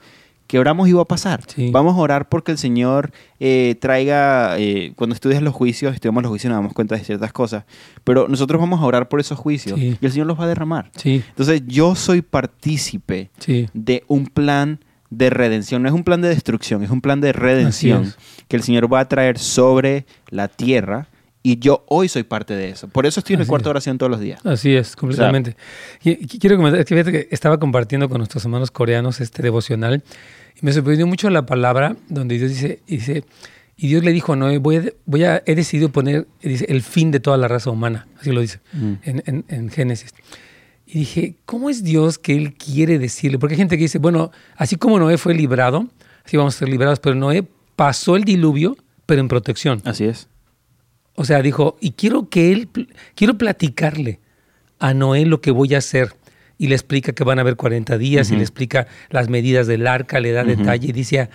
que 0.50 0.58
oramos 0.58 0.90
iba 0.90 1.00
a 1.00 1.06
pasar. 1.06 1.44
Vamos 1.72 1.94
a 1.94 2.00
orar 2.00 2.28
porque 2.28 2.52
el 2.52 2.58
Señor 2.58 3.12
eh, 3.40 3.76
traiga, 3.80 4.58
eh, 4.58 4.94
cuando 4.96 5.14
estudias 5.14 5.44
los 5.44 5.54
juicios, 5.54 5.94
estudiamos 5.94 6.24
los 6.24 6.32
juicios, 6.32 6.50
nos 6.50 6.58
damos 6.58 6.74
cuenta 6.74 6.96
de 6.96 7.04
ciertas 7.04 7.32
cosas, 7.32 7.66
pero 8.04 8.28
nosotros 8.28 8.60
vamos 8.60 8.82
a 8.82 8.86
orar 8.86 9.10
por 9.10 9.20
esos 9.20 9.38
juicios 9.38 9.78
y 9.80 9.96
el 10.02 10.12
Señor 10.12 10.26
los 10.26 10.40
va 10.40 10.46
a 10.46 10.48
derramar. 10.48 10.90
Entonces 11.04 11.62
yo 11.68 11.94
soy 11.94 12.24
partícipe 12.24 13.30
de 13.76 14.04
un 14.08 14.26
plan 14.26 14.80
de 15.12 15.30
redención, 15.30 15.84
no 15.84 15.88
es 15.88 15.94
un 15.94 16.04
plan 16.04 16.20
de 16.20 16.30
destrucción, 16.30 16.82
es 16.82 16.90
un 16.90 17.02
plan 17.02 17.22
de 17.22 17.32
redención 17.32 18.16
que 18.48 18.56
el 18.56 18.64
Señor 18.64 18.92
va 18.92 19.02
a 19.02 19.08
traer 19.08 19.38
sobre 19.38 20.08
la 20.32 20.48
tierra. 20.48 21.10
Y 21.42 21.60
yo 21.60 21.86
hoy 21.88 22.10
soy 22.10 22.24
parte 22.24 22.54
de 22.54 22.70
eso. 22.70 22.90
Por 22.90 23.06
eso 23.06 23.22
estoy 23.22 23.36
en 23.36 23.42
el 23.42 23.48
cuarto 23.48 23.70
oración 23.70 23.98
todos 23.98 24.10
los 24.10 24.20
días. 24.20 24.46
Así 24.46 24.76
es, 24.76 24.96
completamente. 24.96 25.56
quiero 26.02 26.58
comentar, 26.58 26.82
es 26.82 26.86
que 26.86 26.96
fíjate 26.96 27.12
que 27.12 27.28
estaba 27.34 27.58
compartiendo 27.60 28.10
con 28.10 28.18
nuestros 28.18 28.44
hermanos 28.44 28.72
coreanos 28.72 29.22
este 29.22 29.42
devocional 29.42 30.04
y 30.62 30.66
me 30.66 30.74
sorprendió 30.74 31.08
mucho 31.08 31.30
la 31.30 31.46
palabra 31.46 31.96
donde 32.10 32.38
Dios 32.38 32.50
dice, 32.50 32.82
dice 32.88 33.24
y 33.82 33.88
Dios 33.88 34.04
le 34.04 34.12
dijo 34.12 34.34
a 34.34 34.36
Noé, 34.36 34.58
voy 34.58 34.76
a, 34.76 34.84
voy 35.06 35.24
a, 35.24 35.42
he 35.46 35.56
decidido 35.56 35.90
poner 35.90 36.28
dice, 36.42 36.66
el 36.68 36.82
fin 36.82 37.12
de 37.12 37.22
toda 37.22 37.38
la 37.38 37.48
raza 37.48 37.70
humana, 37.70 38.08
así 38.20 38.32
lo 38.32 38.42
dice 38.42 38.60
mm. 38.74 38.94
en, 39.04 39.46
en, 39.48 39.70
Génesis. 39.70 40.14
Y 40.86 41.00
dije, 41.00 41.36
¿cómo 41.46 41.70
es 41.70 41.84
Dios 41.84 42.18
que 42.18 42.36
Él 42.36 42.56
quiere 42.56 43.00
decirle? 43.00 43.40
Porque 43.40 43.54
hay 43.54 43.60
gente 43.60 43.78
que 43.78 43.84
dice, 43.84 44.00
bueno, 44.00 44.32
así 44.58 44.76
como 44.76 45.00
Noé 45.00 45.18
fue 45.18 45.34
librado, 45.34 45.88
así 46.26 46.36
vamos 46.36 46.56
a 46.56 46.60
ser 46.60 46.68
librados, 46.68 47.00
pero 47.00 47.16
Noé 47.16 47.48
pasó 47.78 48.18
el 48.18 48.26
diluvio, 48.26 48.76
pero 49.06 49.22
en 49.22 49.30
protección. 49.30 49.82
Así 49.86 50.04
es. 50.04 50.28
O 51.16 51.24
sea, 51.24 51.42
dijo, 51.42 51.78
y 51.80 51.92
quiero 51.92 52.28
que 52.28 52.52
Él, 52.52 52.70
quiero 53.16 53.38
platicarle 53.38 54.20
a 54.80 54.94
Noé 54.94 55.26
lo 55.26 55.40
que 55.40 55.52
voy 55.52 55.76
a 55.76 55.78
hacer 55.78 56.16
y 56.60 56.68
le 56.68 56.76
explica 56.76 57.14
que 57.14 57.24
van 57.24 57.40
a 57.40 57.42
haber 57.42 57.56
40 57.56 57.98
días 57.98 58.30
y 58.30 58.36
le 58.36 58.42
explica 58.42 58.86
las 59.10 59.30
medidas 59.30 59.66
del 59.66 59.88
arca, 59.88 60.20
le 60.20 60.32
da 60.34 60.44
detalle 60.44 60.90
y 60.90 60.92
dice, 60.92 61.30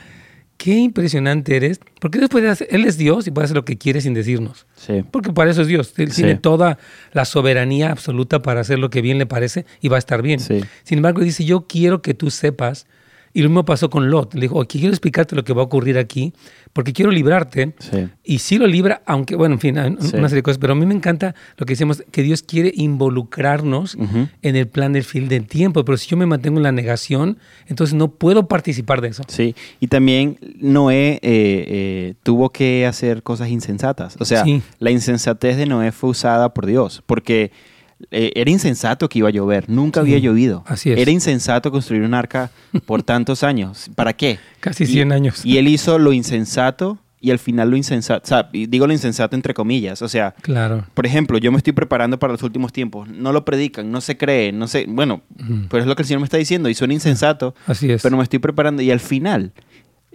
qué 0.58 0.76
impresionante 0.76 1.56
eres, 1.56 1.80
porque 2.00 2.18
después 2.18 2.62
Él 2.70 2.84
es 2.84 2.96
Dios 2.98 3.26
y 3.26 3.30
puede 3.30 3.46
hacer 3.46 3.56
lo 3.56 3.64
que 3.64 3.76
quiere 3.76 4.00
sin 4.00 4.14
decirnos. 4.14 4.66
Sí. 4.76 5.02
Porque 5.10 5.32
para 5.32 5.50
eso 5.50 5.62
es 5.62 5.66
Dios. 5.66 5.94
Él 5.96 6.14
tiene 6.14 6.36
toda 6.36 6.78
la 7.12 7.24
soberanía 7.24 7.90
absoluta 7.90 8.42
para 8.42 8.60
hacer 8.60 8.78
lo 8.78 8.90
que 8.90 9.00
bien 9.00 9.18
le 9.18 9.26
parece 9.26 9.64
y 9.80 9.88
va 9.88 9.96
a 9.96 9.98
estar 9.98 10.22
bien. 10.22 10.40
Sin 10.40 10.62
embargo, 10.98 11.22
dice, 11.22 11.44
yo 11.44 11.66
quiero 11.66 12.02
que 12.02 12.14
tú 12.14 12.30
sepas 12.30 12.86
Y 13.36 13.42
lo 13.42 13.48
mismo 13.48 13.64
pasó 13.64 13.90
con 13.90 14.10
Lot. 14.10 14.34
Le 14.34 14.42
dijo, 14.42 14.60
aquí 14.60 14.78
quiero 14.78 14.92
explicarte 14.92 15.34
lo 15.34 15.42
que 15.42 15.52
va 15.52 15.62
a 15.62 15.64
ocurrir 15.64 15.98
aquí, 15.98 16.32
porque 16.74 16.92
quiero 16.92 17.12
librarte. 17.12 17.72
Y 18.24 18.40
sí 18.40 18.58
lo 18.58 18.66
libra, 18.66 19.00
aunque, 19.06 19.36
bueno, 19.36 19.54
en 19.54 19.60
fin, 19.60 19.78
una 19.78 20.28
serie 20.28 20.36
de 20.36 20.42
cosas. 20.42 20.58
Pero 20.58 20.72
a 20.74 20.76
mí 20.76 20.84
me 20.84 20.94
encanta 20.94 21.34
lo 21.56 21.64
que 21.64 21.72
decimos, 21.72 22.02
que 22.10 22.22
Dios 22.22 22.42
quiere 22.42 22.72
involucrarnos 22.74 23.96
en 24.42 24.56
el 24.56 24.66
plan 24.66 24.92
del 24.92 25.04
fin 25.04 25.28
del 25.28 25.46
tiempo. 25.46 25.84
Pero 25.84 25.96
si 25.96 26.08
yo 26.08 26.16
me 26.16 26.26
mantengo 26.26 26.58
en 26.58 26.64
la 26.64 26.72
negación, 26.72 27.38
entonces 27.68 27.94
no 27.94 28.08
puedo 28.08 28.48
participar 28.48 29.00
de 29.00 29.08
eso. 29.08 29.22
Sí, 29.28 29.54
y 29.78 29.86
también 29.86 30.36
Noé 30.58 31.12
eh, 31.14 31.20
eh, 31.22 32.14
tuvo 32.24 32.50
que 32.50 32.86
hacer 32.86 33.22
cosas 33.22 33.48
insensatas. 33.50 34.16
O 34.18 34.24
sea, 34.24 34.44
la 34.80 34.90
insensatez 34.90 35.56
de 35.56 35.66
Noé 35.66 35.92
fue 35.92 36.10
usada 36.10 36.52
por 36.52 36.66
Dios, 36.66 37.04
porque 37.06 37.52
eh, 38.10 38.32
era 38.34 38.50
insensato 38.50 39.08
que 39.08 39.18
iba 39.18 39.28
a 39.28 39.32
llover, 39.32 39.68
nunca 39.68 40.00
había 40.00 40.18
llovido. 40.18 40.64
Así 40.66 40.90
es. 40.90 40.98
Era 40.98 41.10
insensato 41.10 41.70
construir 41.70 42.02
un 42.02 42.14
arca 42.14 42.50
por 42.86 43.02
tantos 43.04 43.42
años. 43.42 43.90
¿Para 43.94 44.12
qué? 44.12 44.38
Casi 44.60 44.86
100 44.86 45.12
años. 45.12 45.44
Y 45.44 45.58
él 45.58 45.68
hizo 45.68 45.98
lo 45.98 46.12
insensato 46.12 46.98
y 47.24 47.30
al 47.30 47.38
final 47.38 47.70
lo 47.70 47.76
insensato, 47.78 48.22
o 48.22 48.26
sea, 48.26 48.50
digo 48.52 48.86
lo 48.86 48.92
insensato 48.92 49.34
entre 49.34 49.54
comillas, 49.54 50.02
o 50.02 50.08
sea, 50.10 50.34
claro. 50.42 50.84
por 50.92 51.06
ejemplo, 51.06 51.38
yo 51.38 51.50
me 51.50 51.56
estoy 51.56 51.72
preparando 51.72 52.18
para 52.18 52.34
los 52.34 52.42
últimos 52.42 52.70
tiempos, 52.70 53.08
no 53.08 53.32
lo 53.32 53.46
predican, 53.46 53.90
no 53.90 54.02
se 54.02 54.18
cree, 54.18 54.52
no 54.52 54.68
sé, 54.68 54.84
bueno, 54.86 55.22
pero 55.70 55.82
es 55.82 55.86
lo 55.86 55.96
que 55.96 56.02
el 56.02 56.06
Señor 56.06 56.20
me 56.20 56.26
está 56.26 56.36
diciendo 56.36 56.68
y 56.68 56.74
suena 56.74 56.92
insensato, 56.92 57.54
Así 57.66 57.90
es. 57.90 58.02
pero 58.02 58.18
me 58.18 58.22
estoy 58.22 58.40
preparando 58.40 58.82
y 58.82 58.90
al 58.90 59.00
final 59.00 59.52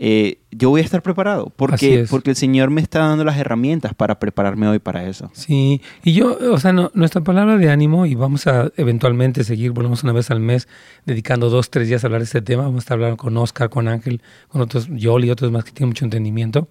eh, 0.01 0.39
yo 0.49 0.69
voy 0.69 0.79
a 0.79 0.85
estar 0.85 1.03
preparado 1.03 1.51
porque, 1.53 2.05
porque 2.09 2.29
el 2.29 2.37
Señor 2.37 2.69
me 2.69 2.79
está 2.79 2.99
dando 2.99 3.25
las 3.25 3.37
herramientas 3.37 3.93
para 3.93 4.17
prepararme 4.17 4.65
hoy 4.65 4.79
para 4.79 5.05
eso. 5.05 5.29
Sí, 5.33 5.81
y 6.05 6.13
yo, 6.13 6.37
o 6.53 6.57
sea, 6.57 6.71
nuestra 6.71 7.21
palabra 7.21 7.57
de 7.57 7.69
ánimo, 7.69 8.05
y 8.05 8.15
vamos 8.15 8.47
a 8.47 8.71
eventualmente 8.77 9.43
seguir, 9.43 9.71
volvemos 9.71 10.01
una 10.03 10.13
vez 10.13 10.31
al 10.31 10.39
mes, 10.39 10.69
dedicando 11.05 11.49
dos, 11.49 11.69
tres 11.69 11.89
días 11.89 12.05
a 12.05 12.07
hablar 12.07 12.21
de 12.21 12.25
este 12.25 12.41
tema, 12.41 12.63
vamos 12.63 12.77
a 12.77 12.79
estar 12.79 12.95
hablando 12.95 13.17
con 13.17 13.35
Oscar, 13.35 13.69
con 13.69 13.89
Ángel, 13.89 14.21
con 14.47 14.61
otros, 14.61 14.87
Yoli 14.87 15.27
y 15.27 15.31
otros 15.31 15.51
más 15.51 15.65
que 15.65 15.73
tienen 15.73 15.89
mucho 15.89 16.05
entendimiento, 16.05 16.69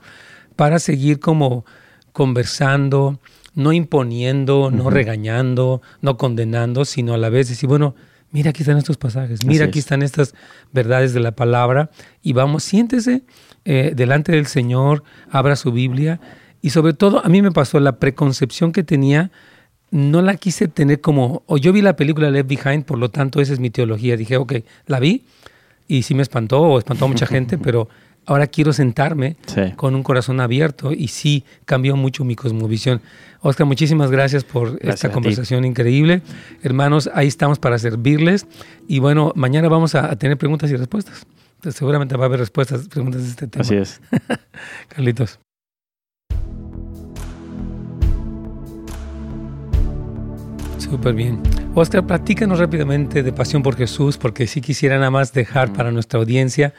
para 0.57 0.79
seguir 0.79 1.21
como 1.21 1.67
conversando, 2.13 3.21
no 3.55 3.75
imponiendo, 3.75 4.71
no 4.71 4.89
regañando, 4.89 5.83
no 6.01 6.17
condenando, 6.17 6.87
sino 6.87 7.13
a 7.13 7.19
la 7.19 7.29
vez 7.29 7.51
decir, 7.51 7.69
bueno, 7.69 7.95
mira 8.31 8.51
aquí 8.51 8.63
están 8.63 8.79
estos 8.79 8.97
pasajes, 8.97 9.45
mira 9.45 9.67
aquí 9.67 9.79
están 9.79 10.03
estas 10.03 10.35
verdades 10.73 11.15
de 11.15 11.21
la 11.21 11.33
palabra 11.33 11.91
y 12.23 12.33
vamos, 12.33 12.65
siéntese 12.65 13.23
eh, 13.65 13.93
delante 13.95 14.33
del 14.33 14.47
Señor, 14.47 15.03
abra 15.31 15.57
su 15.57 15.73
Biblia 15.73 16.21
y 16.61 16.71
sobre 16.71 16.93
todo 16.93 17.25
a 17.25 17.29
mí 17.29 17.43
me 17.43 17.53
pasó 17.53 17.81
la 17.81 17.99
preconcepción 17.99 18.73
que 18.73 18.83
tenía, 18.83 19.31
no 19.91 20.23
la 20.23 20.37
quise 20.37 20.69
tener 20.69 21.01
como, 21.01 21.43
o 21.47 21.57
yo 21.57 21.73
vi 21.73 21.83
la 21.83 21.97
película 21.97 22.31
Left 22.31 22.49
Behind, 22.49 22.85
por 22.85 22.99
lo 22.99 23.11
tanto 23.11 23.41
esa 23.41 23.53
es 23.53 23.61
mi 23.61 23.71
teología, 23.71 24.17
dije, 24.17 24.37
ok, 24.37 24.55
la 24.87 25.01
vi 25.01 25.25
y 25.87 26.03
sí 26.03 26.15
me 26.15 26.23
espantó 26.23 26.61
o 26.61 26.79
espantó 26.79 27.07
a 27.07 27.09
mucha 27.09 27.27
gente, 27.27 27.59
pero 27.63 27.89
ahora 28.29 28.47
quiero 28.47 28.75
sentarme 28.75 29.37
con 29.77 29.95
un 29.95 30.03
corazón 30.03 30.41
abierto 30.41 30.93
y 30.93 31.09
sí 31.09 31.45
cambió 31.65 31.97
mucho 31.97 32.25
mi 32.25 32.37
cosmovisión. 32.37 33.01
Oscar, 33.41 33.67
muchísimas 33.67 34.11
gracias 34.11 34.45
por 34.45 34.79
esta 34.83 35.11
conversación 35.11 35.65
increíble. 35.65 36.21
Hermanos, 36.63 37.11
ahí 37.15 37.27
estamos 37.27 37.59
para 37.59 37.79
servirles 37.79 38.47
y 38.87 38.99
bueno, 38.99 39.33
mañana 39.35 39.69
vamos 39.69 39.95
a, 39.95 40.15
tener 40.17 40.37
preguntas 40.37 40.71
y 40.71 40.77
respuestas. 40.77 41.27
seguramente 41.71 42.17
va 42.17 42.25
a 42.25 42.27
haber 42.27 42.41
respuestas, 42.41 42.87
preguntas 42.89 43.23
de 43.23 43.29
este 43.31 43.47
tema. 43.47 43.63
Así 43.63 43.77
es. 43.77 44.03
Carlitos. 44.89 45.41
Súper 50.77 51.15
bien. 51.15 51.41
Oscar, 51.75 52.07
platícanos 52.07 52.59
rápidamente 52.59 53.23
de 53.23 53.33
Pasión 53.33 53.63
por 53.63 53.77
Jesús, 53.77 54.19
porque 54.19 54.47
sí 54.47 54.61
quisiera 54.61 54.99
nada 54.99 55.11
más 55.11 55.33
dejar 55.33 55.73
para 55.73 55.91
nuestra 55.91 56.21
audiencia 56.21 56.75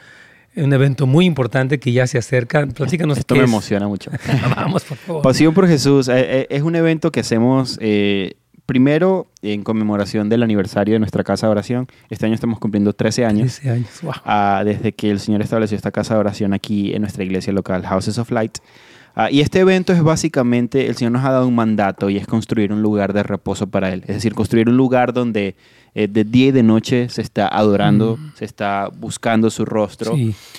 un 0.56 0.72
evento 0.72 1.06
muy 1.06 1.26
importante 1.26 1.78
que 1.78 1.92
ya 1.92 2.06
se 2.06 2.18
acerca. 2.18 2.66
Platícanos. 2.66 3.18
Esto 3.18 3.34
me 3.34 3.44
emociona 3.44 3.88
mucho. 3.88 4.10
Vamos, 4.56 4.84
por 4.84 4.96
favor. 4.96 5.22
Pasión 5.22 5.54
por 5.54 5.66
Jesús 5.68 6.08
eh, 6.08 6.40
eh, 6.40 6.46
es 6.50 6.62
un 6.62 6.74
evento 6.76 7.12
que 7.12 7.20
hacemos 7.20 7.78
eh, 7.80 8.34
primero 8.66 9.28
en 9.42 9.62
conmemoración 9.62 10.28
del 10.28 10.42
aniversario 10.42 10.94
de 10.94 10.98
nuestra 10.98 11.24
casa 11.24 11.46
de 11.46 11.52
oración. 11.52 11.86
Este 12.08 12.26
año 12.26 12.34
estamos 12.34 12.58
cumpliendo 12.58 12.92
13 12.92 13.24
años. 13.24 13.60
13 13.60 13.70
años, 13.70 13.88
wow. 14.02 14.12
Ah, 14.24 14.62
desde 14.64 14.92
que 14.92 15.10
el 15.10 15.20
Señor 15.20 15.42
estableció 15.42 15.76
esta 15.76 15.90
casa 15.90 16.14
de 16.14 16.20
oración 16.20 16.52
aquí 16.52 16.94
en 16.94 17.02
nuestra 17.02 17.24
iglesia 17.24 17.52
local, 17.52 17.84
Houses 17.86 18.18
of 18.18 18.30
Light. 18.30 18.58
Ah, 19.14 19.30
y 19.30 19.40
este 19.40 19.58
evento 19.58 19.92
es 19.92 20.02
básicamente, 20.02 20.86
el 20.86 20.96
Señor 20.96 21.12
nos 21.12 21.24
ha 21.24 21.32
dado 21.32 21.48
un 21.48 21.54
mandato 21.54 22.10
y 22.10 22.16
es 22.16 22.26
construir 22.26 22.72
un 22.72 22.80
lugar 22.80 23.12
de 23.12 23.22
reposo 23.22 23.68
para 23.68 23.92
Él. 23.92 24.02
Es 24.06 24.14
decir, 24.14 24.34
construir 24.34 24.68
un 24.68 24.76
lugar 24.76 25.12
donde 25.12 25.56
eh, 25.94 26.08
de 26.08 26.24
día 26.24 26.48
y 26.48 26.50
de 26.52 26.62
noche 26.62 27.08
se 27.08 27.22
está 27.22 27.48
adorando, 27.48 28.16
mm. 28.16 28.32
se 28.34 28.44
está 28.44 28.88
buscando 28.96 29.50
su 29.50 29.64
rostro 29.64 30.14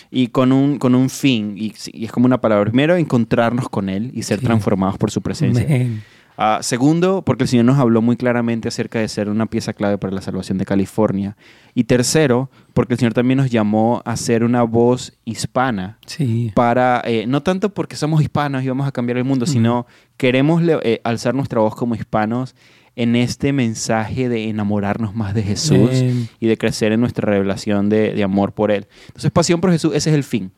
y 0.10 0.28
con 0.28 0.52
un, 0.52 0.78
con 0.78 0.96
un 0.96 1.10
fin, 1.10 1.56
y, 1.58 1.74
es 1.94 2.12
como 2.12 2.26
una 2.26 2.42
palabra, 2.42 2.66
primero 2.66 2.96
encontrarnos 2.96 3.70
con 3.70 3.90
Él 3.90 4.12
y 4.14 4.24
ser 4.24 4.40
transformados 4.42 4.98
por 4.98 5.12
su 5.12 5.22
presencia. 5.22 5.66
Ah, 6.44 6.60
segundo, 6.64 7.22
porque 7.22 7.44
el 7.44 7.48
Señor 7.48 7.66
nos 7.66 7.78
habló 7.78 8.02
muy 8.02 8.18
claramente 8.18 8.68
acerca 8.68 8.98
de 8.98 9.08
ser 9.08 9.30
una 9.30 9.46
pieza 9.46 9.74
clave 9.74 10.00
para 10.00 10.12
la 10.12 10.22
salvación 10.22 10.58
de 10.58 10.66
California. 10.66 11.38
Y 11.76 11.84
tercero, 11.84 12.50
porque 12.74 12.94
el 12.96 13.00
Señor 13.00 13.14
también 13.14 13.38
nos 13.38 13.52
llamó 13.52 14.02
a 14.06 14.16
ser 14.18 14.44
una 14.44 14.64
voz 14.64 15.14
hispana. 15.24 16.00
Para, 16.56 17.04
eh, 17.06 17.26
no 17.28 17.44
tanto 17.44 17.74
porque 17.74 17.96
somos 17.96 18.24
hispanos 18.24 18.64
y 18.64 18.70
vamos 18.70 18.88
a 18.88 18.92
cambiar 18.92 19.20
el 19.20 19.24
mundo, 19.24 19.46
sino 19.46 19.86
queremos 20.18 20.64
eh, 20.66 21.00
alzar 21.04 21.36
nuestra 21.36 21.60
voz 21.60 21.76
como 21.76 21.94
hispanos 21.94 22.56
en 22.96 23.16
este 23.16 23.54
mensaje 23.54 24.30
de 24.30 24.50
enamorarnos 24.50 25.16
más 25.16 25.34
de 25.34 25.44
Jesús 25.44 25.90
y 26.40 26.48
de 26.48 26.58
crecer 26.58 26.92
en 26.92 27.00
nuestra 27.00 27.26
revelación 27.30 27.90
de, 27.90 28.22
amor 28.24 28.54
por 28.54 28.72
Él. 28.72 28.88
Entonces, 29.08 29.32
pasión 29.32 29.62
por 29.62 29.72
Jesús, 29.72 29.94
ese 29.96 30.10
es 30.10 30.16
el 30.16 30.24
fin. 30.24 30.52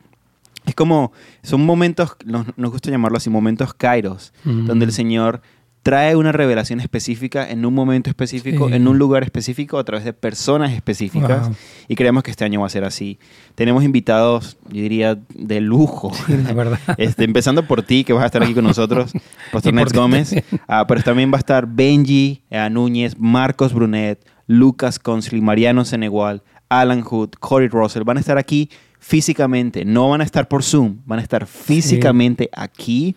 Es 0.65 0.75
como, 0.75 1.11
son 1.41 1.65
momentos, 1.65 2.15
nos, 2.25 2.45
gusta 2.71 2.89
llamarlo 2.89 3.17
así, 3.17 3.29
momentos 3.29 3.73
kairos, 3.73 4.33
donde 4.43 4.85
el 4.85 4.91
Señor 4.91 5.41
trae 5.83 6.15
una 6.15 6.31
revelación 6.31 6.79
específica 6.79 7.47
en 7.49 7.65
un 7.65 7.73
momento 7.73 8.09
específico, 8.09 8.69
en 8.69 8.87
un 8.87 8.97
lugar 8.97 9.23
específico, 9.23 9.77
a 9.77 9.83
través 9.83 10.05
de 10.05 10.13
personas 10.13 10.71
específicas. 10.71 11.51
Y 11.89 11.95
creemos 11.95 12.23
que 12.23 12.31
este 12.31 12.45
año 12.45 12.61
va 12.61 12.67
a 12.67 12.69
ser 12.69 12.85
así. 12.85 13.19
Tenemos 13.55 13.83
invitados, 13.83 14.57
yo 14.69 14.81
diría, 14.81 15.19
de 15.35 15.59
lujo. 15.59 16.11
la 16.29 16.53
verdad. 16.53 16.79
Este, 16.97 17.25
empezando 17.25 17.67
por 17.67 17.83
ti, 17.83 18.05
que 18.05 18.13
vas 18.13 18.23
a 18.23 18.27
estar 18.27 18.41
aquí 18.41 18.53
con 18.53 18.63
nosotros, 18.63 19.11
Pastor 19.51 19.73
Nets 19.73 19.91
Gómez. 19.91 20.33
Ah, 20.67 20.85
pero 20.87 21.01
también 21.01 21.31
va 21.31 21.35
a 21.35 21.39
estar 21.39 21.67
Benji 21.67 22.43
eh, 22.49 22.69
Núñez, 22.69 23.17
Marcos 23.19 23.73
Brunet, 23.73 24.25
Lucas 24.47 24.99
Consley, 24.99 25.41
Mariano 25.41 25.83
Senegual, 25.83 26.43
Alan 26.69 27.01
Hood, 27.01 27.31
Corey 27.39 27.67
Russell. 27.67 28.03
Van 28.03 28.17
a 28.17 28.19
estar 28.21 28.37
aquí 28.37 28.69
físicamente. 28.99 29.83
No 29.83 30.09
van 30.09 30.21
a 30.21 30.23
estar 30.23 30.47
por 30.47 30.63
Zoom, 30.63 30.99
van 31.05 31.19
a 31.19 31.21
estar 31.21 31.45
físicamente 31.45 32.49
aquí 32.53 33.15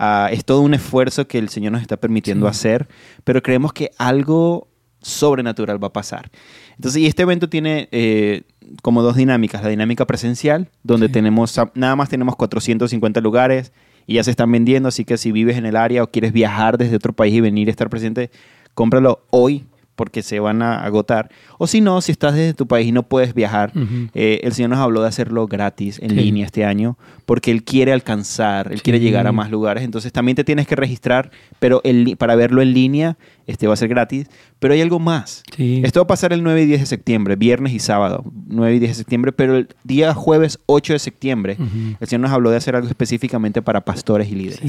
Ah, 0.00 0.28
es 0.30 0.44
todo 0.44 0.60
un 0.60 0.74
esfuerzo 0.74 1.26
que 1.26 1.38
el 1.38 1.48
Señor 1.48 1.72
nos 1.72 1.82
está 1.82 1.96
permitiendo 1.96 2.46
hacer, 2.46 2.86
pero 3.24 3.42
creemos 3.42 3.72
que 3.72 3.90
algo 3.98 4.68
sobrenatural 5.00 5.82
va 5.82 5.88
a 5.88 5.92
pasar. 5.92 6.30
Entonces, 6.76 7.02
y 7.02 7.06
este 7.06 7.22
evento 7.22 7.48
tiene 7.48 7.88
eh, 7.90 8.42
como 8.82 9.02
dos 9.02 9.16
dinámicas. 9.16 9.60
La 9.60 9.70
dinámica 9.70 10.06
presencial, 10.06 10.70
donde 10.84 11.08
tenemos, 11.08 11.60
nada 11.74 11.96
más 11.96 12.08
tenemos 12.08 12.36
450 12.36 13.20
lugares 13.20 13.72
y 14.06 14.14
ya 14.14 14.24
se 14.24 14.30
están 14.30 14.52
vendiendo, 14.52 14.88
así 14.88 15.04
que 15.04 15.18
si 15.18 15.32
vives 15.32 15.56
en 15.56 15.66
el 15.66 15.74
área 15.74 16.04
o 16.04 16.10
quieres 16.12 16.32
viajar 16.32 16.78
desde 16.78 16.94
otro 16.94 17.12
país 17.12 17.34
y 17.34 17.40
venir 17.40 17.66
a 17.66 17.72
estar 17.72 17.90
presente, 17.90 18.30
cómpralo 18.74 19.26
hoy 19.30 19.66
porque 19.98 20.22
se 20.22 20.38
van 20.38 20.62
a 20.62 20.84
agotar. 20.84 21.28
O 21.58 21.66
si 21.66 21.80
no, 21.80 22.00
si 22.00 22.12
estás 22.12 22.34
desde 22.34 22.54
tu 22.54 22.68
país 22.68 22.86
y 22.86 22.92
no 22.92 23.02
puedes 23.02 23.34
viajar, 23.34 23.72
eh, 24.14 24.40
el 24.44 24.52
Señor 24.52 24.70
nos 24.70 24.78
habló 24.78 25.02
de 25.02 25.08
hacerlo 25.08 25.48
gratis 25.48 25.98
en 26.00 26.14
línea 26.14 26.46
este 26.46 26.64
año, 26.64 26.96
porque 27.26 27.50
Él 27.50 27.64
quiere 27.64 27.92
alcanzar, 27.92 28.72
Él 28.72 28.80
quiere 28.80 29.00
llegar 29.00 29.26
a 29.26 29.32
más 29.32 29.50
lugares. 29.50 29.82
Entonces 29.82 30.12
también 30.12 30.36
te 30.36 30.44
tienes 30.44 30.68
que 30.68 30.76
registrar, 30.76 31.32
pero 31.58 31.80
el, 31.82 32.16
para 32.16 32.36
verlo 32.36 32.62
en 32.62 32.72
línea 32.72 33.18
este 33.48 33.66
va 33.66 33.74
a 33.74 33.76
ser 33.76 33.88
gratis. 33.88 34.28
Pero 34.60 34.74
hay 34.74 34.80
algo 34.80 35.00
más. 35.00 35.42
Esto 35.56 36.00
va 36.00 36.04
a 36.04 36.06
pasar 36.06 36.32
el 36.32 36.44
9 36.44 36.62
y 36.62 36.66
10 36.66 36.80
de 36.80 36.86
septiembre, 36.86 37.34
viernes 37.34 37.72
y 37.72 37.80
sábado, 37.80 38.24
9 38.46 38.76
y 38.76 38.78
10 38.78 38.90
de 38.90 38.94
septiembre, 38.94 39.32
pero 39.32 39.56
el 39.56 39.68
día 39.82 40.14
jueves 40.14 40.60
8 40.66 40.92
de 40.92 40.98
septiembre, 40.98 41.56
el 41.98 42.06
Señor 42.06 42.20
nos 42.20 42.30
habló 42.30 42.50
de 42.50 42.58
hacer 42.58 42.76
algo 42.76 42.88
específicamente 42.88 43.62
para 43.62 43.80
pastores 43.80 44.30
y 44.30 44.34
líderes. 44.34 44.60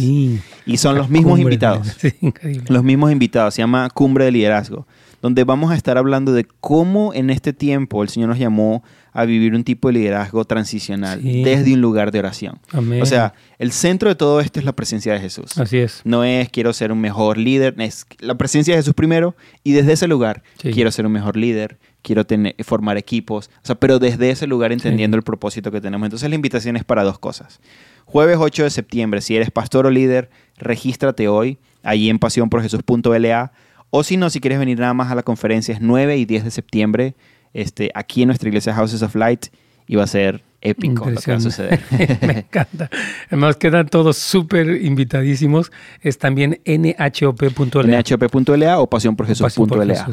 Y 0.65 0.77
son 0.77 0.97
los 0.97 1.09
mismos 1.09 1.39
invitados. 1.39 1.97
Los 2.69 2.83
mismos 2.83 3.11
invitados. 3.11 3.53
Se 3.53 3.61
llama 3.61 3.89
Cumbre 3.89 4.25
de 4.25 4.31
Liderazgo 4.31 4.87
donde 5.21 5.43
vamos 5.43 5.71
a 5.71 5.75
estar 5.75 5.97
hablando 5.97 6.31
de 6.31 6.45
cómo 6.45 7.13
en 7.13 7.29
este 7.29 7.53
tiempo 7.53 8.03
el 8.03 8.09
Señor 8.09 8.29
nos 8.29 8.39
llamó 8.39 8.83
a 9.11 9.25
vivir 9.25 9.53
un 9.53 9.63
tipo 9.63 9.89
de 9.89 9.95
liderazgo 9.95 10.45
transicional 10.45 11.21
desde 11.21 11.73
un 11.73 11.81
lugar 11.81 12.11
de 12.11 12.19
oración. 12.19 12.59
O 13.01 13.05
sea, 13.05 13.33
el 13.57 13.71
centro 13.71 14.09
de 14.09 14.15
todo 14.15 14.39
esto 14.39 14.59
es 14.59 14.65
la 14.65 14.73
presencia 14.73 15.13
de 15.13 15.19
Jesús. 15.19 15.57
Así 15.57 15.77
es. 15.77 16.01
No 16.03 16.23
es 16.23 16.49
quiero 16.49 16.73
ser 16.73 16.91
un 16.91 17.01
mejor 17.01 17.37
líder, 17.37 17.75
es 17.79 18.05
la 18.19 18.35
presencia 18.35 18.73
de 18.73 18.81
Jesús 18.81 18.93
primero 18.93 19.35
y 19.63 19.73
desde 19.73 19.93
ese 19.93 20.07
lugar 20.07 20.43
quiero 20.61 20.91
ser 20.91 21.05
un 21.05 21.11
mejor 21.11 21.37
líder, 21.37 21.79
quiero 22.01 22.25
tener, 22.25 22.55
formar 22.63 22.97
equipos, 22.97 23.49
o 23.63 23.65
sea, 23.65 23.75
pero 23.75 23.99
desde 23.99 24.29
ese 24.29 24.47
lugar 24.47 24.71
entendiendo 24.71 25.17
el 25.17 25.23
propósito 25.23 25.71
que 25.71 25.81
tenemos. 25.81 26.05
Entonces 26.05 26.29
la 26.29 26.35
invitación 26.35 26.75
es 26.75 26.83
para 26.83 27.03
dos 27.03 27.19
cosas. 27.19 27.59
Jueves 28.05 28.37
8 28.39 28.63
de 28.63 28.69
septiembre, 28.69 29.21
si 29.21 29.35
eres 29.35 29.51
pastor 29.51 29.85
o 29.85 29.91
líder, 29.91 30.29
regístrate 30.57 31.27
hoy 31.27 31.59
allí 31.83 32.09
en 32.09 32.19
pasiónporjesús.la 32.19 33.51
o 33.91 34.03
si 34.03 34.17
no, 34.17 34.29
si 34.29 34.39
quieres 34.39 34.59
venir 34.59 34.79
nada 34.79 34.93
más 34.93 35.11
a 35.11 35.15
la 35.15 35.23
conferencia, 35.23 35.73
es 35.73 35.81
9 35.81 36.17
y 36.17 36.25
10 36.25 36.43
de 36.43 36.51
septiembre, 36.51 37.15
este, 37.53 37.91
aquí 37.93 38.21
en 38.21 38.27
nuestra 38.27 38.49
iglesia 38.49 38.73
Houses 38.73 39.01
of 39.01 39.15
Light. 39.15 39.47
y 39.87 39.95
va 39.95 40.03
a 40.03 40.07
ser 40.07 40.43
épico 40.61 41.09
lo 41.09 41.19
que 41.19 41.31
va 41.31 41.37
a 41.37 41.41
suceder. 41.41 41.79
Me 42.21 42.39
encanta. 42.39 42.89
Además, 43.27 43.55
quedan 43.55 43.87
todos 43.87 44.17
súper 44.17 44.81
invitadísimos. 44.81 45.71
Es 46.01 46.17
también 46.17 46.59
nhop.la. 46.65 48.03
nhop.la 48.03 48.79
o 48.79 48.87
pasiónporjesús.la. 48.87 50.07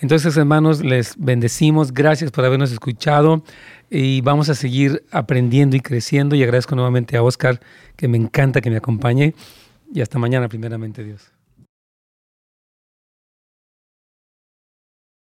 Entonces, 0.00 0.36
hermanos, 0.36 0.84
les 0.84 1.14
bendecimos. 1.18 1.92
Gracias 1.92 2.30
por 2.30 2.44
habernos 2.44 2.72
escuchado 2.72 3.42
y 3.90 4.20
vamos 4.20 4.48
a 4.48 4.54
seguir 4.54 5.04
aprendiendo 5.10 5.76
y 5.76 5.80
creciendo. 5.80 6.36
Y 6.36 6.42
agradezco 6.42 6.74
nuevamente 6.74 7.16
a 7.16 7.22
Oscar, 7.22 7.60
que 7.96 8.08
me 8.08 8.18
encanta 8.18 8.60
que 8.60 8.70
me 8.70 8.76
acompañe. 8.76 9.34
Y 9.92 10.00
hasta 10.00 10.18
mañana, 10.18 10.48
primeramente, 10.48 11.02
Dios. 11.02 11.32